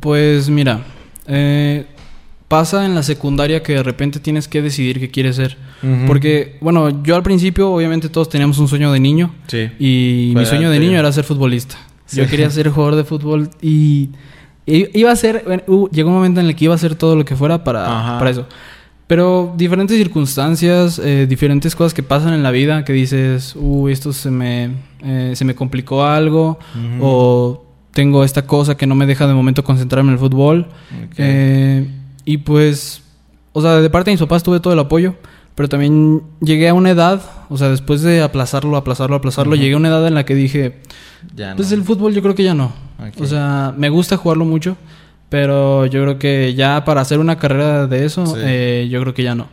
Pues 0.00 0.50
mira, 0.50 0.80
eh, 1.26 1.86
pasa 2.48 2.84
en 2.84 2.94
la 2.94 3.02
secundaria 3.02 3.62
que 3.62 3.72
de 3.74 3.82
repente 3.82 4.20
tienes 4.20 4.46
que 4.48 4.60
decidir 4.60 5.00
qué 5.00 5.10
quieres 5.10 5.36
ser. 5.36 5.56
Porque, 6.06 6.56
bueno, 6.62 7.02
yo 7.02 7.14
al 7.14 7.22
principio 7.22 7.70
obviamente 7.70 8.08
todos 8.08 8.30
teníamos 8.30 8.58
un 8.58 8.68
sueño 8.68 8.90
de 8.90 9.00
niño. 9.00 9.34
Sí. 9.48 9.70
Y 9.78 10.30
Fue 10.32 10.40
mi 10.42 10.46
sueño 10.46 10.70
de 10.70 10.78
niño 10.80 10.98
era 10.98 11.12
ser 11.12 11.24
futbolista. 11.24 11.76
Sí. 12.06 12.16
Yo 12.18 12.26
quería 12.26 12.48
ser 12.50 12.70
jugador 12.70 12.96
de 12.96 13.04
fútbol 13.04 13.50
y 13.60 14.10
iba 14.66 15.10
a 15.12 15.16
ser, 15.16 15.44
hu- 15.66 15.90
llegó 15.90 16.08
un 16.08 16.14
momento 16.16 16.40
en 16.40 16.46
el 16.46 16.56
que 16.56 16.64
iba 16.64 16.72
a 16.72 16.76
hacer 16.76 16.94
todo 16.94 17.16
lo 17.16 17.24
que 17.26 17.36
fuera 17.36 17.64
para, 17.64 17.84
Ajá. 17.84 18.18
para 18.18 18.30
eso. 18.30 18.46
Pero 19.14 19.54
diferentes 19.56 19.96
circunstancias, 19.96 20.98
eh, 20.98 21.26
diferentes 21.28 21.76
cosas 21.76 21.94
que 21.94 22.02
pasan 22.02 22.34
en 22.34 22.42
la 22.42 22.50
vida 22.50 22.84
que 22.84 22.92
dices, 22.92 23.54
uy, 23.54 23.92
esto 23.92 24.12
se 24.12 24.28
me, 24.28 24.70
eh, 25.04 25.34
se 25.36 25.44
me 25.44 25.54
complicó 25.54 26.04
algo 26.04 26.58
o 27.00 27.64
tengo 27.92 28.24
esta 28.24 28.44
cosa 28.44 28.76
que 28.76 28.88
no 28.88 28.96
me 28.96 29.06
deja 29.06 29.28
de 29.28 29.34
momento 29.34 29.62
concentrarme 29.62 30.08
en 30.08 30.14
el 30.14 30.18
fútbol. 30.18 30.66
Eh, 31.16 31.88
y 32.24 32.38
pues, 32.38 33.04
o 33.52 33.62
sea, 33.62 33.76
de 33.76 33.88
parte 33.88 34.10
de 34.10 34.14
mis 34.14 34.20
papás 34.20 34.42
tuve 34.42 34.58
todo 34.58 34.72
el 34.72 34.80
apoyo, 34.80 35.14
pero 35.54 35.68
también 35.68 36.22
llegué 36.40 36.68
a 36.68 36.74
una 36.74 36.90
edad, 36.90 37.22
o 37.50 37.56
sea, 37.56 37.68
después 37.68 38.02
de 38.02 38.20
aplazarlo, 38.20 38.76
aplazarlo, 38.76 39.14
aplazarlo, 39.14 39.54
llegué 39.54 39.74
a 39.74 39.76
una 39.76 39.90
edad 39.90 40.08
en 40.08 40.14
la 40.14 40.24
que 40.24 40.34
dije, 40.34 40.80
ya 41.36 41.54
pues 41.54 41.70
no. 41.70 41.76
el 41.76 41.84
fútbol 41.84 42.14
yo 42.14 42.20
creo 42.20 42.34
que 42.34 42.42
ya 42.42 42.54
no. 42.54 42.72
O 43.20 43.26
sea, 43.26 43.72
me 43.78 43.90
gusta 43.90 44.16
jugarlo 44.16 44.44
mucho, 44.44 44.76
pero 45.34 45.84
yo 45.86 46.00
creo 46.02 46.16
que 46.16 46.54
ya 46.54 46.84
para 46.84 47.00
hacer 47.00 47.18
una 47.18 47.36
carrera 47.38 47.88
de 47.88 48.04
eso, 48.04 48.24
Sí. 48.24 48.34
eh, 48.38 48.88
yo 48.88 49.00
creo 49.00 49.14
que 49.14 49.24
ya 49.24 49.34
no. 49.34 49.48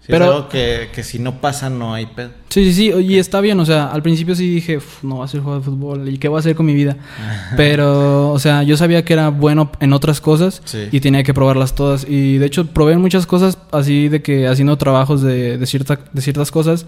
Sí, 0.00 0.06
pero- 0.08 0.24
es 0.24 0.30
algo 0.32 0.48
que, 0.48 0.88
que 0.92 1.04
si 1.04 1.20
no 1.20 1.40
pasa 1.40 1.70
no 1.70 1.94
hay 1.94 2.06
pedo. 2.06 2.30
Sí, 2.48 2.64
sí, 2.64 2.72
sí, 2.72 2.92
y 3.00 3.18
está 3.18 3.40
bien, 3.40 3.60
o 3.60 3.64
sea, 3.64 3.86
al 3.92 4.02
principio 4.02 4.34
sí 4.34 4.50
dije, 4.54 4.78
"Uf, 4.78 5.04
no 5.04 5.18
va 5.18 5.26
a 5.26 5.28
ser 5.28 5.40
jugar 5.40 5.58
de 5.60 5.64
fútbol, 5.66 6.08
¿y 6.08 6.18
qué 6.18 6.26
voy 6.26 6.38
a 6.38 6.40
hacer 6.40 6.56
con 6.56 6.66
mi 6.66 6.74
vida? 6.74 6.96
Pero, 7.56 8.32
o 8.32 8.38
sea, 8.40 8.64
yo 8.64 8.76
sabía 8.76 9.04
que 9.04 9.12
era 9.12 9.28
bueno 9.28 9.70
en 9.78 9.92
otras 9.92 10.20
cosas 10.20 10.62
Sí. 10.64 10.88
y 10.90 10.98
tenía 10.98 11.22
que 11.22 11.32
probarlas 11.32 11.76
todas. 11.76 12.06
Y 12.08 12.38
de 12.38 12.46
hecho, 12.46 12.66
probé 12.66 12.96
muchas 12.96 13.24
cosas 13.26 13.56
así 13.70 14.08
de 14.08 14.20
que 14.20 14.48
haciendo 14.48 14.76
trabajos 14.78 15.22
de, 15.22 15.58
de, 15.58 15.66
cierta, 15.66 16.00
de 16.12 16.20
ciertas 16.22 16.50
cosas. 16.50 16.86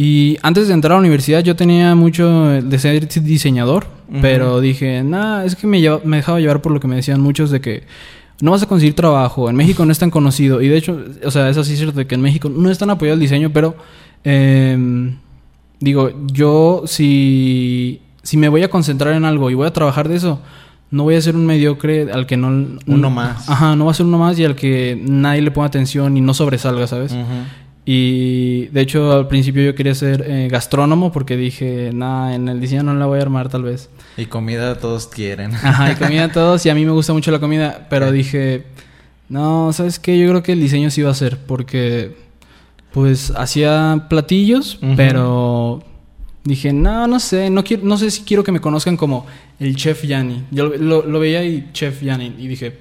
Y 0.00 0.38
antes 0.42 0.68
de 0.68 0.74
entrar 0.74 0.92
a 0.92 0.94
la 0.94 1.00
universidad 1.00 1.42
yo 1.42 1.56
tenía 1.56 1.92
mucho 1.96 2.28
de 2.28 2.78
ser 2.78 3.08
diseñador, 3.08 3.88
pero 4.22 4.60
dije, 4.60 5.02
nah, 5.02 5.42
es 5.42 5.56
que 5.56 5.66
me, 5.66 5.80
me 6.04 6.18
dejaba 6.18 6.38
llevar 6.38 6.62
por 6.62 6.70
lo 6.70 6.78
que 6.78 6.86
me 6.86 6.94
decían 6.94 7.20
muchos 7.20 7.50
de 7.50 7.60
que 7.60 7.82
no 8.40 8.52
vas 8.52 8.62
a 8.62 8.66
conseguir 8.66 8.94
trabajo, 8.94 9.50
en 9.50 9.56
México 9.56 9.84
no 9.84 9.90
es 9.90 9.98
tan 9.98 10.10
conocido. 10.10 10.62
Y 10.62 10.68
de 10.68 10.76
hecho, 10.76 11.02
o 11.24 11.32
sea, 11.32 11.48
es 11.48 11.56
así 11.56 11.76
cierto 11.76 11.98
de 11.98 12.06
que 12.06 12.14
en 12.14 12.20
México 12.20 12.48
no 12.48 12.70
es 12.70 12.78
tan 12.78 12.90
apoyado 12.90 13.14
el 13.14 13.20
diseño, 13.20 13.50
pero 13.52 13.74
em, 14.22 15.16
digo, 15.80 16.12
yo 16.32 16.84
si, 16.86 18.00
si 18.22 18.36
me 18.36 18.48
voy 18.48 18.62
a 18.62 18.70
concentrar 18.70 19.14
en 19.14 19.24
algo 19.24 19.50
y 19.50 19.54
voy 19.54 19.66
a 19.66 19.72
trabajar 19.72 20.08
de 20.08 20.14
eso, 20.14 20.40
no 20.92 21.02
voy 21.02 21.16
a 21.16 21.20
ser 21.20 21.34
un 21.34 21.44
mediocre 21.44 22.12
al 22.12 22.24
que 22.26 22.36
no... 22.36 22.78
Uno 22.86 23.10
más. 23.10 23.50
Ajá, 23.50 23.74
no 23.74 23.86
va 23.86 23.90
a 23.90 23.94
ser 23.94 24.06
uno 24.06 24.18
más 24.18 24.38
y 24.38 24.44
al 24.44 24.54
que 24.54 24.96
nadie 25.08 25.42
le 25.42 25.50
ponga 25.50 25.66
atención 25.66 26.16
y 26.16 26.20
no 26.20 26.34
sobresalga, 26.34 26.86
¿sabes? 26.86 27.10
Ujú. 27.10 27.24
Y 27.90 28.66
de 28.66 28.82
hecho 28.82 29.10
al 29.12 29.28
principio 29.28 29.62
yo 29.62 29.74
quería 29.74 29.94
ser 29.94 30.22
eh, 30.28 30.48
gastrónomo 30.50 31.10
porque 31.10 31.38
dije, 31.38 31.90
nada, 31.94 32.34
en 32.34 32.46
el 32.46 32.60
diseño 32.60 32.82
no 32.82 32.92
la 32.92 33.06
voy 33.06 33.18
a 33.18 33.22
armar 33.22 33.48
tal 33.48 33.62
vez. 33.62 33.88
Y 34.18 34.26
comida 34.26 34.76
todos 34.78 35.06
quieren. 35.06 35.54
Ajá, 35.54 35.92
y 35.92 35.94
comida 35.94 36.28
todos 36.32 36.66
y 36.66 36.68
a 36.68 36.74
mí 36.74 36.84
me 36.84 36.92
gusta 36.92 37.14
mucho 37.14 37.30
la 37.30 37.38
comida, 37.38 37.86
pero 37.88 38.12
dije, 38.12 38.64
no, 39.30 39.72
¿sabes 39.72 39.98
qué? 39.98 40.18
Yo 40.18 40.28
creo 40.28 40.42
que 40.42 40.52
el 40.52 40.60
diseño 40.60 40.90
sí 40.90 41.00
va 41.00 41.12
a 41.12 41.14
ser 41.14 41.38
porque 41.38 42.14
pues 42.92 43.30
hacía 43.34 44.04
platillos, 44.10 44.78
pero 44.94 45.82
dije, 46.44 46.74
no, 46.74 47.06
no 47.06 47.18
sé, 47.20 47.48
no 47.48 47.64
quiero, 47.64 47.84
no 47.84 47.96
sé 47.96 48.10
si 48.10 48.22
quiero 48.22 48.44
que 48.44 48.52
me 48.52 48.60
conozcan 48.60 48.98
como 48.98 49.24
el 49.58 49.74
chef 49.76 50.04
Yanni. 50.04 50.44
Yo 50.50 50.66
lo, 50.68 50.76
lo- 50.76 51.06
lo 51.06 51.20
veía 51.20 51.42
y 51.42 51.70
chef 51.72 52.02
Yanni 52.02 52.34
y 52.38 52.48
dije, 52.48 52.80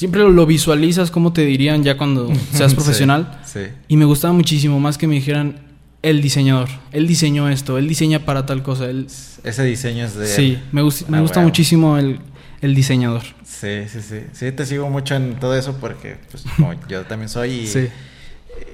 siempre 0.00 0.20
lo, 0.22 0.46
visualizas 0.46 1.10
como 1.10 1.32
te 1.34 1.42
dirían 1.44 1.84
ya 1.84 1.98
cuando 1.98 2.32
seas 2.52 2.72
profesional. 2.74 3.38
Sí. 3.44 3.60
Y 3.86 3.96
me 3.98 4.06
gustaba 4.06 4.32
muchísimo 4.32 4.80
más 4.80 4.96
que 4.96 5.06
me 5.06 5.14
dijeran 5.16 5.60
el 6.02 6.22
diseñador. 6.22 6.70
Él 6.92 7.06
diseñó 7.06 7.50
esto, 7.50 7.76
él 7.76 7.86
diseña 7.86 8.20
para 8.20 8.46
tal 8.46 8.62
cosa. 8.62 8.86
Él... 8.88 9.06
Ese 9.44 9.62
diseño 9.64 10.06
es 10.06 10.14
de. 10.14 10.26
Sí, 10.26 10.58
me, 10.72 10.82
gust- 10.82 11.06
me 11.08 11.18
Ah, 11.18 11.20
gusta 11.20 11.40
muchísimo 11.42 11.98
el, 11.98 12.18
el 12.62 12.74
diseñador. 12.74 13.22
Sí, 13.44 13.86
sí, 13.92 14.00
sí. 14.00 14.20
Sí, 14.32 14.52
te 14.52 14.64
sigo 14.64 14.88
mucho 14.88 15.14
en 15.16 15.34
todo 15.38 15.54
eso 15.54 15.76
porque 15.78 16.16
pues, 16.30 16.44
como 16.56 16.72
yo 16.88 17.02
también 17.02 17.28
soy. 17.28 17.50
Y, 17.50 17.66
Sí. 17.66 17.88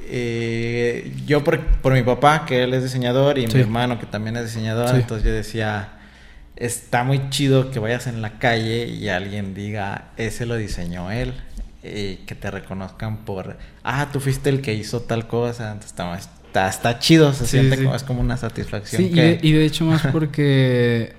eh, 0.08 1.12
yo 1.26 1.42
por, 1.42 1.60
por 1.82 1.92
mi 1.92 2.02
papá, 2.04 2.44
que 2.46 2.62
él 2.62 2.72
es 2.74 2.84
diseñador, 2.84 3.38
y 3.38 3.48
Sí. 3.48 3.56
mi 3.56 3.62
hermano, 3.62 3.98
que 3.98 4.06
también 4.06 4.36
es 4.36 4.44
diseñador, 4.44 4.90
Sí. 4.90 4.96
entonces 4.96 5.26
yo 5.26 5.32
decía, 5.32 5.95
está 6.57 7.05
muy 7.05 7.31
chido 7.31 7.71
que 7.71 7.79
vayas 7.79 8.07
en 8.07 8.23
la 8.23 8.38
calle 8.38 8.88
y 8.88 9.09
alguien 9.09 9.55
diga, 9.55 10.09
ese 10.16 10.47
lo 10.47 10.57
diseñó 10.57 11.11
él. 11.11 11.35
Y 11.83 12.16
que 12.27 12.35
te 12.35 12.51
reconozcan 12.51 13.19
por, 13.19 13.57
ah, 13.85 14.09
tú 14.12 14.19
fuiste 14.19 14.51
el 14.51 14.61
que 14.61 14.75
hizo 14.75 15.03
tal 15.03 15.29
cosa. 15.29 15.66
Entonces 15.73 15.92
está, 15.92 16.16
está, 16.16 16.69
está 16.69 16.99
chido, 16.99 17.33
se 17.33 17.45
Sí, 17.45 17.51
siente 17.59 17.77
sí. 17.77 17.85
como, 17.85 17.95
es 17.95 18.03
como 18.03 18.21
una 18.21 18.37
satisfacción. 18.37 19.03
Sí, 19.03 19.09
y 19.09 19.12
que... 19.12 19.23
de, 19.23 19.38
y 19.42 19.53
de 19.53 19.64
hecho 19.64 19.85
más 19.85 20.03
porque 20.12 21.14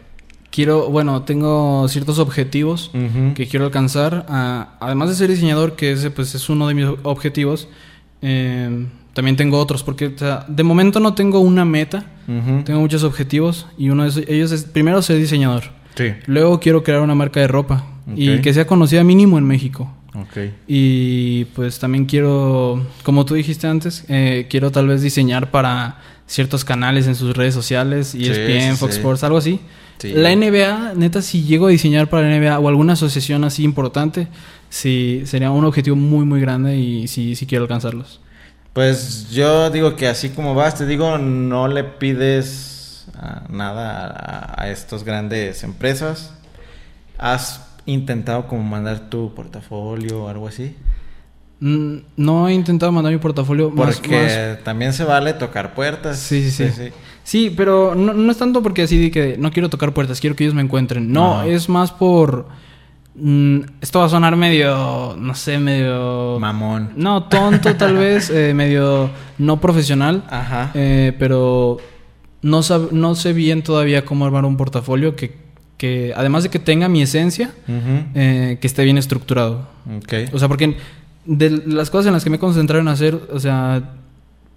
quiero, 0.51 0.89
bueno, 0.89 1.23
tengo 1.23 1.87
ciertos 1.87 2.19
objetivos 2.19 2.91
que 3.35 3.47
quiero 3.47 3.65
alcanzar. 3.65 4.25
Ah, 4.27 4.75
además 4.81 5.09
de 5.09 5.15
ser 5.15 5.29
diseñador, 5.29 5.75
que 5.77 5.93
ese 5.93 6.11
pues 6.11 6.35
es 6.35 6.49
uno 6.49 6.67
de 6.67 6.73
mis 6.73 6.85
objetivos, 7.03 7.69
eh, 8.21 8.87
también 9.17 9.35
tengo 9.35 9.57
otros, 9.57 9.81
porque 9.81 10.05
o 10.05 10.17
sea, 10.17 10.45
de 10.47 10.61
momento 10.61 10.99
no 10.99 11.15
tengo 11.15 11.39
una 11.39 11.65
meta, 11.65 12.05
tengo 12.65 12.79
muchos 12.81 13.01
objetivos 13.03 13.65
y 13.75 13.89
uno 13.89 14.03
de 14.03 14.09
esos- 14.09 14.23
ellos 14.27 14.51
es 14.51 14.63
primero 14.65 15.01
ser 15.01 15.17
diseñador. 15.17 15.63
Sí. 15.95 16.13
Luego 16.27 16.59
quiero 16.59 16.83
crear 16.83 17.01
una 17.01 17.15
marca 17.15 17.39
de 17.39 17.47
ropa 17.47 17.83
y 18.15 18.37
que 18.41 18.53
sea 18.53 18.67
conocida 18.67 19.03
mínimo 19.03 19.39
en 19.39 19.45
México. 19.45 19.91
Y 20.67 21.45
pues 21.55 21.79
también 21.79 22.05
quiero, 22.05 22.85
como 23.03 23.25
tú 23.25 23.33
dijiste 23.33 23.65
antes, 23.65 24.05
eh, 24.07 24.45
quiero 24.51 24.69
tal 24.71 24.87
vez 24.87 25.01
diseñar 25.01 25.49
para 25.49 25.97
ciertos 26.27 26.63
canales 26.63 27.07
en 27.07 27.15
sus 27.15 27.35
redes 27.35 27.55
sociales, 27.55 28.13
ESPN, 28.13 28.73
sí, 28.73 28.77
Fox 28.77 28.93
sí. 28.93 28.99
Sports, 28.99 29.23
algo 29.23 29.37
así. 29.37 29.59
Sí. 29.97 30.11
La 30.13 30.29
NBA, 30.31 30.93
neta, 30.95 31.23
si 31.23 31.41
llego 31.43 31.65
a 31.65 31.69
diseñar 31.71 32.07
para 32.07 32.29
la 32.29 32.35
NBA 32.39 32.59
o 32.59 32.67
alguna 32.69 32.93
asociación 32.93 33.43
así 33.43 33.63
importante, 33.63 34.27
sí 34.69 35.23
sería 35.25 35.49
un 35.49 35.65
objetivo 35.65 35.95
muy, 35.95 36.23
muy 36.23 36.39
grande 36.39 36.77
y 36.77 37.07
sí, 37.07 37.35
sí 37.35 37.47
quiero 37.47 37.63
alcanzarlos. 37.63 38.19
Pues 38.77 39.31
yo 39.31 39.71
digo 39.71 39.95
que 39.95 40.07
así 40.07 40.29
como 40.29 40.53
vas, 40.53 40.75
te 40.77 40.85
digo, 40.85 41.17
no 41.17 41.67
le 41.67 41.83
pides 41.83 43.07
nada 43.49 44.05
a, 44.05 44.61
a 44.61 44.69
estas 44.69 45.03
grandes 45.03 45.63
empresas. 45.63 46.31
¿Has 47.17 47.65
intentado 47.87 48.45
como 48.45 48.61
mandar 48.61 49.09
tu 49.09 49.33
portafolio 49.33 50.25
o 50.25 50.29
algo 50.29 50.47
así? 50.47 50.75
Mm, 51.59 51.95
No 52.17 52.47
he 52.47 52.53
intentado 52.53 52.91
mandar 52.91 53.11
mi 53.11 53.17
portafolio 53.17 53.71
más, 53.71 53.95
Porque 53.99 54.55
más- 54.55 54.63
también 54.63 54.93
se 54.93 55.03
vale 55.05 55.33
tocar 55.33 55.73
puertas. 55.73 56.19
Sí, 56.19 56.51
sí, 56.51 56.69
sí. 56.69 56.89
Sí, 57.23 57.51
pero 57.57 57.95
no, 57.95 58.13
no 58.13 58.31
es 58.31 58.37
tanto 58.37 58.61
porque 58.61 58.83
así 58.83 59.01
de 59.01 59.09
que 59.09 59.37
no 59.39 59.49
quiero 59.51 59.69
tocar 59.71 59.91
puertas, 59.95 60.21
quiero 60.21 60.35
que 60.35 60.43
ellos 60.43 60.53
me 60.53 60.61
encuentren. 60.61 61.11
No, 61.11 61.39
Ajá. 61.39 61.47
es 61.47 61.67
más 61.67 61.91
por... 61.91 62.45
mm, 63.17 63.59
esto 63.81 63.99
va 63.99 64.05
a 64.05 64.09
sonar 64.09 64.35
medio, 64.35 65.15
no 65.17 65.35
sé, 65.35 65.59
medio... 65.59 66.37
Mamón. 66.39 66.91
No, 66.95 67.23
tonto 67.23 67.75
tal 67.75 67.95
vez, 67.97 68.29
eh, 68.29 68.53
medio 68.53 69.09
no 69.37 69.59
profesional, 69.59 70.23
Ajá. 70.29 70.71
eh, 70.73 71.13
pero 71.19 71.77
no, 72.41 72.61
no 72.91 73.15
sé 73.15 73.33
bien 73.33 73.63
todavía 73.63 74.05
cómo 74.05 74.25
armar 74.25 74.45
un 74.45 74.57
portafolio 74.57 75.15
que, 75.15 75.35
que 75.77 76.13
además 76.15 76.43
de 76.43 76.49
que 76.49 76.59
tenga 76.59 76.87
mi 76.87 77.01
esencia, 77.01 77.51
eh, 78.15 78.57
que 78.59 78.67
esté 78.67 78.83
bien 78.83 78.97
estructurado. 78.97 79.67
Ok. 79.97 80.33
O 80.33 80.39
sea, 80.39 80.47
porque 80.47 80.77
de 81.25 81.49
las 81.65 81.89
cosas 81.89 82.07
en 82.07 82.13
las 82.13 82.23
que 82.23 82.29
me 82.29 82.39
concentré 82.39 82.79
en 82.79 82.87
hacer, 82.87 83.19
o 83.31 83.39
sea, 83.39 83.91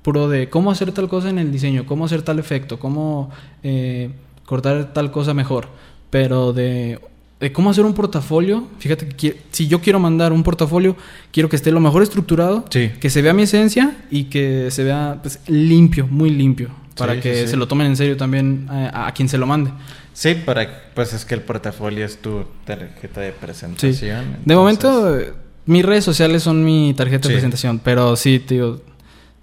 puro 0.02 0.28
de 0.28 0.48
cómo 0.48 0.70
hacer 0.70 0.92
tal 0.92 1.08
cosa 1.08 1.28
en 1.28 1.38
el 1.38 1.52
diseño, 1.52 1.84
cómo 1.84 2.04
hacer 2.04 2.22
tal 2.22 2.38
efecto, 2.38 2.78
cómo 2.78 3.30
eh, 3.62 4.10
cortar 4.46 4.92
tal 4.92 5.10
cosa 5.10 5.34
mejor. 5.34 5.68
Pero 6.10 6.52
de, 6.52 7.00
de 7.40 7.52
cómo 7.52 7.70
hacer 7.70 7.84
un 7.84 7.94
portafolio, 7.94 8.68
fíjate 8.78 9.08
que 9.08 9.40
si 9.50 9.66
yo 9.66 9.80
quiero 9.80 9.98
mandar 9.98 10.32
un 10.32 10.42
portafolio, 10.42 10.96
quiero 11.32 11.48
que 11.48 11.56
esté 11.56 11.70
lo 11.70 11.80
mejor 11.80 12.02
estructurado, 12.02 12.64
Sí. 12.70 12.90
que 13.00 13.08
se 13.10 13.22
vea 13.22 13.32
mi 13.32 13.42
esencia 13.44 13.96
y 14.10 14.24
que 14.24 14.70
se 14.70 14.84
vea 14.84 15.18
pues, 15.22 15.40
limpio, 15.46 16.06
muy 16.06 16.30
limpio, 16.30 16.68
para 16.96 17.14
Sí, 17.14 17.20
que 17.20 17.42
sí, 17.42 17.48
se 17.48 17.56
lo 17.56 17.66
tomen 17.66 17.86
en 17.86 17.96
serio 17.96 18.16
también 18.18 18.68
eh, 18.70 18.90
a, 18.92 19.06
a 19.06 19.14
quien 19.14 19.28
se 19.28 19.38
lo 19.38 19.46
mande. 19.46 19.70
Sí, 20.12 20.34
para, 20.44 20.90
pues 20.94 21.14
es 21.14 21.24
que 21.24 21.34
el 21.34 21.40
portafolio 21.40 22.04
es 22.04 22.20
tu 22.20 22.44
tarjeta 22.66 23.22
de 23.22 23.32
presentación. 23.32 24.36
De 24.44 24.54
momento, 24.54 25.16
mis 25.64 25.84
redes 25.84 26.04
sociales 26.04 26.42
son 26.42 26.62
mi 26.62 26.92
tarjeta 26.94 27.28
de 27.28 27.34
presentación, 27.34 27.78
pero 27.82 28.16
sí, 28.16 28.38
tío, 28.40 28.82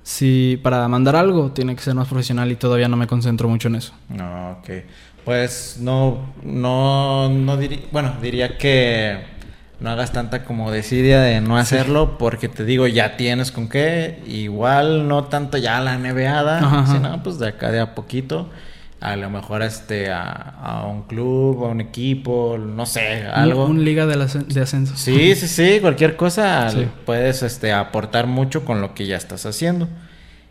sí, 0.03 0.59
para 0.61 0.87
mandar 0.87 1.15
algo 1.15 1.51
tiene 1.51 1.75
que 1.75 1.81
ser 1.81 1.95
más 1.95 2.07
profesional 2.07 2.51
y 2.51 2.55
todavía 2.57 2.87
no 2.87 2.95
me 2.97 3.07
concentro 3.07 3.49
mucho 3.49 3.69
en 3.69 3.75
eso. 3.75 3.93
No, 4.09 4.51
ok. 4.59 4.69
Pues 5.27 5.75
no, 5.81 6.19
no, 6.41 7.27
no 7.27 7.57
diría, 7.57 7.79
bueno, 7.91 8.13
diría 8.21 8.57
que 8.57 9.17
no 9.81 9.89
hagas 9.89 10.13
tanta 10.13 10.45
como 10.45 10.71
desidia 10.71 11.19
de 11.19 11.41
no 11.41 11.57
hacerlo 11.57 12.17
porque 12.17 12.47
te 12.47 12.63
digo, 12.63 12.87
ya 12.87 13.17
tienes 13.17 13.51
con 13.51 13.67
qué, 13.67 14.23
igual 14.25 15.09
no 15.09 15.25
tanto 15.25 15.57
ya 15.57 15.81
la 15.81 15.97
neveada, 15.97 16.85
sino 16.87 17.21
pues 17.23 17.39
de 17.39 17.49
acá 17.49 17.73
de 17.73 17.81
a 17.81 17.93
poquito, 17.93 18.49
a 19.01 19.17
lo 19.17 19.29
mejor 19.29 19.63
este, 19.63 20.09
a, 20.11 20.21
a 20.23 20.85
un 20.85 21.01
club, 21.03 21.65
a 21.65 21.67
un 21.67 21.81
equipo, 21.81 22.57
no 22.57 22.85
sé, 22.85 23.23
algo. 23.23 23.65
Un, 23.65 23.71
un 23.79 23.83
liga 23.83 24.05
de, 24.05 24.15
la- 24.15 24.27
de 24.27 24.61
ascenso. 24.61 24.95
Sí, 24.95 25.35
sí, 25.35 25.49
sí, 25.49 25.79
cualquier 25.81 26.15
cosa 26.15 26.69
Sí. 26.69 26.87
puedes 27.05 27.43
este, 27.43 27.73
aportar 27.73 28.27
mucho 28.27 28.63
con 28.63 28.79
lo 28.79 28.93
que 28.93 29.05
ya 29.05 29.17
estás 29.17 29.45
haciendo. 29.45 29.89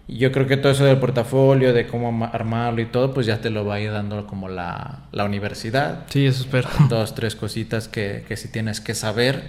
Y 0.09 0.19
yo 0.19 0.31
creo 0.31 0.47
que 0.47 0.57
todo 0.57 0.73
eso 0.73 0.85
del 0.85 0.99
portafolio, 0.99 1.73
de 1.73 1.87
cómo 1.87 2.25
armarlo 2.25 2.81
y 2.81 2.87
todo, 2.87 3.13
pues 3.13 3.27
ya 3.27 3.41
te 3.41 3.51
lo 3.51 3.65
va 3.65 3.75
a 3.77 3.81
ir 3.81 3.91
dando 3.91 4.27
como 4.27 4.49
la, 4.49 5.01
la 5.13 5.25
universidad. 5.25 6.05
Sí, 6.09 6.27
eso 6.27 6.43
espero. 6.43 6.69
Dos, 6.89 7.15
tres 7.15 7.35
cositas 7.35 7.89
que, 7.89 8.25
que 8.29 8.37
sí 8.37 8.49
tienes 8.49 8.81
que 8.81 8.95
saber. 8.95 9.45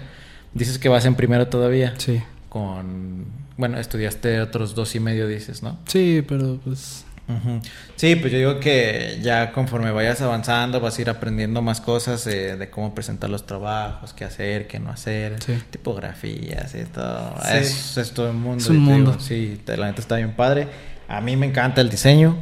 Dices 0.54 0.78
que 0.78 0.88
vas 0.88 1.04
en 1.04 1.14
primero 1.14 1.46
todavía. 1.48 1.94
Sí. 1.98 2.20
Con, 2.48 3.26
bueno, 3.56 3.78
estudiaste 3.78 4.40
otros 4.40 4.74
dos 4.74 4.94
y 4.94 5.00
medio, 5.00 5.28
dices, 5.28 5.62
¿no? 5.62 5.78
Sí, 5.86 6.24
pero 6.26 6.58
pues... 6.64 7.04
Sí, 7.96 8.16
pues 8.16 8.32
yo 8.32 8.38
digo 8.38 8.58
que 8.60 9.18
ya 9.22 9.52
conforme 9.52 9.90
vayas 9.90 10.20
avanzando 10.22 10.80
vas 10.80 10.98
a 10.98 11.02
ir 11.02 11.10
aprendiendo 11.10 11.60
más 11.62 11.80
cosas 11.80 12.26
eh, 12.26 12.56
de 12.56 12.70
cómo 12.70 12.94
presentar 12.94 13.28
los 13.28 13.44
trabajos, 13.46 14.12
qué 14.14 14.24
hacer, 14.24 14.66
qué 14.66 14.78
no 14.80 14.90
hacer, 14.90 15.42
Sí. 15.42 15.54
tipografías 15.70 16.74
y 16.74 16.84
todo. 16.84 17.34
Sí. 17.42 17.56
Es, 17.58 17.96
es 17.98 18.12
todo 18.12 18.28
el 18.28 18.34
mundo. 18.36 18.58
Es 18.62 18.68
un 18.70 18.78
digo, 18.78 18.90
mundo. 18.90 19.16
sí, 19.20 19.60
la 19.66 19.86
neta 19.86 20.00
está 20.00 20.16
bien 20.16 20.32
padre. 20.32 20.68
A 21.08 21.20
mí 21.20 21.36
me 21.36 21.46
encanta 21.46 21.80
el 21.80 21.90
diseño. 21.90 22.36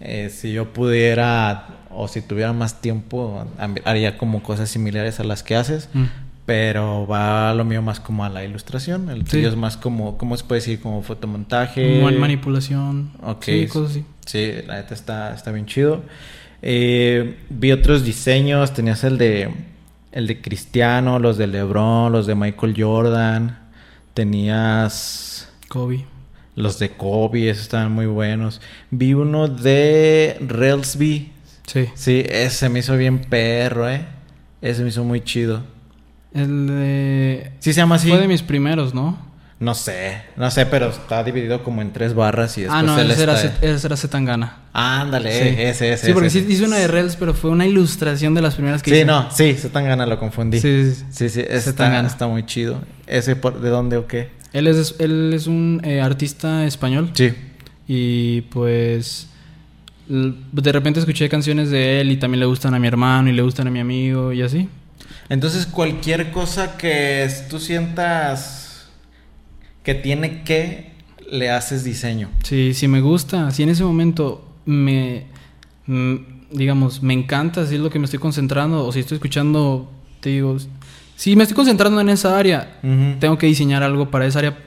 Eh, 0.00 0.30
si 0.30 0.52
yo 0.52 0.72
pudiera 0.72 1.66
o 1.90 2.08
si 2.08 2.22
tuviera 2.22 2.52
más 2.52 2.80
tiempo, 2.80 3.46
haría 3.84 4.16
como 4.18 4.42
cosas 4.42 4.68
similares 4.70 5.20
a 5.20 5.24
las 5.24 5.42
que 5.42 5.56
haces. 5.56 5.88
mm. 5.92 6.04
Pero 6.44 7.06
va 7.06 7.54
lo 7.54 7.64
mío 7.64 7.82
más 7.82 8.00
como 8.00 8.24
a 8.24 8.28
la 8.28 8.42
ilustración. 8.44 9.10
El 9.10 9.20
Sí. 9.20 9.36
tuyo 9.36 9.48
es 9.48 9.54
más 9.54 9.76
como, 9.76 10.18
¿cómo 10.18 10.36
se 10.36 10.42
puede 10.42 10.60
decir? 10.60 10.80
Como 10.80 11.00
fotomontaje. 11.02 12.02
Man- 12.02 12.18
manipulación. 12.18 13.12
Ok. 13.22 13.44
Sí, 13.44 13.66
cosas 13.68 13.92
así. 13.92 14.04
Sí, 14.26 14.52
la 14.66 14.76
neta 14.76 14.94
está, 14.94 15.34
está 15.34 15.52
bien 15.52 15.66
chido. 15.66 16.02
Eh, 16.62 17.38
vi 17.50 17.72
otros 17.72 18.04
diseños. 18.04 18.72
Tenías 18.72 19.04
el 19.04 19.18
de 19.18 19.50
el 20.12 20.26
de 20.26 20.40
Cristiano, 20.40 21.18
los 21.18 21.38
de 21.38 21.46
LeBron, 21.46 22.12
los 22.12 22.26
de 22.26 22.34
Michael 22.34 22.74
Jordan. 22.76 23.58
Tenías 24.14 25.50
Kobe. 25.68 26.04
Los 26.54 26.78
de 26.78 26.90
Kobe, 26.90 27.48
esos 27.48 27.62
estaban 27.62 27.92
muy 27.92 28.06
buenos. 28.06 28.60
Vi 28.90 29.14
uno 29.14 29.48
de 29.48 30.36
Railsby. 30.46 31.32
Sí. 31.66 31.88
Sí, 31.94 32.24
ese 32.28 32.68
me 32.68 32.80
hizo 32.80 32.96
bien 32.96 33.20
perro, 33.20 33.88
¿eh? 33.88 34.04
Ese 34.60 34.82
me 34.82 34.90
hizo 34.90 35.02
muy 35.02 35.22
chido. 35.22 35.62
El 36.34 36.66
de... 36.66 37.52
Sí 37.58 37.72
se 37.72 37.80
llama 37.80 37.94
así. 37.94 38.08
Fue 38.08 38.18
de 38.18 38.28
mis 38.28 38.42
primeros, 38.42 38.92
¿no? 38.92 39.18
No 39.62 39.74
sé, 39.76 40.22
no 40.36 40.50
sé, 40.50 40.66
pero 40.66 40.88
está 40.88 41.22
dividido 41.22 41.62
como 41.62 41.82
en 41.82 41.92
tres 41.92 42.14
barras 42.14 42.58
y 42.58 42.62
después 42.62 42.80
Ah, 42.80 42.82
no, 42.82 42.98
él 42.98 43.10
ese 43.12 43.22
era, 43.22 43.34
está- 43.40 43.60
Zet- 43.60 43.62
ese 43.76 43.86
era 43.86 43.96
Zetangana. 43.96 44.56
Ándale, 44.72 45.30
Sí. 45.32 45.48
ese, 45.62 45.92
ese. 45.92 46.06
Sí, 46.06 46.12
porque 46.12 46.26
ese. 46.26 46.40
sí 46.40 46.46
hice 46.52 46.64
una 46.64 46.78
de 46.78 46.88
Rails, 46.88 47.14
pero 47.14 47.32
fue 47.32 47.50
una 47.50 47.64
ilustración 47.64 48.34
de 48.34 48.42
las 48.42 48.54
primeras 48.56 48.82
que 48.82 48.90
Sí, 48.90 48.96
hice. 48.96 49.04
no, 49.04 49.30
sí, 49.30 49.54
Zetangana 49.54 50.04
lo 50.06 50.18
confundí. 50.18 50.58
Sí, 50.60 50.92
Sí, 50.92 51.04
sí, 51.12 51.28
sí. 51.28 51.40
sí, 51.42 51.46
está, 51.48 52.00
está 52.04 52.26
muy 52.26 52.44
chido. 52.44 52.80
¿Ese 53.06 53.36
por, 53.36 53.60
de 53.60 53.68
dónde 53.70 53.98
o 53.98 54.06
qué? 54.08 54.30
Él 54.52 54.66
es, 54.66 54.96
él 54.98 55.32
es 55.32 55.46
un 55.46 55.80
eh, 55.84 56.00
artista 56.00 56.66
español. 56.66 57.10
Sí. 57.14 57.32
Y 57.86 58.40
pues 58.42 59.28
de 60.08 60.72
repente 60.72 60.98
escuché 60.98 61.28
canciones 61.28 61.70
de 61.70 62.00
él 62.00 62.10
y 62.10 62.16
también 62.16 62.40
le 62.40 62.46
gustan 62.46 62.74
a 62.74 62.78
mi 62.80 62.88
hermano 62.88 63.30
y 63.30 63.32
le 63.32 63.42
gustan 63.42 63.68
a 63.68 63.70
mi 63.70 63.78
amigo 63.78 64.32
y 64.32 64.42
así. 64.42 64.68
Entonces, 65.28 65.66
cualquier 65.66 66.30
cosa 66.32 66.76
que 66.76 67.30
tú 67.48 67.58
sientas 67.60 68.61
que 69.82 69.94
tiene 69.94 70.42
que, 70.44 70.92
le 71.30 71.50
haces 71.50 71.84
diseño. 71.84 72.28
Sí, 72.42 72.74
sí 72.74 72.88
me 72.88 73.00
gusta. 73.00 73.50
Si 73.50 73.62
en 73.62 73.70
ese 73.70 73.84
momento 73.84 74.46
me, 74.66 75.24
mm, 75.86 76.16
digamos, 76.52 77.02
me 77.02 77.14
encanta, 77.14 77.66
si 77.66 77.76
es 77.76 77.80
lo 77.80 77.90
que 77.90 77.98
me 77.98 78.04
estoy 78.04 78.20
concentrando 78.20 78.86
o 78.86 78.92
si 78.92 79.00
estoy 79.00 79.16
escuchando, 79.16 79.90
te 80.20 80.30
digo, 80.30 80.56
si 81.16 81.36
me 81.36 81.44
estoy 81.44 81.56
concentrando 81.56 82.00
en 82.00 82.08
esa 82.08 82.38
área, 82.38 82.80
tengo 83.18 83.38
que 83.38 83.46
diseñar 83.46 83.82
algo 83.82 84.10
para 84.10 84.26
esa 84.26 84.40
área. 84.40 84.58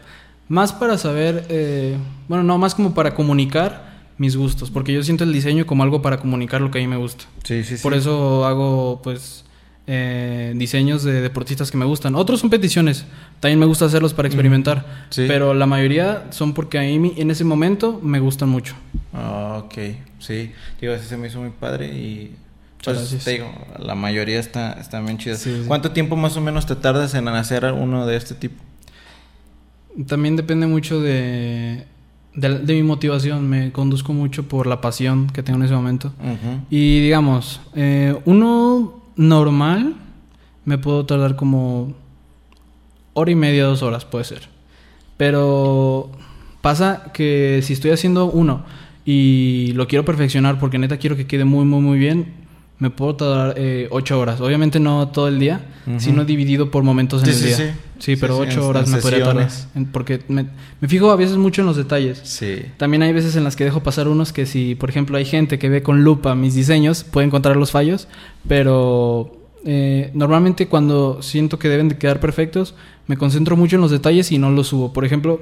Más 0.47 0.73
para 0.73 0.97
saber, 0.97 1.45
eh, 1.49 1.97
bueno, 2.27 2.43
no, 2.43 2.57
más 2.57 2.75
como 2.75 2.93
para 2.93 3.15
comunicar 3.15 3.95
mis 4.17 4.35
gustos, 4.35 4.71
porque 4.71 4.93
yo 4.93 5.03
siento 5.03 5.23
el 5.23 5.33
diseño 5.33 5.65
como 5.65 5.83
algo 5.83 6.01
para 6.01 6.17
comunicar 6.17 6.61
lo 6.61 6.71
que 6.71 6.79
a 6.79 6.81
mí 6.81 6.87
me 6.87 6.97
gusta. 6.97 7.25
Sí, 7.43 7.63
sí, 7.63 7.77
sí. 7.77 7.83
Por 7.83 7.93
eso 7.93 8.45
hago, 8.45 9.01
pues, 9.03 9.44
eh, 9.87 10.53
diseños 10.55 11.03
de 11.03 11.21
deportistas 11.21 11.69
que 11.71 11.77
me 11.77 11.85
gustan. 11.85 12.15
Otros 12.15 12.39
son 12.39 12.49
peticiones, 12.49 13.05
también 13.39 13.59
me 13.59 13.65
gusta 13.65 13.85
hacerlos 13.85 14.13
para 14.13 14.27
experimentar, 14.27 14.85
Sí. 15.09 15.25
pero 15.27 15.53
la 15.53 15.65
mayoría 15.65 16.25
son 16.31 16.53
porque 16.53 16.79
a 16.79 16.81
mí 16.81 17.13
en 17.17 17.29
ese 17.31 17.43
momento 17.43 17.99
me 18.01 18.19
gustan 18.19 18.49
mucho. 18.49 18.75
Ah, 19.13 19.61
ok, 19.65 19.73
sí. 20.19 20.51
Digo, 20.81 20.93
ese 20.93 21.05
se 21.05 21.17
me 21.17 21.27
hizo 21.27 21.39
muy 21.39 21.51
padre 21.51 21.87
y... 21.87 22.35
Pues 22.83 23.17
te 23.23 23.31
digo, 23.31 23.47
la 23.79 23.95
mayoría 23.95 24.39
está, 24.39 24.73
está 24.73 24.99
bien. 25.01 25.19
Sí, 25.19 25.35
sí. 25.35 25.63
¿Cuánto 25.67 25.89
tiempo 25.91 26.15
más 26.15 26.37
o 26.37 26.41
menos 26.41 26.67
te 26.67 26.75
tardas 26.75 27.15
en 27.15 27.27
hacer 27.29 27.65
uno 27.73 28.05
de 28.05 28.15
este 28.15 28.35
tipo? 28.35 28.61
También 30.07 30.35
depende 30.35 30.67
mucho 30.67 30.99
de, 31.01 31.85
de, 32.35 32.59
de 32.59 32.73
mi 32.73 32.83
motivación, 32.83 33.47
me 33.49 33.71
conduzco 33.71 34.13
mucho 34.13 34.47
por 34.47 34.67
la 34.67 34.81
pasión 34.81 35.27
que 35.31 35.41
tengo 35.41 35.57
en 35.57 35.65
ese 35.65 35.73
momento. 35.73 36.13
Y 36.69 36.99
digamos, 37.01 37.59
eh, 37.75 38.15
uno 38.25 39.01
normal 39.15 39.95
me 40.65 40.77
puedo 40.77 41.05
tardar 41.05 41.35
como 41.35 41.93
hora 43.13 43.31
y 43.31 43.35
media, 43.35 43.65
dos 43.65 43.81
horas, 43.83 44.05
puede 44.05 44.25
ser. 44.25 44.49
Pero 45.17 46.11
pasa 46.61 47.11
que 47.13 47.61
si 47.63 47.73
estoy 47.73 47.91
haciendo 47.91 48.25
uno 48.25 48.65
y 49.05 49.71
lo 49.73 49.87
quiero 49.87 50.03
perfeccionar 50.03 50.59
porque 50.59 50.77
neta 50.77 50.97
quiero 50.97 51.15
que 51.15 51.27
quede 51.27 51.45
muy, 51.45 51.65
muy, 51.65 51.81
muy 51.81 51.99
bien, 51.99 52.44
me 52.79 52.89
puedo 52.89 53.15
tardar 53.15 53.53
eh, 53.57 53.87
ocho 53.91 54.19
horas. 54.19 54.41
Obviamente 54.41 54.79
no 54.79 55.07
todo 55.09 55.27
el 55.27 55.39
día, 55.39 55.61
sino 55.97 56.25
dividido 56.25 56.71
por 56.71 56.83
momentos 56.83 57.21
en 57.23 57.27
Sí, 57.27 57.31
el 57.31 57.37
sí, 57.37 57.45
día. 57.47 57.57
sí. 57.57 57.63
Sí, 57.97 58.15
Sí, 58.15 58.15
pero 58.19 58.37
ocho 58.37 58.59
en- 58.59 58.65
horas 58.67 58.87
en 58.87 58.95
me 58.95 59.01
podría 59.01 59.23
tardar. 59.23 59.49
Porque 59.93 60.19
me, 60.27 60.47
me 60.81 60.87
fijo 60.89 61.11
a 61.11 61.15
veces 61.15 61.37
mucho 61.37 61.61
en 61.61 61.67
los 61.67 61.77
detalles. 61.77 62.19
Sí. 62.23 62.63
También 62.77 63.03
hay 63.03 63.13
veces 63.13 63.35
en 63.37 63.45
las 63.45 63.55
que 63.55 63.63
dejo 63.63 63.81
pasar 63.83 64.09
unos 64.09 64.33
que 64.33 64.45
si, 64.45 64.75
por 64.75 64.89
ejemplo, 64.89 65.17
hay 65.17 65.23
gente 65.25 65.57
que 65.57 65.69
ve 65.69 65.81
con 65.83 66.03
lupa 66.03 66.35
mis 66.35 66.53
diseños, 66.55 67.05
puede 67.05 67.27
encontrar 67.27 67.55
los 67.55 67.71
fallos, 67.71 68.09
pero 68.59 69.37
eh, 69.65 70.11
normalmente 70.13 70.67
cuando 70.67 71.21
siento 71.21 71.57
que 71.59 71.69
deben 71.69 71.87
de 71.89 71.97
quedar 71.97 72.19
perfectos, 72.19 72.75
me 73.07 73.17
concentro 73.17 73.55
mucho 73.55 73.75
en 73.77 73.81
los 73.81 73.91
detalles 73.91 74.31
y 74.31 74.37
no 74.37 74.49
los 74.51 74.67
subo. 74.67 74.91
Por 74.91 75.05
ejemplo, 75.05 75.39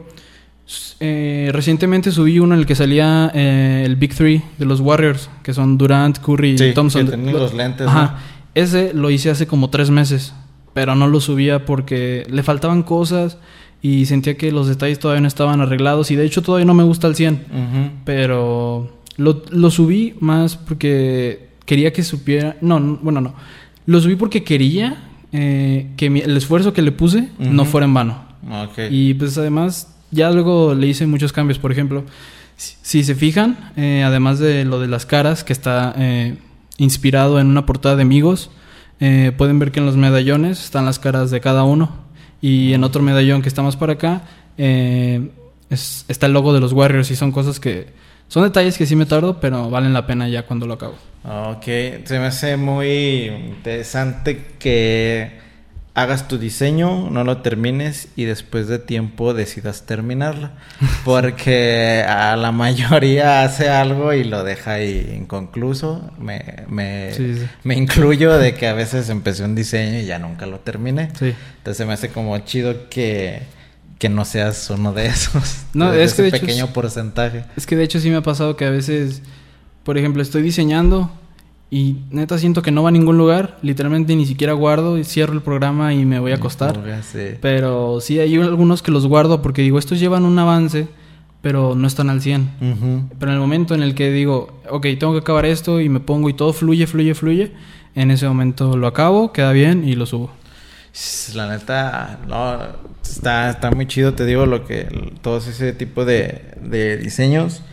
eh, 0.99 1.49
recientemente 1.53 2.11
subí 2.11 2.39
uno 2.39 2.53
en 2.55 2.61
el 2.61 2.65
que 2.65 2.75
salía 2.75 3.31
eh, 3.33 3.83
el 3.85 3.95
Big 3.95 4.15
Three 4.15 4.41
de 4.57 4.65
los 4.65 4.79
Warriors, 4.79 5.29
que 5.43 5.53
son 5.53 5.77
Durant, 5.77 6.17
Curry 6.19 6.57
Sí, 6.57 6.65
y 6.65 6.73
Thompson. 6.73 7.07
que 7.07 7.17
los 7.33 7.53
lentes, 7.53 7.87
Ajá. 7.87 8.03
¿no? 8.03 8.33
Ese 8.55 8.93
lo 8.93 9.09
hice 9.09 9.29
hace 9.29 9.47
como 9.47 9.69
tres 9.69 9.89
meses, 9.89 10.33
pero 10.73 10.95
no 10.95 11.07
lo 11.07 11.19
subía 11.19 11.65
porque 11.65 12.25
le 12.29 12.43
faltaban 12.43 12.83
cosas 12.83 13.37
y 13.81 14.05
sentía 14.05 14.37
que 14.37 14.51
los 14.51 14.67
detalles 14.67 14.99
todavía 14.99 15.21
no 15.21 15.27
estaban 15.27 15.59
arreglados 15.59 16.11
y 16.11 16.15
de 16.15 16.25
hecho 16.25 16.41
todavía 16.41 16.65
no 16.65 16.73
me 16.73 16.83
gusta 16.83 17.07
al 17.07 17.15
100. 17.15 17.33
Ujú. 17.33 17.89
Pero 18.05 18.93
lo, 19.17 19.43
lo 19.49 19.69
subí 19.71 20.15
más 20.19 20.55
porque 20.55 21.49
quería 21.65 21.91
que 21.91 22.03
supiera... 22.03 22.55
No, 22.61 22.79
no, 22.79 22.99
bueno, 23.01 23.19
no. 23.21 23.33
Lo 23.85 23.99
subí 23.99 24.15
porque 24.15 24.43
quería 24.43 25.09
eh, 25.33 25.87
que 25.97 26.09
mi- 26.09 26.21
el 26.21 26.37
esfuerzo 26.37 26.71
que 26.73 26.81
le 26.81 26.91
puse 26.93 27.29
no 27.39 27.65
fuera 27.65 27.85
en 27.85 27.93
vano. 27.93 28.23
Y 28.89 29.13
pues 29.15 29.37
además 29.37 29.92
ya 30.13 30.31
luego 30.31 30.73
le 30.75 30.87
hice 30.87 31.05
muchos 31.07 31.33
cambios. 31.33 31.59
Por 31.59 31.71
ejemplo, 31.71 32.03
si, 32.55 33.03
se 33.03 33.15
fijan, 33.15 33.71
eh, 33.75 34.03
además 34.05 34.39
de 34.39 34.63
lo 34.65 34.79
de 34.79 34.87
las 34.87 35.05
caras, 35.05 35.43
que 35.43 35.51
está 35.53 35.93
eh, 35.97 36.37
inspirado 36.77 37.39
en 37.39 37.47
una 37.47 37.65
portada 37.65 37.95
de 37.95 38.03
amigos, 38.03 38.49
eh, 38.99 39.31
pueden 39.37 39.59
ver 39.59 39.71
que 39.71 39.79
en 39.79 39.85
los 39.85 39.97
medallones 39.97 40.63
están 40.63 40.85
las 40.85 40.99
caras 40.99 41.31
de 41.31 41.41
cada 41.41 41.63
uno. 41.63 42.03
Y 42.41 42.73
en 42.73 42.83
otro 42.83 43.01
medallón 43.01 43.41
que 43.41 43.47
está 43.49 43.61
más 43.61 43.75
para 43.75 43.93
acá, 43.93 44.23
es- 45.69 46.05
está 46.07 46.25
el 46.27 46.33
logo 46.33 46.53
de 46.53 46.59
los 46.59 46.73
Warriors 46.73 47.09
y 47.11 47.15
son 47.15 47.31
cosas 47.31 47.59
que... 47.59 47.87
Son 48.27 48.43
detalles 48.43 48.77
que 48.77 48.85
sí 48.85 48.95
me 48.95 49.05
tardo, 49.05 49.39
pero 49.39 49.69
valen 49.69 49.93
la 49.93 50.07
pena 50.07 50.27
ya 50.27 50.43
cuando 50.45 50.65
lo 50.65 50.73
acabo. 50.73 50.95
Ok, 51.23 51.63
se 52.05 52.19
me 52.19 52.25
hace 52.25 52.57
muy 52.57 53.25
interesante 53.27 54.53
que 54.57 55.39
hagas 55.95 56.27
tu 56.27 56.39
diseño, 56.39 57.09
no 57.11 57.23
lo 57.23 57.37
termines 57.43 58.07
y 58.15 58.25
después 58.25 58.67
de 58.67 58.79
tiempo 58.79 59.33
decidas 59.33 59.85
terminarlo. 59.85 60.49
Porque 61.05 62.03
a 62.07 62.35
la 62.35 62.51
mayoría 62.51 63.43
hace 63.43 63.69
algo 63.69 64.13
y 64.13 64.23
lo 64.23 64.43
deja 64.43 64.73
ahí 64.73 65.13
inconcluso. 65.15 66.11
Me, 66.17 66.63
me, 66.67 67.13
Sí, 67.13 67.35
sí. 67.35 67.45
me 67.63 67.75
incluyo 67.75 68.37
de 68.37 68.55
que 68.55 68.67
a 68.67 68.73
veces 68.73 69.09
empecé 69.09 69.43
un 69.43 69.53
diseño 69.55 69.99
y 69.99 70.05
ya 70.05 70.17
nunca 70.19 70.45
lo 70.47 70.59
terminé. 70.59 71.09
Sí. 71.17 71.33
Entonces 71.57 71.85
me 71.85 71.93
hace 71.93 72.09
como 72.09 72.37
chido 72.39 72.89
que, 72.89 73.43
que 73.99 74.09
no 74.09 74.25
seas 74.25 74.69
uno 74.71 74.93
de 74.93 75.05
esos. 75.07 75.57
No, 75.73 75.91
de 75.91 76.03
es 76.03 76.13
que 76.13 76.23
de 76.23 76.31
pequeño 76.31 76.67
porcentaje. 76.73 77.45
Es 77.55 77.65
que 77.65 77.75
de 77.75 77.83
hecho 77.83 77.99
sí 77.99 78.09
me 78.09 78.17
ha 78.17 78.21
pasado 78.21 78.55
que 78.55 78.65
a 78.65 78.69
veces, 78.69 79.21
por 79.83 79.97
ejemplo, 79.97 80.21
estoy 80.21 80.41
diseñando 80.43 81.11
y 81.73 81.95
neta 82.11 82.37
siento 82.37 82.61
que 82.61 82.69
no 82.69 82.83
va 82.83 82.89
a 82.89 82.91
ningún 82.91 83.17
lugar, 83.17 83.57
literalmente 83.63 84.15
ni 84.15 84.27
siquiera 84.27 84.53
guardo 84.53 84.99
y 84.99 85.03
cierro 85.03 85.33
el 85.33 85.41
programa 85.41 85.91
y 85.91 86.05
me 86.05 86.19
voy 86.19 86.31
a 86.31 86.35
acostar. 86.35 86.79
Pero 87.41 87.97
sí 87.99 88.19
hay 88.19 88.35
algunos 88.35 88.83
que 88.83 88.91
los 88.91 89.07
guardo 89.07 89.41
porque 89.41 89.63
digo, 89.63 89.79
estos 89.79 89.99
llevan 89.99 90.23
un 90.23 90.37
avance, 90.37 90.87
pero 91.41 91.73
no 91.73 91.87
están 91.87 92.11
al 92.11 92.21
100. 92.21 92.41
Ujú. 92.61 93.09
Pero 93.17 93.31
en 93.31 93.37
el 93.37 93.41
momento 93.41 93.73
en 93.73 93.81
el 93.81 93.95
que 93.95 94.11
digo, 94.11 94.61
ok, 94.69 94.85
tengo 94.99 95.13
que 95.13 95.21
acabar 95.21 95.47
esto 95.47 95.81
y 95.81 95.89
me 95.89 95.99
pongo 95.99 96.29
y 96.29 96.35
todo 96.35 96.53
fluye, 96.53 96.85
fluye, 96.85 97.15
fluye, 97.15 97.53
en 97.95 98.11
ese 98.11 98.27
momento 98.27 98.77
lo 98.77 98.85
acabo, 98.85 99.33
queda 99.33 99.51
bien 99.51 99.83
y 99.83 99.95
lo 99.95 100.05
subo. 100.05 100.29
La 101.33 101.47
neta, 101.47 102.19
no, 102.27 102.59
está, 103.01 103.49
está 103.49 103.71
muy 103.71 103.87
chido, 103.87 104.13
te 104.13 104.27
digo, 104.27 104.45
lo 104.45 104.63
que, 104.63 105.11
todos 105.23 105.47
ese 105.47 105.73
tipo 105.73 106.05
de, 106.05 106.53
de 106.61 106.97
diseños. 106.97 107.63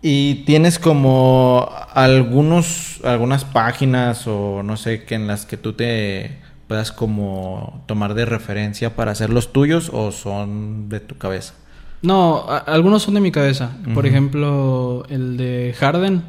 Y 0.00 0.44
tienes 0.44 0.78
como 0.78 1.68
algunos, 1.92 3.00
algunas 3.04 3.44
páginas 3.44 4.26
o 4.26 4.62
no 4.62 4.76
sé, 4.76 5.04
que 5.04 5.14
en 5.16 5.26
las 5.26 5.44
que 5.46 5.56
tú 5.56 5.72
te 5.72 6.38
puedas 6.68 6.92
como 6.92 7.82
tomar 7.86 8.14
de 8.14 8.24
referencia 8.24 8.94
para 8.94 9.10
hacer 9.12 9.30
los 9.30 9.52
tuyos 9.52 9.90
o 9.92 10.12
son 10.12 10.88
de 10.88 11.00
tu 11.00 11.16
cabeza. 11.16 11.54
No, 12.02 12.44
algunos 12.66 13.02
son 13.02 13.14
de 13.14 13.20
mi 13.20 13.32
cabeza. 13.32 13.72
Por 13.92 14.06
ejemplo, 14.06 15.04
el 15.08 15.36
de 15.36 15.74
Harden, 15.78 16.22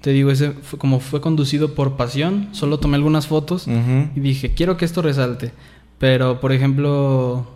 te 0.00 0.10
digo, 0.12 0.30
ese 0.30 0.52
fue- 0.52 0.78
como 0.78 0.98
fue 1.00 1.20
conducido 1.20 1.74
por 1.74 1.96
pasión, 1.98 2.48
solo 2.52 2.78
tomé 2.78 2.96
algunas 2.96 3.26
fotos 3.26 3.66
y 3.68 4.20
dije, 4.20 4.54
quiero 4.54 4.78
que 4.78 4.86
esto 4.86 5.02
resalte. 5.02 5.52
Pero, 5.98 6.40
por 6.40 6.52
ejemplo, 6.52 7.46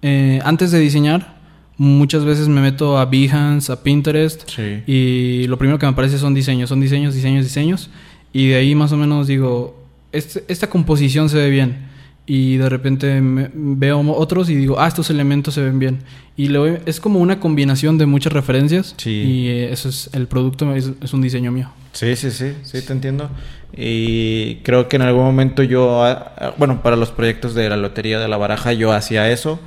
eh, 0.00 0.40
antes 0.44 0.70
de 0.70 0.78
diseñar, 0.78 1.41
muchas 1.78 2.24
veces 2.24 2.48
me 2.48 2.60
meto 2.60 2.98
a 2.98 3.06
Behance, 3.06 3.72
a 3.72 3.82
Pinterest 3.82 4.48
Sí. 4.48 4.82
y 4.86 5.46
lo 5.48 5.58
primero 5.58 5.78
que 5.78 5.86
me 5.86 5.92
aparece 5.92 6.18
son 6.18 6.34
diseños, 6.34 6.68
son 6.68 6.80
diseños, 6.80 7.14
diseños, 7.14 7.44
diseños. 7.44 7.90
Y 8.32 8.48
de 8.48 8.56
ahí 8.56 8.74
más 8.74 8.92
o 8.92 8.96
menos 8.96 9.26
digo, 9.26 9.82
este- 10.12 10.44
esta 10.48 10.68
composición 10.68 11.28
se 11.28 11.36
ve 11.38 11.50
bien. 11.50 11.90
Y 12.24 12.56
de 12.56 12.68
repente 12.68 13.20
me- 13.20 13.50
veo 13.52 14.00
otros 14.12 14.48
y 14.48 14.54
digo, 14.54 14.78
ah, 14.78 14.86
estos 14.86 15.10
elementos 15.10 15.54
se 15.54 15.62
ven 15.62 15.78
bien. 15.80 15.98
Y 16.36 16.48
lo, 16.48 16.66
es 16.66 17.00
como 17.00 17.18
una 17.18 17.40
combinación 17.40 17.98
de 17.98 18.06
muchas 18.06 18.32
referencias. 18.32 18.94
Sí. 18.96 19.10
Y 19.10 19.48
eh, 19.48 19.72
eso 19.72 19.88
es 19.88 20.08
el 20.12 20.28
producto, 20.28 20.72
es, 20.74 20.92
es 21.02 21.12
un 21.12 21.20
diseño 21.20 21.50
mío. 21.50 21.70
Sí, 21.92 22.14
sí, 22.16 22.30
sí, 22.30 22.52
sí, 22.62 22.80
te 22.86 22.92
entiendo. 22.92 23.28
Y 23.76 24.56
creo 24.62 24.88
que 24.88 24.96
en 24.96 25.02
algún 25.02 25.24
momento 25.24 25.62
yo, 25.62 26.04
ah, 26.04 26.32
ah, 26.38 26.54
bueno, 26.58 26.80
para 26.82 26.94
los 26.96 27.10
proyectos 27.10 27.54
de 27.54 27.68
la 27.68 27.76
lotería 27.76 28.18
de 28.20 28.28
la 28.28 28.36
baraja 28.36 28.72
yo 28.72 28.92
hacía 28.92 29.30
eso. 29.30 29.58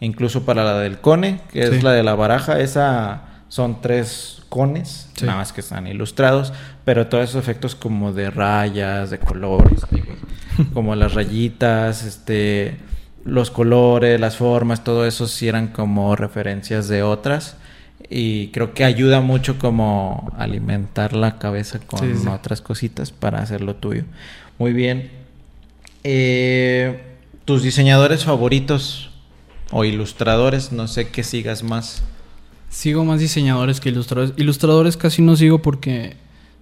Incluso 0.00 0.44
para 0.44 0.64
la 0.64 0.78
del 0.78 0.98
cone, 0.98 1.40
que 1.52 1.60
es 1.62 1.82
la 1.82 1.92
de 1.92 2.02
la 2.02 2.14
baraja, 2.14 2.58
esa 2.60 3.22
son 3.48 3.80
tres 3.80 4.42
cones, 4.48 5.08
Sí. 5.14 5.26
nada 5.26 5.38
más 5.38 5.52
que 5.52 5.60
están 5.60 5.86
ilustrados, 5.86 6.52
pero 6.84 7.06
todos 7.08 7.24
esos 7.30 7.42
efectos 7.42 7.74
como 7.74 8.12
de 8.12 8.30
rayas, 8.30 9.10
de 9.10 9.18
colores, 9.18 9.80
como 10.74 10.94
las 10.96 11.14
rayitas, 11.14 12.04
este, 12.04 12.76
los 13.24 13.50
colores, 13.50 14.18
las 14.20 14.36
formas, 14.36 14.82
todo 14.84 15.06
eso 15.06 15.26
sí 15.28 15.46
eran 15.48 15.68
como 15.68 16.16
referencias 16.16 16.88
de 16.88 17.02
otras. 17.02 17.56
Y 18.08 18.48
creo 18.48 18.72
que 18.72 18.84
ayuda 18.84 19.20
mucho 19.20 19.58
como 19.58 20.32
alimentar 20.38 21.12
la 21.12 21.38
cabeza 21.38 21.78
con 21.86 22.00
Sí, 22.00 22.22
sí. 22.22 22.28
otras 22.28 22.60
cositas 22.62 23.12
para 23.12 23.40
hacer 23.40 23.60
lo 23.60 23.76
tuyo. 23.76 24.04
Muy 24.58 24.72
bien. 24.72 25.10
Eh, 26.02 27.02
tus 27.44 27.62
diseñadores 27.62 28.24
favoritos 28.24 29.09
o 29.70 29.84
ilustradores, 29.84 30.72
no 30.72 30.88
sé 30.88 31.08
qué 31.08 31.22
sigas 31.22 31.62
más. 31.62 32.02
Sigo 32.68 33.04
más 33.04 33.20
diseñadores 33.20 33.80
que 33.80 33.88
ilustradores. 33.88 34.32
Ilustradores 34.36 34.96
casi 34.96 35.22
no 35.22 35.36
sigo 35.36 35.60
porque 35.62 36.16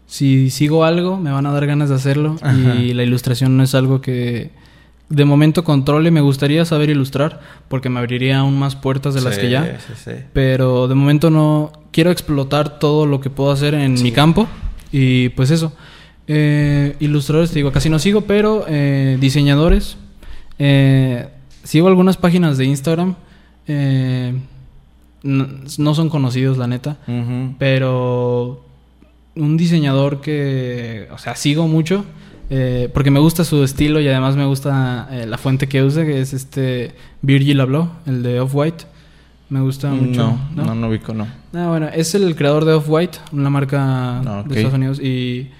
si 0.06 0.48
sigo 0.50 0.84
algo 0.84 1.18
me 1.18 1.30
van 1.30 1.44
a 1.46 1.52
dar 1.52 1.66
ganas 1.66 1.90
de 1.90 1.94
hacerlo 1.96 2.36
Ajá. 2.40 2.76
y 2.76 2.94
la 2.94 3.02
ilustración 3.02 3.56
no 3.58 3.62
es 3.62 3.74
algo 3.74 4.00
que 4.00 4.50
de 5.10 5.24
momento 5.24 5.64
controle. 5.64 6.10
Me 6.10 6.20
gustaría 6.22 6.64
saber 6.64 6.88
ilustrar 6.90 7.40
porque 7.68 7.88
me 7.90 7.98
abriría 8.00 8.38
aún 8.38 8.58
más 8.58 8.74
puertas 8.76 9.14
de 9.14 9.20
las 9.20 9.38
que 9.38 9.50
ya. 9.50 9.78
sí, 9.86 9.92
sí. 10.02 10.12
Pero 10.32 10.88
de 10.88 10.94
momento 10.94 11.30
no 11.30 11.72
quiero 11.92 12.10
explotar 12.10 12.78
todo 12.78 13.04
lo 13.06 13.20
que 13.20 13.28
puedo 13.30 13.50
hacer 13.50 13.74
en 13.74 13.94
mi 14.02 14.12
campo 14.12 14.46
y 14.92 15.28
pues 15.30 15.50
eso. 15.50 15.72
Eh, 16.26 16.94
ilustradores, 17.00 17.50
te 17.50 17.56
digo, 17.58 17.72
casi 17.72 17.88
no 17.88 17.98
sigo, 17.98 18.22
pero 18.22 18.64
eh, 18.68 19.16
diseñadores. 19.20 19.96
eh, 20.58 21.28
sigo 21.68 21.86
algunas 21.88 22.16
páginas 22.16 22.56
de 22.58 22.64
Instagram. 22.64 23.14
eh, 23.66 24.32
no, 25.22 25.46
no 25.78 25.94
son 25.94 26.08
conocidos, 26.08 26.56
la 26.56 26.66
neta. 26.66 26.96
Pero 27.58 28.64
un 29.36 29.56
diseñador 29.56 30.20
que, 30.20 31.08
o 31.12 31.18
sea, 31.18 31.34
sigo 31.36 31.66
mucho. 31.68 32.04
eh, 32.50 32.88
porque 32.94 33.10
me 33.10 33.20
gusta 33.20 33.44
su 33.44 33.62
estilo 33.62 34.00
y 34.00 34.08
además 34.08 34.34
me 34.36 34.46
gusta 34.46 35.06
eh, 35.10 35.26
la 35.26 35.36
fuente 35.36 35.66
que 35.68 35.82
usa, 35.82 36.04
que 36.06 36.20
es 36.22 36.32
este 36.32 36.94
Virgil 37.20 37.60
Abloh, 37.60 37.90
el 38.06 38.22
de 38.22 38.40
Off-White. 38.40 38.84
Me 39.50 39.60
gusta 39.60 39.90
mucho. 39.90 40.38
No, 40.54 40.64
no, 40.64 40.74
no 40.74 40.88
ubico, 40.88 41.12
no. 41.12 41.26
Ah, 41.52 41.68
bueno, 41.68 41.88
es 41.92 42.14
el 42.14 42.34
creador 42.36 42.64
de 42.64 42.72
Off-White, 42.74 43.18
una 43.32 43.50
marca 43.50 44.22
de 44.46 44.54
Estados 44.56 44.74
Unidos. 44.74 45.00
Y 45.00 45.50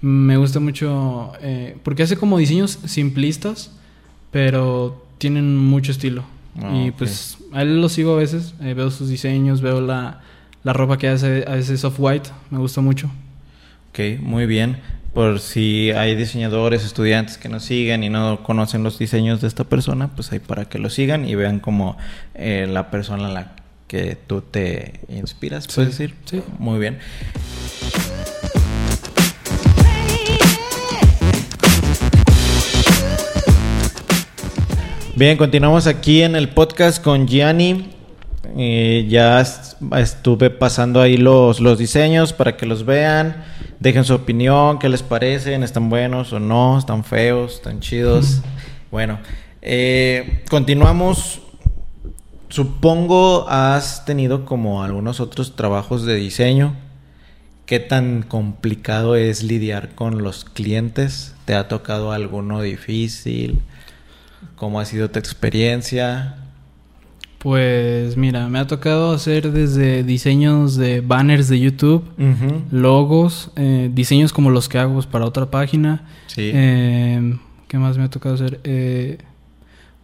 me 0.00 0.36
gusta 0.36 0.60
mucho 0.60 1.32
eh, 1.40 1.76
porque 1.82 2.02
hace 2.04 2.16
como 2.16 2.38
diseños 2.38 2.78
simplistas, 2.84 3.72
pero 4.30 5.05
tienen 5.18 5.56
mucho 5.56 5.92
estilo. 5.92 6.24
Ah, 6.62 6.72
y 6.86 6.90
pues 6.90 7.38
a 7.52 7.62
él 7.62 7.80
lo 7.80 7.88
sigo 7.88 8.14
a 8.14 8.18
veces, 8.18 8.54
eh, 8.62 8.74
veo 8.74 8.90
sus 8.90 9.08
diseños, 9.08 9.60
veo 9.60 9.80
la, 9.80 10.20
la 10.64 10.72
ropa 10.72 10.96
que 10.98 11.08
hace 11.08 11.44
a 11.46 11.52
veces 11.54 11.84
Off-White, 11.84 12.30
me 12.50 12.58
gusta 12.58 12.80
mucho. 12.80 13.10
Ok, 13.90 14.20
muy 14.20 14.46
bien. 14.46 14.78
Por 15.12 15.40
si 15.40 15.90
hay 15.92 16.14
diseñadores, 16.14 16.84
estudiantes 16.84 17.38
que 17.38 17.48
nos 17.48 17.62
siguen 17.64 18.04
y 18.04 18.10
no 18.10 18.42
conocen 18.42 18.82
los 18.82 18.98
diseños 18.98 19.40
de 19.40 19.48
esta 19.48 19.64
persona, 19.64 20.08
pues 20.08 20.30
ahí 20.32 20.38
para 20.40 20.66
que 20.66 20.78
lo 20.78 20.90
sigan 20.90 21.26
y 21.26 21.34
vean 21.34 21.60
como 21.60 21.96
eh, 22.34 22.66
la 22.70 22.90
persona 22.90 23.28
a 23.28 23.32
la 23.32 23.52
que 23.88 24.16
tú 24.26 24.42
te 24.42 25.00
inspiras, 25.08 25.66
puedes 25.68 25.94
Sí, 25.94 26.02
decir. 26.04 26.16
sí. 26.26 26.42
Muy 26.58 26.78
bien. 26.78 26.98
Bien, 35.16 35.36
continuamos 35.38 35.86
aquí 35.86 36.22
en 36.22 36.36
el 36.36 36.48
podcast 36.50 37.02
con 37.02 37.26
Gianni. 37.26 37.90
Eh, 38.56 39.06
ya 39.08 39.40
est- 39.40 39.74
estuve 39.96 40.50
pasando 40.50 41.00
ahí 41.00 41.16
los, 41.16 41.60
los 41.60 41.78
diseños 41.78 42.32
para 42.32 42.56
que 42.56 42.66
los 42.66 42.84
vean. 42.84 43.44
Dejen 43.80 44.04
su 44.04 44.14
opinión, 44.14 44.78
qué 44.78 44.88
les 44.88 45.02
parecen, 45.02 45.62
están 45.62 45.88
buenos 45.90 46.32
o 46.32 46.40
no, 46.40 46.78
están 46.78 47.04
feos, 47.04 47.54
están 47.54 47.80
chidos. 47.80 48.40
Bueno, 48.88 49.18
eh, 49.62 50.44
continuamos. 50.48 51.40
Supongo 52.48 53.46
has 53.48 54.04
tenido 54.04 54.44
como 54.46 54.82
algunos 54.84 55.18
otros 55.18 55.56
trabajos 55.56 56.06
de 56.06 56.14
diseño. 56.14 56.76
¿Qué 57.66 57.80
tan 57.80 58.22
complicado 58.22 59.16
es 59.16 59.42
lidiar 59.42 59.94
con 59.96 60.22
los 60.22 60.44
clientes? 60.44 61.34
¿Te 61.46 61.54
ha 61.56 61.66
tocado 61.66 62.12
alguno 62.12 62.62
difícil? 62.62 63.60
¿Cómo 64.54 64.80
ha 64.80 64.84
sido 64.84 65.10
tu 65.10 65.18
experiencia? 65.18 66.36
Pues 67.38 68.16
mira, 68.16 68.48
me 68.48 68.58
ha 68.58 68.66
tocado 68.66 69.12
hacer 69.12 69.52
desde 69.52 70.02
diseños 70.02 70.76
de 70.76 71.00
banners 71.00 71.48
de 71.48 71.60
YouTube, 71.60 72.04
logos, 72.70 73.50
eh, 73.56 73.90
diseños 73.92 74.32
como 74.32 74.50
los 74.50 74.68
que 74.68 74.78
hago 74.78 75.00
para 75.02 75.26
otra 75.26 75.50
página. 75.50 76.06
Sí. 76.26 76.50
Eh, 76.52 77.38
¿Qué 77.68 77.78
más 77.78 77.98
me 77.98 78.04
ha 78.04 78.10
tocado 78.10 78.34
hacer? 78.34 78.60
Eh, 78.64 79.18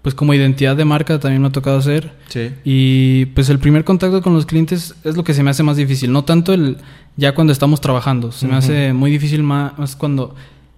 pues 0.02 0.14
como 0.14 0.34
identidad 0.34 0.76
de 0.76 0.84
marca 0.84 1.18
también 1.18 1.42
me 1.42 1.48
ha 1.48 1.52
tocado 1.52 1.78
hacer. 1.78 2.12
sí. 2.28 2.50
Y 2.64 3.26
pues 3.26 3.48
el 3.48 3.58
primer 3.58 3.84
contacto 3.84 4.20
con 4.20 4.34
los 4.34 4.46
clientes 4.46 4.94
es 5.04 5.16
lo 5.16 5.24
que 5.24 5.32
se 5.32 5.42
me 5.42 5.50
hace 5.50 5.62
más 5.62 5.76
difícil. 5.76 6.12
No 6.12 6.24
tanto 6.24 6.52
el 6.52 6.76
ya 7.16 7.34
cuando 7.34 7.52
estamos 7.52 7.80
trabajando. 7.80 8.32
Se 8.32 8.46
me 8.46 8.54
hace 8.54 8.92
muy 8.92 9.10
difícil 9.10 9.42
más, 9.42 9.76
más 9.78 9.96
cuando... 9.96 10.34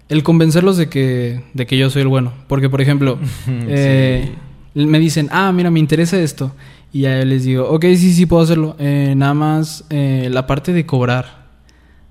El 0.09 0.23
convencerlos 0.23 0.77
de 0.77 0.89
que, 0.89 1.43
de 1.55 1.67
que 1.67 1.79
yo 1.79 1.91
soy 1.91 2.03
el 2.03 2.09
bueno. 2.09 2.33
Porque, 2.47 2.69
por 2.69 2.81
ejemplo, 2.81 3.19
eh, 3.49 4.35
me 4.75 4.99
dicen, 4.99 5.29
ah, 5.31 5.53
mira, 5.53 5.71
me 5.71 5.81
interesa 5.81 6.21
esto. 6.21 6.53
Y 6.93 7.03
ya 7.03 7.25
les 7.25 7.45
digo, 7.45 7.69
ok, 7.69 7.85
sí, 7.97 8.13
sí, 8.13 8.27
puedo 8.27 8.43
hacerlo. 8.43 8.77
Eh, 8.79 9.15
nada 9.17 9.35
más 9.35 9.85
eh, 9.91 10.29
la 10.31 10.47
parte 10.47 10.73
de 10.73 10.87
cobrar. 10.87 11.45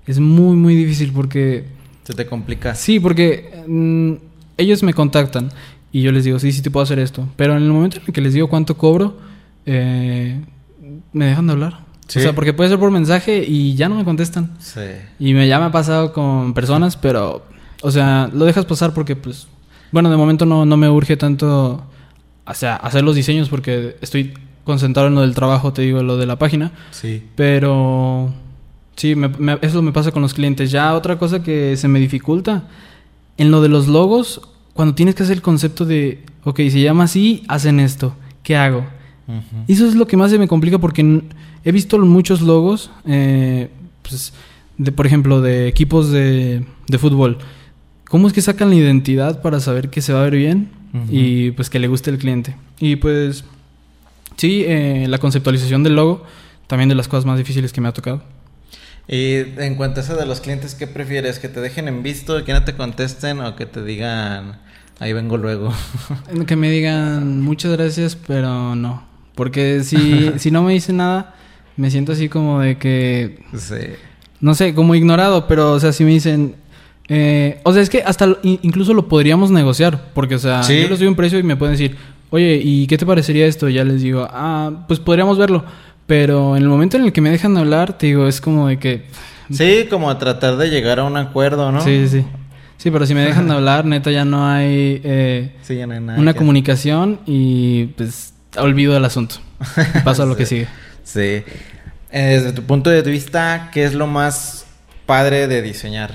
Es 0.06 0.18
muy, 0.18 0.56
muy 0.56 0.74
difícil 0.74 1.12
porque... 1.12 1.64
Se 2.02 2.12
te 2.12 2.26
complica. 2.26 2.74
Sí, 2.74 3.00
porque 3.00 3.62
mm, 3.66 4.12
ellos 4.58 4.82
me 4.82 4.92
contactan 4.92 5.50
y 5.90 6.02
yo 6.02 6.10
les 6.12 6.24
digo, 6.24 6.38
sí, 6.38 6.52
sí 6.52 6.60
te 6.60 6.70
puedo 6.70 6.82
hacer 6.82 6.98
esto. 6.98 7.28
Pero 7.36 7.56
en 7.56 7.62
el 7.62 7.70
momento 7.70 7.98
en 7.98 8.02
el 8.06 8.12
que 8.12 8.20
les 8.20 8.34
digo 8.34 8.48
cuánto 8.48 8.76
cobro, 8.76 9.16
eh, 9.64 10.40
me 11.12 11.26
dejan 11.26 11.46
de 11.46 11.52
hablar. 11.52 11.78
Sí. 12.08 12.18
O 12.18 12.22
sea, 12.22 12.34
porque 12.34 12.52
puede 12.52 12.68
ser 12.68 12.78
por 12.78 12.90
mensaje 12.90 13.44
y 13.46 13.76
ya 13.76 13.88
no 13.88 13.94
me 13.94 14.04
contestan. 14.04 14.54
Sí. 14.58 14.80
Y 15.18 15.34
me, 15.34 15.48
ya 15.48 15.58
me 15.60 15.66
ha 15.66 15.72
pasado 15.72 16.12
con 16.12 16.52
personas, 16.52 16.96
pero, 16.96 17.46
o 17.84 17.90
sea, 17.90 18.30
lo 18.32 18.44
dejas 18.44 18.64
pasar 18.64 18.92
porque, 18.94 19.14
pues, 19.16 19.46
bueno, 19.92 20.10
de 20.10 20.16
momento 20.16 20.46
no, 20.46 20.64
no 20.64 20.76
me 20.76 20.88
urge 20.88 21.16
tanto, 21.16 21.84
o 22.46 22.54
sea, 22.54 22.76
hacer 22.76 23.04
los 23.04 23.14
diseños 23.14 23.48
porque 23.48 23.96
estoy 24.00 24.32
concentrado 24.64 25.08
en 25.08 25.14
lo 25.14 25.20
del 25.20 25.34
trabajo, 25.34 25.72
te 25.72 25.82
digo, 25.82 26.02
lo 26.02 26.16
de 26.16 26.26
la 26.26 26.36
página. 26.38 26.72
Sí. 26.90 27.22
Pero 27.36 28.32
sí, 28.96 29.14
me- 29.14 29.28
me- 29.28 29.58
eso 29.62 29.82
me 29.82 29.92
pasa 29.92 30.10
con 30.12 30.22
los 30.22 30.32
clientes. 30.34 30.70
Ya 30.70 30.94
otra 30.94 31.18
cosa 31.18 31.42
que 31.42 31.76
se 31.76 31.86
me 31.88 32.00
dificulta, 32.00 32.64
en 33.36 33.50
lo 33.50 33.60
de 33.60 33.68
los 33.68 33.86
logos, 33.88 34.40
cuando 34.72 34.94
tienes 34.94 35.14
que 35.14 35.22
hacer 35.22 35.36
el 35.36 35.42
concepto 35.42 35.84
de, 35.84 36.24
ok, 36.44 36.56
se 36.70 36.80
llama 36.80 37.04
así, 37.04 37.44
hacen 37.48 37.78
esto, 37.80 38.16
¿qué 38.42 38.56
hago? 38.56 38.84
Eso 39.68 39.86
es 39.86 39.94
lo 39.94 40.06
que 40.06 40.16
más 40.16 40.30
se 40.30 40.38
me 40.38 40.48
complica 40.48 40.78
porque 40.78 41.22
he 41.64 41.72
visto 41.72 41.98
muchos 41.98 42.40
logos, 42.42 42.90
eh, 43.06 43.68
pues, 44.02 44.32
de, 44.76 44.92
por 44.92 45.06
ejemplo, 45.06 45.40
de 45.40 45.66
equipos 45.68 46.10
de, 46.10 46.64
de 46.88 46.98
fútbol. 46.98 47.38
¿Cómo 48.14 48.28
es 48.28 48.32
que 48.32 48.42
sacan 48.42 48.70
la 48.70 48.76
identidad 48.76 49.42
para 49.42 49.58
saber 49.58 49.90
que 49.90 50.00
se 50.00 50.12
va 50.12 50.20
a 50.20 50.22
ver 50.22 50.36
bien 50.36 50.70
y 51.10 51.50
pues 51.50 51.68
que 51.68 51.80
le 51.80 51.88
guste 51.88 52.10
el 52.10 52.18
cliente? 52.18 52.54
Y 52.78 52.94
pues 52.94 53.42
sí, 54.36 54.62
eh, 54.68 55.06
la 55.08 55.18
conceptualización 55.18 55.82
del 55.82 55.96
logo, 55.96 56.22
también 56.68 56.88
de 56.88 56.94
las 56.94 57.08
cosas 57.08 57.24
más 57.24 57.38
difíciles 57.38 57.72
que 57.72 57.80
me 57.80 57.88
ha 57.88 57.92
tocado. 57.92 58.22
Y 59.08 59.38
en 59.56 59.74
cuanto 59.74 59.98
a 59.98 60.04
eso 60.04 60.14
de 60.14 60.26
los 60.26 60.40
clientes, 60.40 60.76
¿qué 60.76 60.86
prefieres? 60.86 61.40
¿Que 61.40 61.48
te 61.48 61.60
dejen 61.60 61.88
en 61.88 62.04
visto, 62.04 62.44
que 62.44 62.52
no 62.52 62.62
te 62.62 62.76
contesten 62.76 63.40
o 63.40 63.56
que 63.56 63.66
te 63.66 63.82
digan, 63.82 64.60
ahí 65.00 65.12
vengo 65.12 65.36
luego? 65.36 65.74
Que 66.46 66.54
me 66.54 66.70
digan 66.70 67.42
muchas 67.42 67.72
gracias, 67.72 68.14
pero 68.14 68.76
no. 68.76 69.02
Porque 69.34 69.82
si, 69.82 70.30
si 70.38 70.52
no 70.52 70.62
me 70.62 70.72
dicen 70.72 70.98
nada, 70.98 71.34
me 71.76 71.90
siento 71.90 72.12
así 72.12 72.28
como 72.28 72.60
de 72.60 72.78
que 72.78 73.42
sí. 73.58 73.74
no 74.40 74.54
sé, 74.54 74.72
como 74.72 74.94
ignorado, 74.94 75.48
pero, 75.48 75.72
o 75.72 75.80
sea, 75.80 75.92
si 75.92 76.04
me 76.04 76.10
dicen... 76.10 76.62
eh, 77.08 77.60
o 77.64 77.72
sea, 77.72 77.82
es 77.82 77.90
que 77.90 78.02
hasta 78.02 78.36
incluso 78.42 78.94
lo 78.94 79.08
podríamos 79.08 79.50
negociar, 79.50 80.00
porque, 80.14 80.36
o 80.36 80.38
sea, 80.38 80.62
Sí. 80.62 80.82
yo 80.82 80.88
les 80.88 80.98
doy 80.98 81.08
un 81.08 81.14
precio 81.16 81.38
y 81.38 81.42
me 81.42 81.56
pueden 81.56 81.74
decir, 81.76 81.96
oye, 82.30 82.60
¿y 82.62 82.86
qué 82.86 82.96
te 82.98 83.04
parecería 83.06 83.46
esto? 83.46 83.68
Y 83.68 83.74
ya 83.74 83.84
les 83.84 84.02
digo, 84.02 84.26
ah, 84.30 84.84
pues 84.88 85.00
podríamos 85.00 85.38
verlo. 85.38 85.64
Pero 86.06 86.56
en 86.56 86.62
el 86.62 86.68
momento 86.68 86.96
en 86.98 87.04
el 87.04 87.12
que 87.12 87.20
me 87.20 87.30
dejan 87.30 87.56
hablar, 87.56 87.96
te 87.96 88.06
digo, 88.06 88.26
es 88.28 88.40
como 88.40 88.68
de 88.68 88.78
que... 88.78 89.04
Sí, 89.50 89.86
como 89.88 90.10
a 90.10 90.18
tratar 90.18 90.56
de 90.56 90.68
llegar 90.70 90.98
a 90.98 91.04
un 91.04 91.16
acuerdo, 91.16 91.70
¿no? 91.72 91.80
Sí, 91.82 92.08
sí, 92.08 92.24
sí. 92.78 92.90
Pero 92.90 93.06
si 93.06 93.14
me 93.14 93.22
dejan 93.22 93.50
hablar, 93.50 93.84
neta, 93.86 94.10
ya 94.10 94.24
no 94.24 94.46
hay 94.46 95.00
eh, 95.04 95.52
Sí, 95.62 95.76
ya 95.76 95.86
no 95.86 95.94
hay 95.94 96.00
nada 96.00 96.18
una 96.18 96.32
que- 96.32 96.38
comunicación 96.38 97.20
y 97.26 97.86
pues 97.96 98.34
olvido 98.58 98.96
el 98.96 99.04
asunto. 99.04 99.36
Paso 100.04 100.22
a 100.24 100.26
lo 100.26 100.36
que 100.36 100.44
sigue. 100.46 100.66
Sí. 101.04 101.20
Eh, 101.20 101.44
Desde 102.12 102.52
tu 102.52 102.62
punto 102.62 102.90
de 102.90 103.02
vista, 103.02 103.70
¿qué 103.72 103.84
es 103.84 103.94
lo 103.94 104.06
más 104.06 104.66
padre 105.06 105.46
de 105.48 105.62
diseñar? 105.62 106.12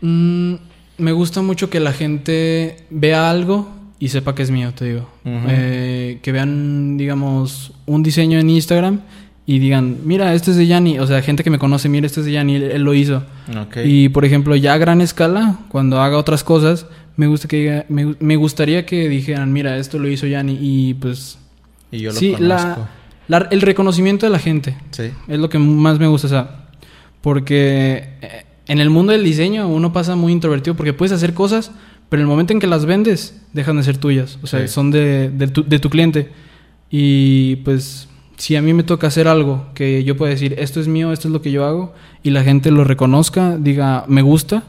Mm, 0.00 0.54
me 0.98 1.12
gusta 1.12 1.42
mucho 1.42 1.70
que 1.70 1.80
la 1.80 1.92
gente 1.92 2.76
vea 2.90 3.30
algo 3.30 3.68
y 3.98 4.08
sepa 4.08 4.34
que 4.34 4.42
es 4.42 4.50
mío, 4.50 4.72
te 4.74 4.84
digo. 4.86 5.08
Eh, 5.24 6.18
que 6.22 6.32
vean, 6.32 6.96
digamos, 6.96 7.72
un 7.86 8.02
diseño 8.02 8.38
en 8.38 8.48
Instagram 8.50 9.00
y 9.46 9.58
digan, 9.58 9.98
mira, 10.04 10.32
este 10.34 10.52
es 10.52 10.56
de 10.56 10.66
Yanni. 10.66 10.98
O 10.98 11.06
sea, 11.06 11.22
gente 11.22 11.42
que 11.44 11.50
me 11.50 11.58
conoce, 11.58 11.88
mira, 11.88 12.06
este 12.06 12.20
es 12.20 12.26
de 12.26 12.32
Yanni, 12.32 12.54
él, 12.56 12.62
él 12.70 12.82
lo 12.82 12.94
hizo. 12.94 13.24
Y 13.84 14.08
por 14.10 14.24
ejemplo, 14.24 14.54
ya 14.56 14.74
a 14.74 14.78
gran 14.78 15.00
escala, 15.00 15.58
cuando 15.68 16.00
haga 16.00 16.16
otras 16.18 16.44
cosas, 16.44 16.86
me 17.16 17.26
gusta 17.26 17.48
que 17.48 17.56
diga- 17.64 17.84
me, 17.88 18.14
me 18.20 18.36
gustaría 18.36 18.86
que 18.86 19.08
dijeran, 19.08 19.52
mira, 19.52 19.76
esto 19.76 19.98
lo 19.98 20.08
hizo 20.08 20.26
Yanni. 20.26 20.56
Y 20.60 20.94
pues, 20.94 21.38
Y 21.90 21.98
yo 21.98 22.12
lo 22.12 22.18
sí, 22.18 22.32
conozco. 22.32 22.88
la, 23.28 23.38
la- 23.40 23.48
el 23.50 23.60
reconocimiento 23.60 24.24
de 24.26 24.30
la 24.32 24.38
gente 24.38 24.76
Sí. 24.92 25.10
es 25.28 25.38
lo 25.38 25.48
que 25.50 25.58
más 25.58 25.98
me 25.98 26.06
gusta, 26.06 26.26
o 26.26 26.30
sea, 26.30 26.50
porque 27.20 28.04
eh, 28.22 28.44
en 28.66 28.80
el 28.80 28.90
mundo 28.90 29.12
del 29.12 29.24
diseño 29.24 29.68
uno 29.68 29.92
pasa 29.92 30.16
muy 30.16 30.32
introvertido 30.32 30.76
porque 30.76 30.92
puedes 30.92 31.12
hacer 31.12 31.34
cosas, 31.34 31.72
pero 32.08 32.20
en 32.20 32.24
el 32.26 32.30
momento 32.30 32.52
en 32.52 32.60
que 32.60 32.66
las 32.66 32.86
vendes, 32.86 33.40
dejan 33.52 33.76
de 33.76 33.82
ser 33.82 33.96
tuyas, 33.98 34.38
o 34.42 34.46
sea, 34.46 34.60
Sí. 34.60 34.68
son 34.68 34.90
de, 34.90 35.30
de 35.30 35.48
tu, 35.48 35.64
de 35.64 35.78
tu 35.78 35.90
cliente. 35.90 36.30
Y 36.90 37.56
pues, 37.56 38.08
si 38.36 38.56
a 38.56 38.62
mí 38.62 38.72
me 38.72 38.82
toca 38.82 39.06
hacer 39.06 39.28
algo 39.28 39.68
que 39.74 40.02
yo 40.04 40.16
pueda 40.16 40.30
decir, 40.32 40.54
esto 40.58 40.80
es 40.80 40.88
mío, 40.88 41.12
esto 41.12 41.28
es 41.28 41.32
lo 41.32 41.42
que 41.42 41.52
yo 41.52 41.64
hago, 41.64 41.94
y 42.22 42.30
la 42.30 42.42
gente 42.42 42.70
lo 42.70 42.84
reconozca, 42.84 43.56
diga, 43.58 44.04
me 44.08 44.22
gusta, 44.22 44.64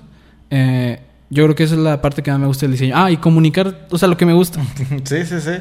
eh, 0.50 1.00
yo 1.30 1.44
creo 1.46 1.56
que 1.56 1.64
esa 1.64 1.76
es 1.76 1.82
la 1.82 2.02
parte 2.02 2.22
que 2.22 2.30
más 2.32 2.40
me 2.40 2.48
gusta 2.48 2.66
del 2.66 2.74
diseño. 2.74 2.94
Ah, 2.96 3.10
y 3.10 3.18
comunicar, 3.18 3.88
o 3.90 3.98
sea, 3.98 4.08
lo 4.08 4.18
que 4.18 4.26
me 4.26 4.34
gusta. 4.34 4.62
Sí, 5.04 5.26
sí, 5.26 5.40
sí. 5.42 5.52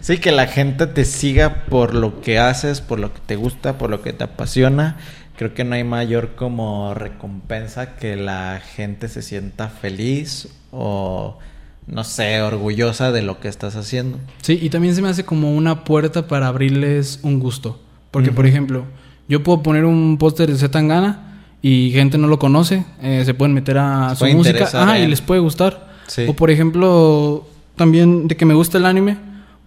Sí, 0.00 0.18
que 0.18 0.30
la 0.30 0.46
gente 0.46 0.86
te 0.86 1.04
siga 1.04 1.64
por 1.64 1.92
lo 1.94 2.20
que 2.20 2.38
haces, 2.38 2.80
por 2.80 3.00
lo 3.00 3.12
que 3.12 3.18
te 3.26 3.34
gusta, 3.34 3.78
por 3.78 3.90
lo 3.90 4.00
que 4.02 4.12
te 4.12 4.22
apasiona. 4.22 4.96
Creo 5.38 5.54
que 5.54 5.62
no 5.64 5.76
hay 5.76 5.84
mayor 5.84 6.34
como 6.34 6.92
recompensa 6.94 7.94
que 7.96 8.16
la 8.16 8.60
gente 8.74 9.06
se 9.08 9.22
sienta 9.22 9.68
feliz 9.68 10.48
o, 10.72 11.38
no 11.86 12.02
sé, 12.04 12.42
orgullosa 12.42 13.12
de 13.12 13.22
lo 13.22 13.38
que 13.38 13.46
estás 13.46 13.76
haciendo. 13.76 14.18
Sí, 14.42 14.58
y 14.60 14.68
también 14.70 14.96
se 14.96 15.00
me 15.02 15.08
hace 15.08 15.24
como 15.24 15.54
una 15.54 15.84
puerta 15.84 16.26
para 16.26 16.48
abrirles 16.48 17.20
un 17.22 17.38
gusto. 17.38 17.80
Porque, 18.10 18.32
por 18.32 18.46
ejemplo, 18.46 18.84
yo 19.28 19.42
puedo 19.44 19.62
poner 19.62 19.84
un 19.84 20.18
póster 20.18 20.50
de 20.50 20.58
Zetangana 20.58 21.42
y 21.62 21.90
gente 21.92 22.18
no 22.18 22.26
lo 22.26 22.38
conoce, 22.40 22.84
eh, 23.00 23.22
se 23.24 23.32
pueden 23.34 23.54
meter 23.54 23.78
a 23.78 24.10
Se 24.16 24.30
su 24.30 24.36
música 24.36 24.64
ajá, 24.64 24.98
y 24.98 25.02
en- 25.02 25.10
les 25.10 25.20
puede 25.20 25.40
gustar. 25.40 25.88
Sí. 26.08 26.24
O, 26.26 26.34
por 26.34 26.50
ejemplo, 26.50 27.46
también 27.76 28.26
de 28.26 28.36
que 28.36 28.44
me 28.44 28.54
gusta 28.54 28.78
el 28.78 28.86
anime, 28.86 29.18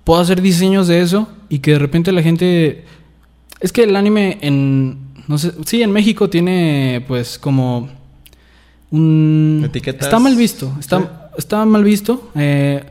puedo 0.03 0.19
hacer 0.19 0.41
diseños 0.41 0.87
de 0.87 0.99
eso 1.01 1.29
y 1.47 1.59
que 1.59 1.71
de 1.71 1.79
repente 1.79 2.11
la 2.11 2.21
gente... 2.21 2.83
Es 3.61 3.71
que 3.71 3.83
el 3.83 3.95
anime 3.95 4.37
en... 4.41 4.97
No 5.27 5.37
sé, 5.37 5.51
sí, 5.65 5.81
en 5.81 5.91
México 5.91 6.29
tiene 6.29 7.03
pues 7.07 7.37
como... 7.39 7.89
Un... 8.89 9.61
Etiquetas. 9.65 10.07
Está 10.07 10.19
mal 10.19 10.35
visto, 10.35 10.75
está, 10.79 10.99
Sí. 10.99 11.05
está 11.37 11.65
mal 11.65 11.83
visto. 11.83 12.31
eh, 12.35 12.83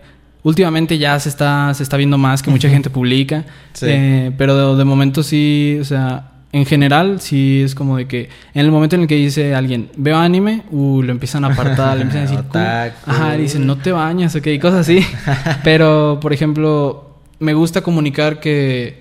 últimamente 0.43 0.97
ya 0.97 1.21
se 1.21 1.29
está, 1.29 1.75
se 1.75 1.83
está 1.83 1.99
viendo 1.99 2.17
más 2.17 2.43
que 2.43 2.51
mucha 2.51 2.71
gente 2.71 2.89
publica. 2.89 3.45
Sí. 3.75 3.87
eh, 3.89 4.33
pero 4.39 4.73
de, 4.73 4.79
de 4.79 4.85
momento 4.85 5.23
sí, 5.23 5.77
o 5.79 5.85
sea, 5.85 6.31
en 6.53 6.65
general 6.67 7.21
sí 7.21 7.63
es 7.63 7.75
como 7.75 7.97
de 7.99 8.09
que 8.09 8.29
en 8.55 8.65
el 8.65 8.71
momento 8.71 8.97
en 8.97 9.03
el 9.03 9.09
que 9.09 9.17
dice 9.17 9.55
alguien, 9.55 9.91
veo 9.97 10.17
anime, 10.17 10.63
uh, 10.71 11.03
lo 11.03 11.13
empiezan 11.13 11.45
a 11.45 11.49
apartar, 11.49 11.97
le 11.97 12.03
empiezan 12.05 12.27
a 12.27 12.31
decir, 12.31 12.97
ajá, 13.07 13.37
dicen, 13.37 13.67
no 13.67 13.77
te 13.77 13.93
bañas, 13.93 14.35
ok, 14.35 14.47
y 14.47 14.59
cosas 14.59 14.81
así. 14.81 15.01
pero, 15.65 16.19
por 16.21 16.33
ejemplo, 16.33 17.19
me 17.39 17.55
gusta 17.55 17.83
comunicar 17.83 18.41
que 18.41 19.00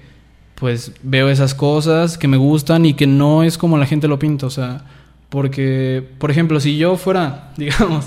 pues 0.59 0.91
veo 1.03 1.29
esas 1.29 1.55
cosas 1.55 2.17
que 2.17 2.27
me 2.27 2.37
gustan 2.37 2.85
y 2.85 2.93
que 2.93 3.07
no 3.07 3.43
es 3.43 3.57
como 3.57 3.77
la 3.77 3.85
gente 3.85 4.07
lo 4.07 4.19
pinta, 4.19 4.45
o 4.45 4.49
sea, 4.49 4.81
porque, 5.29 6.03
por 6.17 6.31
ejemplo, 6.31 6.59
si 6.59 6.77
yo 6.77 6.97
fuera, 6.97 7.51
digamos, 7.57 8.05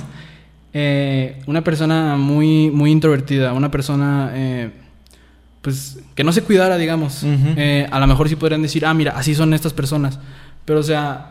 eh, 0.74 1.42
una 1.46 1.62
persona 1.62 2.16
muy, 2.16 2.70
muy 2.70 2.90
introvertida, 2.90 3.52
una 3.52 3.70
persona, 3.70 4.30
eh, 4.34 4.70
pues, 5.60 5.98
que 6.14 6.24
no 6.24 6.32
se 6.32 6.42
cuidara, 6.42 6.76
digamos, 6.78 7.22
eh, 7.24 7.86
a 7.90 8.00
lo 8.00 8.06
mejor 8.06 8.28
sí 8.28 8.36
podrían 8.36 8.62
decir, 8.62 8.84
ah, 8.86 8.94
mira, 8.94 9.12
así 9.16 9.34
son 9.34 9.54
estas 9.54 9.72
personas, 9.72 10.18
pero, 10.64 10.80
o 10.80 10.82
sea, 10.82 11.28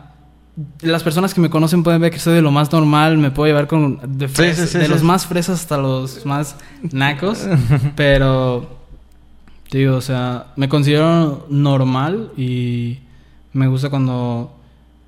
las 0.82 1.02
personas 1.02 1.32
que 1.34 1.40
me 1.40 1.48
conocen 1.50 1.82
pueden 1.82 2.00
ver 2.00 2.10
que 2.10 2.18
soy 2.18 2.34
de 2.34 2.42
lo 2.42 2.50
más 2.50 2.70
normal, 2.72 3.16
me 3.18 3.30
puedo 3.30 3.46
llevar 3.46 3.66
con 3.68 3.98
de, 4.18 4.28
Sí, 4.28 4.34
fres- 4.34 4.54
sí, 4.56 4.66
sí, 4.66 4.78
de 4.78 4.88
los 4.88 5.02
más 5.02 5.26
fresas 5.26 5.60
hasta 5.60 5.76
los 5.78 6.24
más 6.26 6.56
nacos, 6.90 7.46
pero 7.96 8.81
te 9.72 9.78
digo, 9.78 9.96
o 9.96 10.00
sea, 10.02 10.48
me 10.56 10.68
considero 10.68 11.46
normal 11.48 12.30
y 12.36 12.98
me 13.54 13.68
gusta 13.68 13.88
cuando 13.88 14.54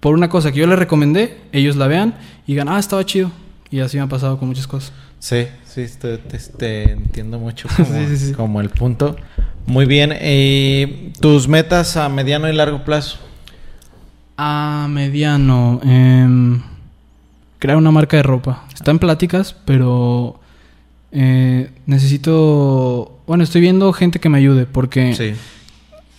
por 0.01 0.15
una 0.15 0.31
cosa 0.31 0.53
que 0.53 0.61
yo 0.61 0.67
les 0.67 0.79
recomendé, 0.79 1.39
ellos 1.53 1.77
la 1.77 1.87
vean 1.87 2.15
y 2.47 2.53
digan, 2.53 2.71
ah, 2.71 2.79
estaba 2.79 3.05
chido. 3.05 3.31
Y 3.71 3.81
así 3.81 3.99
me 3.99 4.05
ha 4.05 4.07
pasado 4.07 4.39
con 4.39 4.49
muchas 4.49 4.67
cosas. 4.67 4.93
Sí, 5.19 5.47
sí, 5.67 5.85
te, 6.01 6.17
te- 6.17 6.39
te 6.39 6.93
entiendo 6.93 7.39
mucho 7.39 7.69
como, 7.77 7.89
Sí, 7.91 8.07
sí, 8.09 8.17
sí. 8.29 8.33
como 8.33 8.62
el 8.62 8.71
punto. 8.71 9.17
Muy 9.67 9.85
bien. 9.85 10.15
¿Y 10.19 11.12
tus 11.21 11.47
metas 11.47 11.99
a 11.99 12.09
mediano 12.09 12.49
y 12.49 12.55
largo 12.55 12.85
plazo? 12.85 13.19
A 14.39 14.87
mediano, 14.91 15.79
em, 15.85 16.62
crear 17.59 17.77
una 17.77 17.91
marca 17.91 18.17
de 18.17 18.23
ropa. 18.23 18.65
Está 18.75 18.91
en 18.93 18.99
pláticas, 18.99 19.55
pero 19.67 20.41
eh, 21.15 21.71
necesito... 21.87 23.19
Bueno, 23.27 23.45
estoy 23.45 23.62
viendo 23.62 23.93
gente 23.93 24.19
que 24.19 24.29
me 24.29 24.39
ayude 24.39 24.67
porque... 24.67 25.15
Sí. 25.15 25.33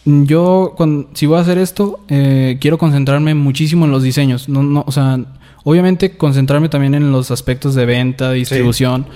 Yo, 0.06 0.74
cuando, 0.78 1.10
si 1.14 1.26
voy 1.26 1.39
a 1.39 1.41
hacer 1.41 1.58
esto, 1.58 2.00
eh, 2.10 2.58
quiero 2.62 2.78
concentrarme 2.78 3.34
muchísimo 3.34 3.86
en 3.86 3.91
los 3.91 4.04
diseños. 4.04 4.48
No, 4.48 4.62
no, 4.62 4.84
o 4.88 4.91
sea, 4.91 5.20
obviamente 5.64 6.16
concentrarme 6.16 6.70
también 6.70 6.93
en 6.93 7.12
los 7.12 7.32
aspectos 7.32 7.74
de 7.74 7.86
venta, 7.86 8.32
distribución. 8.32 9.08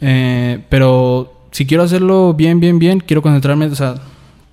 eh, 0.00 0.60
pero 0.68 1.38
si 1.50 1.66
quiero 1.66 1.82
hacerlo 1.82 2.34
bien, 2.34 2.60
bien, 2.60 2.78
bien, 2.78 3.00
quiero 3.00 3.20
concentrarme, 3.20 3.66
o 3.66 3.74
sea, 3.74 3.96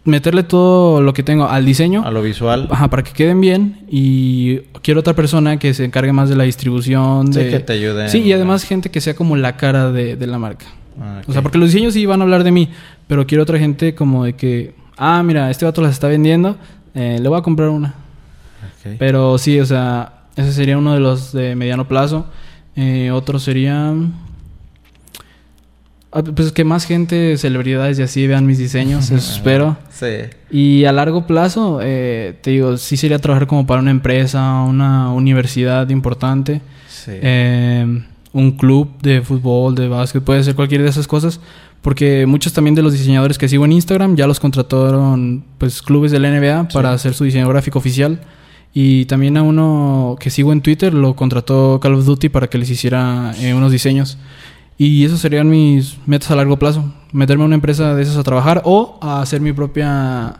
meterle 0.05 0.43
todo 0.43 1.01
lo 1.01 1.13
que 1.13 1.23
tengo 1.23 1.47
al 1.47 1.65
diseño. 1.65 2.03
A 2.05 2.11
lo 2.11 2.21
visual. 2.21 2.67
Ajá, 2.71 2.89
para 2.89 3.03
que 3.03 3.11
queden 3.11 3.41
bien. 3.41 3.79
Y 3.89 4.59
quiero 4.81 5.01
otra 5.01 5.13
persona 5.13 5.57
que 5.57 5.73
se 5.73 5.83
encargue 5.83 6.13
más 6.13 6.29
de 6.29 6.35
la 6.35 6.43
distribución. 6.43 7.33
Sí, 7.33 7.39
de... 7.39 7.49
que 7.49 7.59
te 7.59 7.73
ayude 7.73 8.07
Sí, 8.09 8.19
y 8.19 8.31
además 8.31 8.63
gente 8.63 8.89
que 8.89 9.01
sea 9.01 9.15
como 9.15 9.35
la 9.35 9.57
cara 9.57 9.91
de, 9.91 10.15
de 10.15 10.27
la 10.27 10.39
marca. 10.39 10.67
Ah, 11.01 11.21
O 11.27 11.33
sea, 11.33 11.41
porque 11.41 11.57
los 11.57 11.71
diseños 11.71 11.93
sí 11.93 12.05
van 12.05 12.21
a 12.21 12.23
hablar 12.23 12.43
de 12.43 12.51
mí, 12.51 12.69
pero 13.07 13.27
quiero 13.27 13.43
otra 13.43 13.59
gente 13.59 13.95
como 13.95 14.23
de 14.23 14.33
que, 14.33 14.75
ah, 14.97 15.21
mira, 15.23 15.51
este 15.51 15.65
vato 15.65 15.81
las 15.81 15.91
está 15.91 16.07
vendiendo, 16.07 16.55
eh, 16.93 17.17
le 17.19 17.27
voy 17.27 17.37
a 17.37 17.41
comprar 17.41 17.69
una. 17.69 17.95
Pero 18.99 19.39
sí, 19.39 19.59
o 19.59 19.65
sea, 19.65 20.13
ese 20.35 20.53
sería 20.53 20.77
uno 20.77 20.93
de 20.93 20.99
los 20.99 21.33
de 21.33 21.55
mediano 21.55 21.87
plazo. 21.87 22.27
Eh, 22.75 23.09
otro 23.11 23.39
sería... 23.39 23.93
ah, 26.15 26.23
Pues 26.23 26.51
que 26.51 26.63
más 26.63 26.85
gente, 26.85 27.37
celebridades 27.37 27.99
y 27.99 28.01
así 28.01 28.25
vean 28.25 28.47
mis 28.47 28.57
diseños, 28.57 29.11
eso 29.11 29.31
espero. 29.31 29.77
Sí. 29.91 30.07
Y 30.49 30.85
a 30.85 30.91
largo 30.91 31.27
plazo, 31.27 31.79
eh, 31.83 32.35
te 32.41 32.51
digo, 32.51 32.77
sí 32.77 32.97
sería 32.97 33.19
trabajar 33.19 33.47
como 33.47 33.67
para 33.67 33.81
una 33.81 33.91
empresa, 33.91 34.61
una 34.61 35.11
universidad 35.11 35.87
importante 35.89 36.61
Sí. 36.87 37.11
eh, 37.13 38.01
un 38.33 38.51
club 38.51 38.89
de 39.01 39.21
fútbol, 39.21 39.75
de 39.75 39.87
básquet, 39.87 40.23
puede 40.23 40.43
ser 40.43 40.55
cualquiera 40.55 40.83
de 40.83 40.89
esas 40.89 41.07
cosas, 41.07 41.39
porque 41.81 42.25
muchos 42.25 42.51
también 42.51 42.75
de 42.75 42.81
los 42.81 42.91
diseñadores 42.93 43.37
que 43.37 43.47
sigo 43.47 43.63
en 43.63 43.71
Instagram 43.71 44.15
ya 44.15 44.25
los 44.27 44.39
contrataron 44.39 45.43
pues 45.57 45.81
clubes 45.81 46.11
de 46.11 46.19
la 46.19 46.29
NBA 46.29 46.67
para 46.69 46.91
hacer 46.91 47.13
su 47.13 47.23
diseño 47.23 47.47
gráfico 47.47 47.77
oficial 47.79 48.19
y 48.73 49.05
también 49.05 49.37
a 49.37 49.43
uno 49.43 50.17
que 50.19 50.29
sigo 50.29 50.51
en 50.51 50.59
Twitter 50.61 50.93
lo 50.93 51.15
contrató 51.15 51.79
Call 51.79 51.93
of 51.93 52.05
Duty 52.05 52.27
para 52.29 52.47
que 52.47 52.57
les 52.57 52.69
hiciera 52.69 53.33
eh, 53.39 53.53
unos 53.53 53.71
diseños. 53.71 54.17
Y 54.77 55.05
esos 55.05 55.19
serían 55.21 55.49
mis 55.49 55.97
metas 56.05 56.31
a 56.31 56.35
largo 56.35 56.57
plazo. 56.59 56.93
Meterme 57.13 57.43
a 57.43 57.45
una 57.45 57.55
empresa 57.55 57.95
de 57.95 58.01
esas 58.03 58.17
a 58.17 58.23
trabajar 58.23 58.61
o 58.65 58.97
a 59.01 59.21
hacer 59.21 59.39
mi 59.41 59.53
propia... 59.53 60.37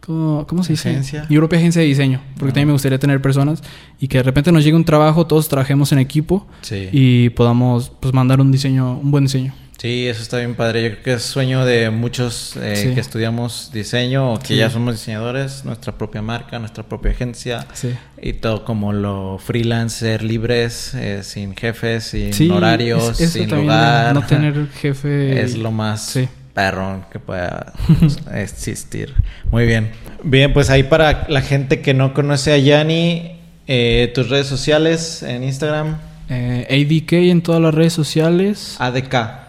¿Cómo, 0.00 0.46
cómo 0.46 0.62
se 0.62 0.74
dice? 0.74 0.90
Agencia. 0.90 1.26
Mi 1.28 1.36
propia 1.36 1.58
agencia 1.58 1.82
de 1.82 1.88
diseño. 1.88 2.20
Porque 2.38 2.50
Ah. 2.50 2.54
también 2.54 2.68
me 2.68 2.72
gustaría 2.74 2.98
tener 3.00 3.20
personas 3.20 3.60
y 3.98 4.06
que 4.06 4.18
de 4.18 4.22
repente 4.22 4.52
nos 4.52 4.62
llegue 4.62 4.76
un 4.76 4.84
trabajo, 4.84 5.26
todos 5.26 5.48
trabajemos 5.48 5.90
en 5.90 5.98
equipo 5.98 6.46
Sí. 6.60 6.88
y 6.92 7.30
podamos 7.30 7.90
pues 7.98 8.14
mandar 8.14 8.40
un 8.40 8.52
diseño, 8.52 8.98
un 9.00 9.10
buen 9.10 9.24
diseño. 9.24 9.52
Sí, 9.78 10.06
eso 10.08 10.22
está 10.22 10.38
bien 10.38 10.54
padre. 10.54 10.82
Yo 10.84 10.90
creo 10.92 11.02
que 11.02 11.12
es 11.14 11.22
sueño 11.22 11.64
de 11.66 11.90
muchos 11.90 12.56
eh, 12.56 12.76
Sí. 12.76 12.94
que 12.94 13.00
estudiamos 13.00 13.70
diseño 13.74 14.32
o 14.32 14.38
que 14.38 14.48
Sí. 14.48 14.56
ya 14.56 14.70
somos 14.70 14.94
diseñadores, 14.94 15.64
nuestra 15.66 15.92
propia 15.98 16.22
marca, 16.22 16.58
nuestra 16.58 16.82
propia 16.82 17.10
agencia 17.10 17.66
Sí. 17.74 17.90
y 18.20 18.32
todo 18.32 18.64
como 18.64 18.94
lo 18.94 19.38
freelancer, 19.38 20.22
libres, 20.22 20.94
eh, 20.94 21.20
sin 21.22 21.54
jefes, 21.54 22.04
sin 22.04 22.50
horarios, 22.50 23.20
es- 23.20 23.32
sin 23.34 23.50
lugar. 23.50 24.14
No 24.14 24.24
tener 24.24 24.66
jefe. 24.80 25.42
Es 25.42 25.58
lo 25.58 25.70
más 25.70 26.18
perrón 26.54 27.04
que 27.12 27.18
pueda 27.18 27.74
existir. 28.34 29.12
Muy 29.50 29.66
bien. 29.66 29.90
Bien, 30.24 30.54
pues 30.54 30.70
ahí 30.70 30.84
para 30.84 31.26
la 31.28 31.42
gente 31.42 31.82
que 31.82 31.92
no 31.92 32.14
conoce 32.14 32.52
a 32.54 32.56
Yanni, 32.58 33.32
eh, 33.68 34.10
tus 34.14 34.30
redes 34.30 34.46
sociales 34.46 35.22
en 35.22 35.44
Instagram, 35.44 35.98
Eh, 36.28 36.66
ADK 36.68 37.30
en 37.30 37.40
todas 37.42 37.60
las 37.62 37.72
redes 37.72 37.92
sociales. 37.92 38.74
ADK 38.80 39.45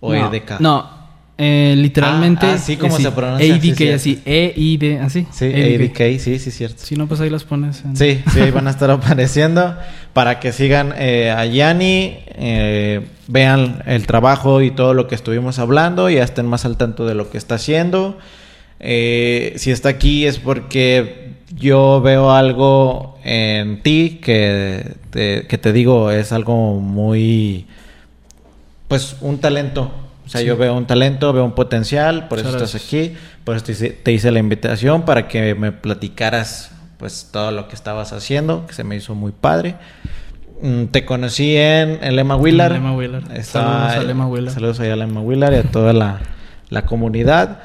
o 0.00 0.14
no, 0.14 0.32
EDK. 0.32 0.60
No, 0.60 1.00
eh, 1.38 1.74
literalmente. 1.76 2.46
Ah, 2.46 2.54
así 2.54 2.76
como 2.76 2.98
se 2.98 3.10
pronuncia, 3.12 3.54
ADK, 3.54 3.76
sí, 3.76 3.88
así. 3.88 4.22
E-I-D, 4.26 4.98
así. 4.98 5.26
Sí, 5.30 5.46
ADK, 5.46 6.18
sí, 6.18 6.38
sí, 6.38 6.50
cierto. 6.50 6.76
Si 6.84 6.96
no, 6.96 7.06
pues 7.06 7.20
ahí 7.20 7.30
las 7.30 7.44
pones. 7.44 7.82
en- 7.84 7.96
Sí, 7.96 8.22
sí, 8.32 8.40
ahí 8.40 8.50
van 8.50 8.66
a 8.66 8.70
estar 8.70 8.90
apareciendo 8.90 9.76
para 10.12 10.38
que 10.40 10.52
sigan 10.52 10.92
eh, 10.98 11.30
a 11.30 11.46
Yanni, 11.46 12.18
eh, 12.34 13.00
vean 13.28 13.82
el 13.86 14.06
trabajo 14.06 14.60
y 14.60 14.70
todo 14.70 14.92
lo 14.92 15.06
que 15.08 15.14
estuvimos 15.14 15.58
hablando 15.58 16.10
ya 16.10 16.24
estén 16.24 16.46
más 16.46 16.64
al 16.64 16.76
tanto 16.76 17.06
de 17.06 17.14
lo 17.14 17.30
que 17.30 17.38
está 17.38 17.54
haciendo. 17.54 18.18
Eh, 18.80 19.54
si 19.56 19.70
está 19.70 19.90
aquí 19.90 20.26
es 20.26 20.38
porque 20.38 21.34
yo 21.54 22.00
veo 22.00 22.32
algo 22.32 23.18
en 23.24 23.82
ti 23.82 24.20
que 24.22 24.94
te, 25.10 25.46
que 25.46 25.58
te 25.58 25.72
digo 25.72 26.10
es 26.10 26.32
algo 26.32 26.80
muy, 26.80 27.66
pues 28.90 29.16
un 29.22 29.38
talento. 29.38 29.90
O 30.26 30.28
sea, 30.28 30.40
Sí. 30.42 30.46
yo 30.46 30.56
veo 30.58 30.74
un 30.76 30.86
talento, 30.86 31.32
veo 31.32 31.44
un 31.44 31.52
potencial, 31.54 32.28
por 32.28 32.38
eso 32.40 32.50
estás 32.50 32.74
aquí, 32.74 33.14
por 33.44 33.56
eso 33.56 33.64
te 33.64 33.72
hice, 33.72 33.90
te 33.90 34.12
hice 34.12 34.30
la 34.30 34.38
invitación 34.40 35.02
para 35.06 35.26
que 35.28 35.54
me 35.54 35.72
platicaras 35.72 36.72
pues 36.98 37.30
todo 37.32 37.50
lo 37.50 37.66
que 37.68 37.74
estabas 37.74 38.12
haciendo, 38.12 38.66
que 38.66 38.74
se 38.74 38.84
me 38.84 38.94
hizo 38.96 39.14
muy 39.14 39.32
padre. 39.32 39.76
Mm, 40.60 40.84
Te 40.86 41.06
conocí 41.06 41.56
en 41.56 41.98
el 42.02 42.18
Emma 42.18 42.36
Willard. 42.36 42.72
Estaba- 43.34 43.88
Saludos 43.88 44.04
al 44.04 44.10
Emma 44.10 44.26
Willard. 44.26 44.54
Saludos 44.54 44.80
Willard 45.22 45.52
y 45.54 45.56
a 45.56 45.62
toda 45.62 45.92
la, 45.94 46.20
la 46.68 46.82
comunidad. 46.82 47.60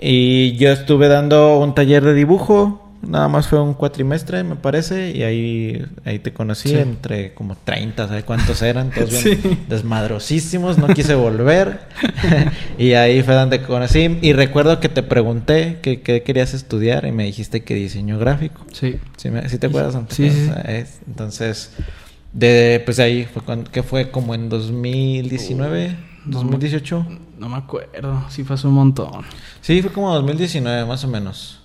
Y 0.00 0.56
yo 0.56 0.70
estuve 0.70 1.08
dando 1.08 1.58
un 1.58 1.74
taller 1.74 2.02
de 2.02 2.14
dibujo. 2.14 2.79
Nada 3.02 3.28
más 3.28 3.48
fue 3.48 3.60
un 3.62 3.72
cuatrimestre, 3.74 4.44
me 4.44 4.56
parece. 4.56 5.10
Y 5.16 5.22
ahí, 5.22 5.86
ahí 6.04 6.18
te 6.18 6.32
conocí 6.34 6.68
Sí. 6.68 6.76
entre 6.76 7.32
como 7.32 7.56
30, 7.56 8.06
¿sabes 8.08 8.24
cuántos 8.24 8.60
eran? 8.62 8.90
Todos 8.94 9.10
bien 9.24 9.40
Sí. 9.42 9.58
desmadrosísimos. 9.68 10.76
No 10.78 10.86
quise 10.88 11.14
volver. 11.14 11.80
y 12.78 12.92
ahí 12.92 13.22
fue 13.22 13.34
donde 13.34 13.62
conocí. 13.62 14.18
Y 14.20 14.32
recuerdo 14.34 14.80
que 14.80 14.88
te 14.90 15.02
pregunté 15.02 15.78
qué 15.82 16.02
qué 16.02 16.22
querías 16.22 16.52
estudiar. 16.54 17.06
Y 17.06 17.12
me 17.12 17.24
dijiste 17.24 17.62
que 17.64 17.74
diseño 17.74 18.18
gráfico. 18.18 18.64
Sí. 18.72 18.96
¿Sí, 19.16 19.30
me- 19.30 19.48
sí 19.48 19.58
te 19.58 19.68
acuerdas? 19.68 19.96
Sí, 20.10 20.30
entonces, 21.06 21.72
de, 22.32 22.82
pues 22.84 22.98
ahí 22.98 23.24
fue 23.32 23.42
cuando, 23.42 23.70
que 23.70 23.82
fue 23.82 24.10
como 24.10 24.34
en 24.34 24.48
2019, 24.50 25.96
No, 26.26 26.38
2018. 26.38 27.06
No 27.38 27.48
me 27.48 27.56
acuerdo. 27.56 28.24
Sí, 28.28 28.44
fue 28.44 28.54
hace 28.54 28.66
un 28.66 28.74
montón. 28.74 29.22
Sí, 29.62 29.80
fue 29.80 29.90
como 29.90 30.12
2019, 30.14 30.84
más 30.84 31.02
o 31.04 31.08
menos. 31.08 31.59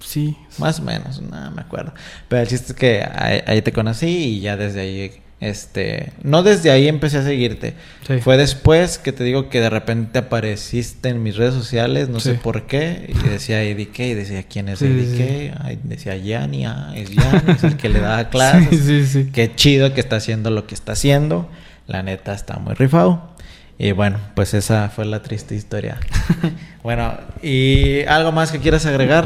Sí. 0.00 0.36
Más 0.58 0.80
o 0.80 0.82
menos, 0.82 1.20
no 1.20 1.50
me 1.50 1.60
acuerdo. 1.60 1.92
Pero 2.28 2.42
el 2.42 2.48
chiste 2.48 2.72
es 2.72 2.78
que 2.78 3.02
ahí, 3.02 3.40
ahí 3.46 3.62
te 3.62 3.72
conocí 3.72 4.06
y 4.06 4.40
ya 4.40 4.56
desde 4.56 4.80
ahí, 4.80 5.12
este, 5.40 6.12
no 6.22 6.42
desde 6.42 6.70
ahí 6.70 6.88
empecé 6.88 7.18
a 7.18 7.22
seguirte. 7.22 7.74
Sí. 8.06 8.18
Fue 8.18 8.36
después 8.36 8.98
que 8.98 9.12
te 9.12 9.24
digo 9.24 9.48
que 9.48 9.60
de 9.60 9.70
repente 9.70 10.18
apareciste 10.18 11.08
en 11.08 11.22
mis 11.22 11.36
redes 11.36 11.54
sociales, 11.54 12.08
no 12.08 12.20
sé 12.20 12.34
por 12.34 12.66
qué, 12.66 13.06
y 13.08 13.28
decía 13.28 13.62
EDK, 13.62 13.98
y 14.00 14.14
decía 14.14 14.42
quién 14.42 14.68
es 14.68 14.80
Sí, 14.80 14.86
EDK, 14.86 15.56
Ay, 15.60 15.78
decía 15.84 16.16
Yanni, 16.16 16.66
ah, 16.66 16.92
es 16.94 17.10
Yanni, 17.10 17.52
es 17.52 17.64
el 17.64 17.76
que 17.76 17.88
le 17.88 18.00
da 18.00 18.28
clases. 18.30 18.80
Sí, 18.80 19.04
sí, 19.04 19.06
sí. 19.06 19.30
Qué 19.32 19.54
chido 19.54 19.94
que 19.94 20.00
está 20.00 20.16
haciendo 20.16 20.50
lo 20.50 20.66
que 20.66 20.74
está 20.74 20.92
haciendo. 20.92 21.48
La 21.86 22.02
neta 22.02 22.34
está 22.34 22.58
muy 22.58 22.74
rifado. 22.74 23.30
Y 23.78 23.92
bueno, 23.92 24.18
pues 24.34 24.52
esa 24.52 24.90
fue 24.90 25.06
la 25.06 25.22
triste 25.22 25.54
historia. 25.54 25.98
bueno, 26.82 27.18
¿y 27.42 28.02
algo 28.02 28.30
más 28.30 28.52
que 28.52 28.58
quieras 28.58 28.84
agregar? 28.84 29.24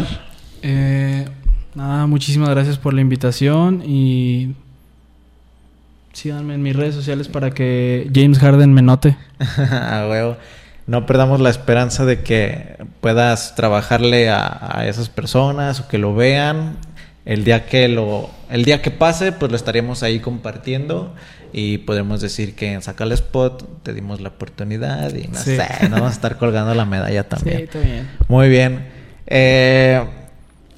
Eh, 0.66 1.26
nada, 1.74 2.06
muchísimas 2.06 2.48
gracias 2.48 2.78
por 2.78 2.94
la 2.94 3.02
invitación 3.02 3.82
y 3.86 4.54
síganme 6.14 6.54
en 6.54 6.62
mis 6.62 6.74
redes 6.74 6.94
sociales 6.94 7.28
para 7.28 7.50
que 7.50 8.10
James 8.14 8.38
Harden 8.38 8.72
me 8.72 8.80
note. 8.82 9.16
A 9.58 10.06
huevo. 10.08 10.36
No 10.86 11.06
perdamos 11.06 11.40
la 11.40 11.50
esperanza 11.50 12.04
de 12.04 12.20
que 12.22 12.76
puedas 13.00 13.54
trabajarle 13.54 14.28
a, 14.28 14.78
a 14.80 14.86
esas 14.86 15.08
personas 15.08 15.80
o 15.80 15.88
que 15.88 15.96
lo 15.98 16.14
vean. 16.14 16.76
El 17.24 17.44
día 17.44 17.64
que 17.66 17.88
lo, 17.88 18.28
el 18.50 18.64
día 18.66 18.82
que 18.82 18.90
pase, 18.90 19.32
pues 19.32 19.50
lo 19.50 19.56
estaremos 19.56 20.02
ahí 20.02 20.20
compartiendo 20.20 21.14
y 21.54 21.78
podemos 21.78 22.20
decir 22.20 22.54
que 22.54 22.74
en 22.74 22.82
Saca 22.82 23.04
el 23.04 23.12
Spot 23.12 23.82
te 23.82 23.94
dimos 23.94 24.20
la 24.20 24.28
oportunidad 24.30 25.14
y 25.14 25.28
no 25.28 25.38
Sí. 25.38 25.56
sé, 25.56 25.66
nos 25.88 25.90
vamos 25.92 26.10
a 26.10 26.14
estar 26.14 26.36
colgando 26.36 26.74
la 26.74 26.84
medalla 26.84 27.24
también. 27.28 27.60
está 27.64 27.78
bien. 27.80 28.08
Muy 28.28 28.48
bien. 28.50 28.86
Eh, 29.26 30.02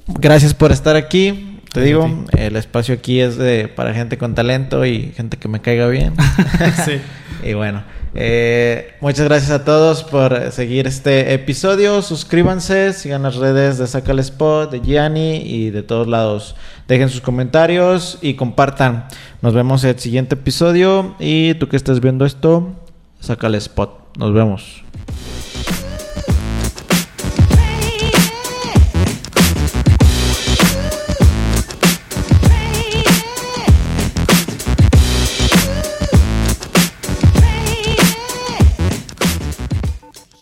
gracias 0.07 0.53
por 0.53 0.71
estar 0.71 0.95
aquí. 0.95 1.59
Te 1.73 1.81
digo, 1.81 2.09
el 2.37 2.55
espacio 2.55 2.95
aquí 2.95 3.19
es 3.19 3.37
de 3.37 3.67
para 3.67 3.93
gente 3.93 4.17
con 4.17 4.33
talento 4.33 4.85
y 4.85 5.11
gente 5.15 5.37
que 5.37 5.47
me 5.47 5.61
caiga 5.61 5.87
bien. 5.87 6.13
Sí. 6.85 6.99
Y 7.43 7.53
bueno, 7.53 7.83
eh, 8.15 8.95
muchas 8.99 9.25
gracias 9.25 9.51
a 9.51 9.63
todos 9.63 10.03
por 10.03 10.51
seguir 10.51 10.87
este 10.87 11.33
episodio. 11.33 12.01
Suscríbanse, 12.01 12.93
sigan 12.93 13.23
las 13.23 13.35
redes 13.35 13.77
de 13.77 13.85
Saca 13.85 14.11
el 14.11 14.19
Spot, 14.19 14.71
de 14.71 14.81
Gianni 14.81 15.37
y 15.45 15.69
de 15.69 15.83
todos 15.83 16.07
lados. 16.07 16.55
Dejen 16.87 17.09
sus 17.09 17.21
comentarios 17.21 18.17
y 18.21 18.33
compartan. 18.33 19.05
Nos 19.41 19.53
vemos 19.53 19.83
en 19.83 19.91
el 19.91 19.99
siguiente 19.99 20.35
episodio. 20.35 21.15
Y 21.19 21.53
tú 21.55 21.67
que 21.69 21.77
estés 21.77 21.99
viendo 21.99 22.25
esto, 22.25 22.73
Saca 23.19 23.47
el 23.47 23.55
Spot. 23.55 24.17
Nos 24.17 24.33
vemos. 24.33 24.86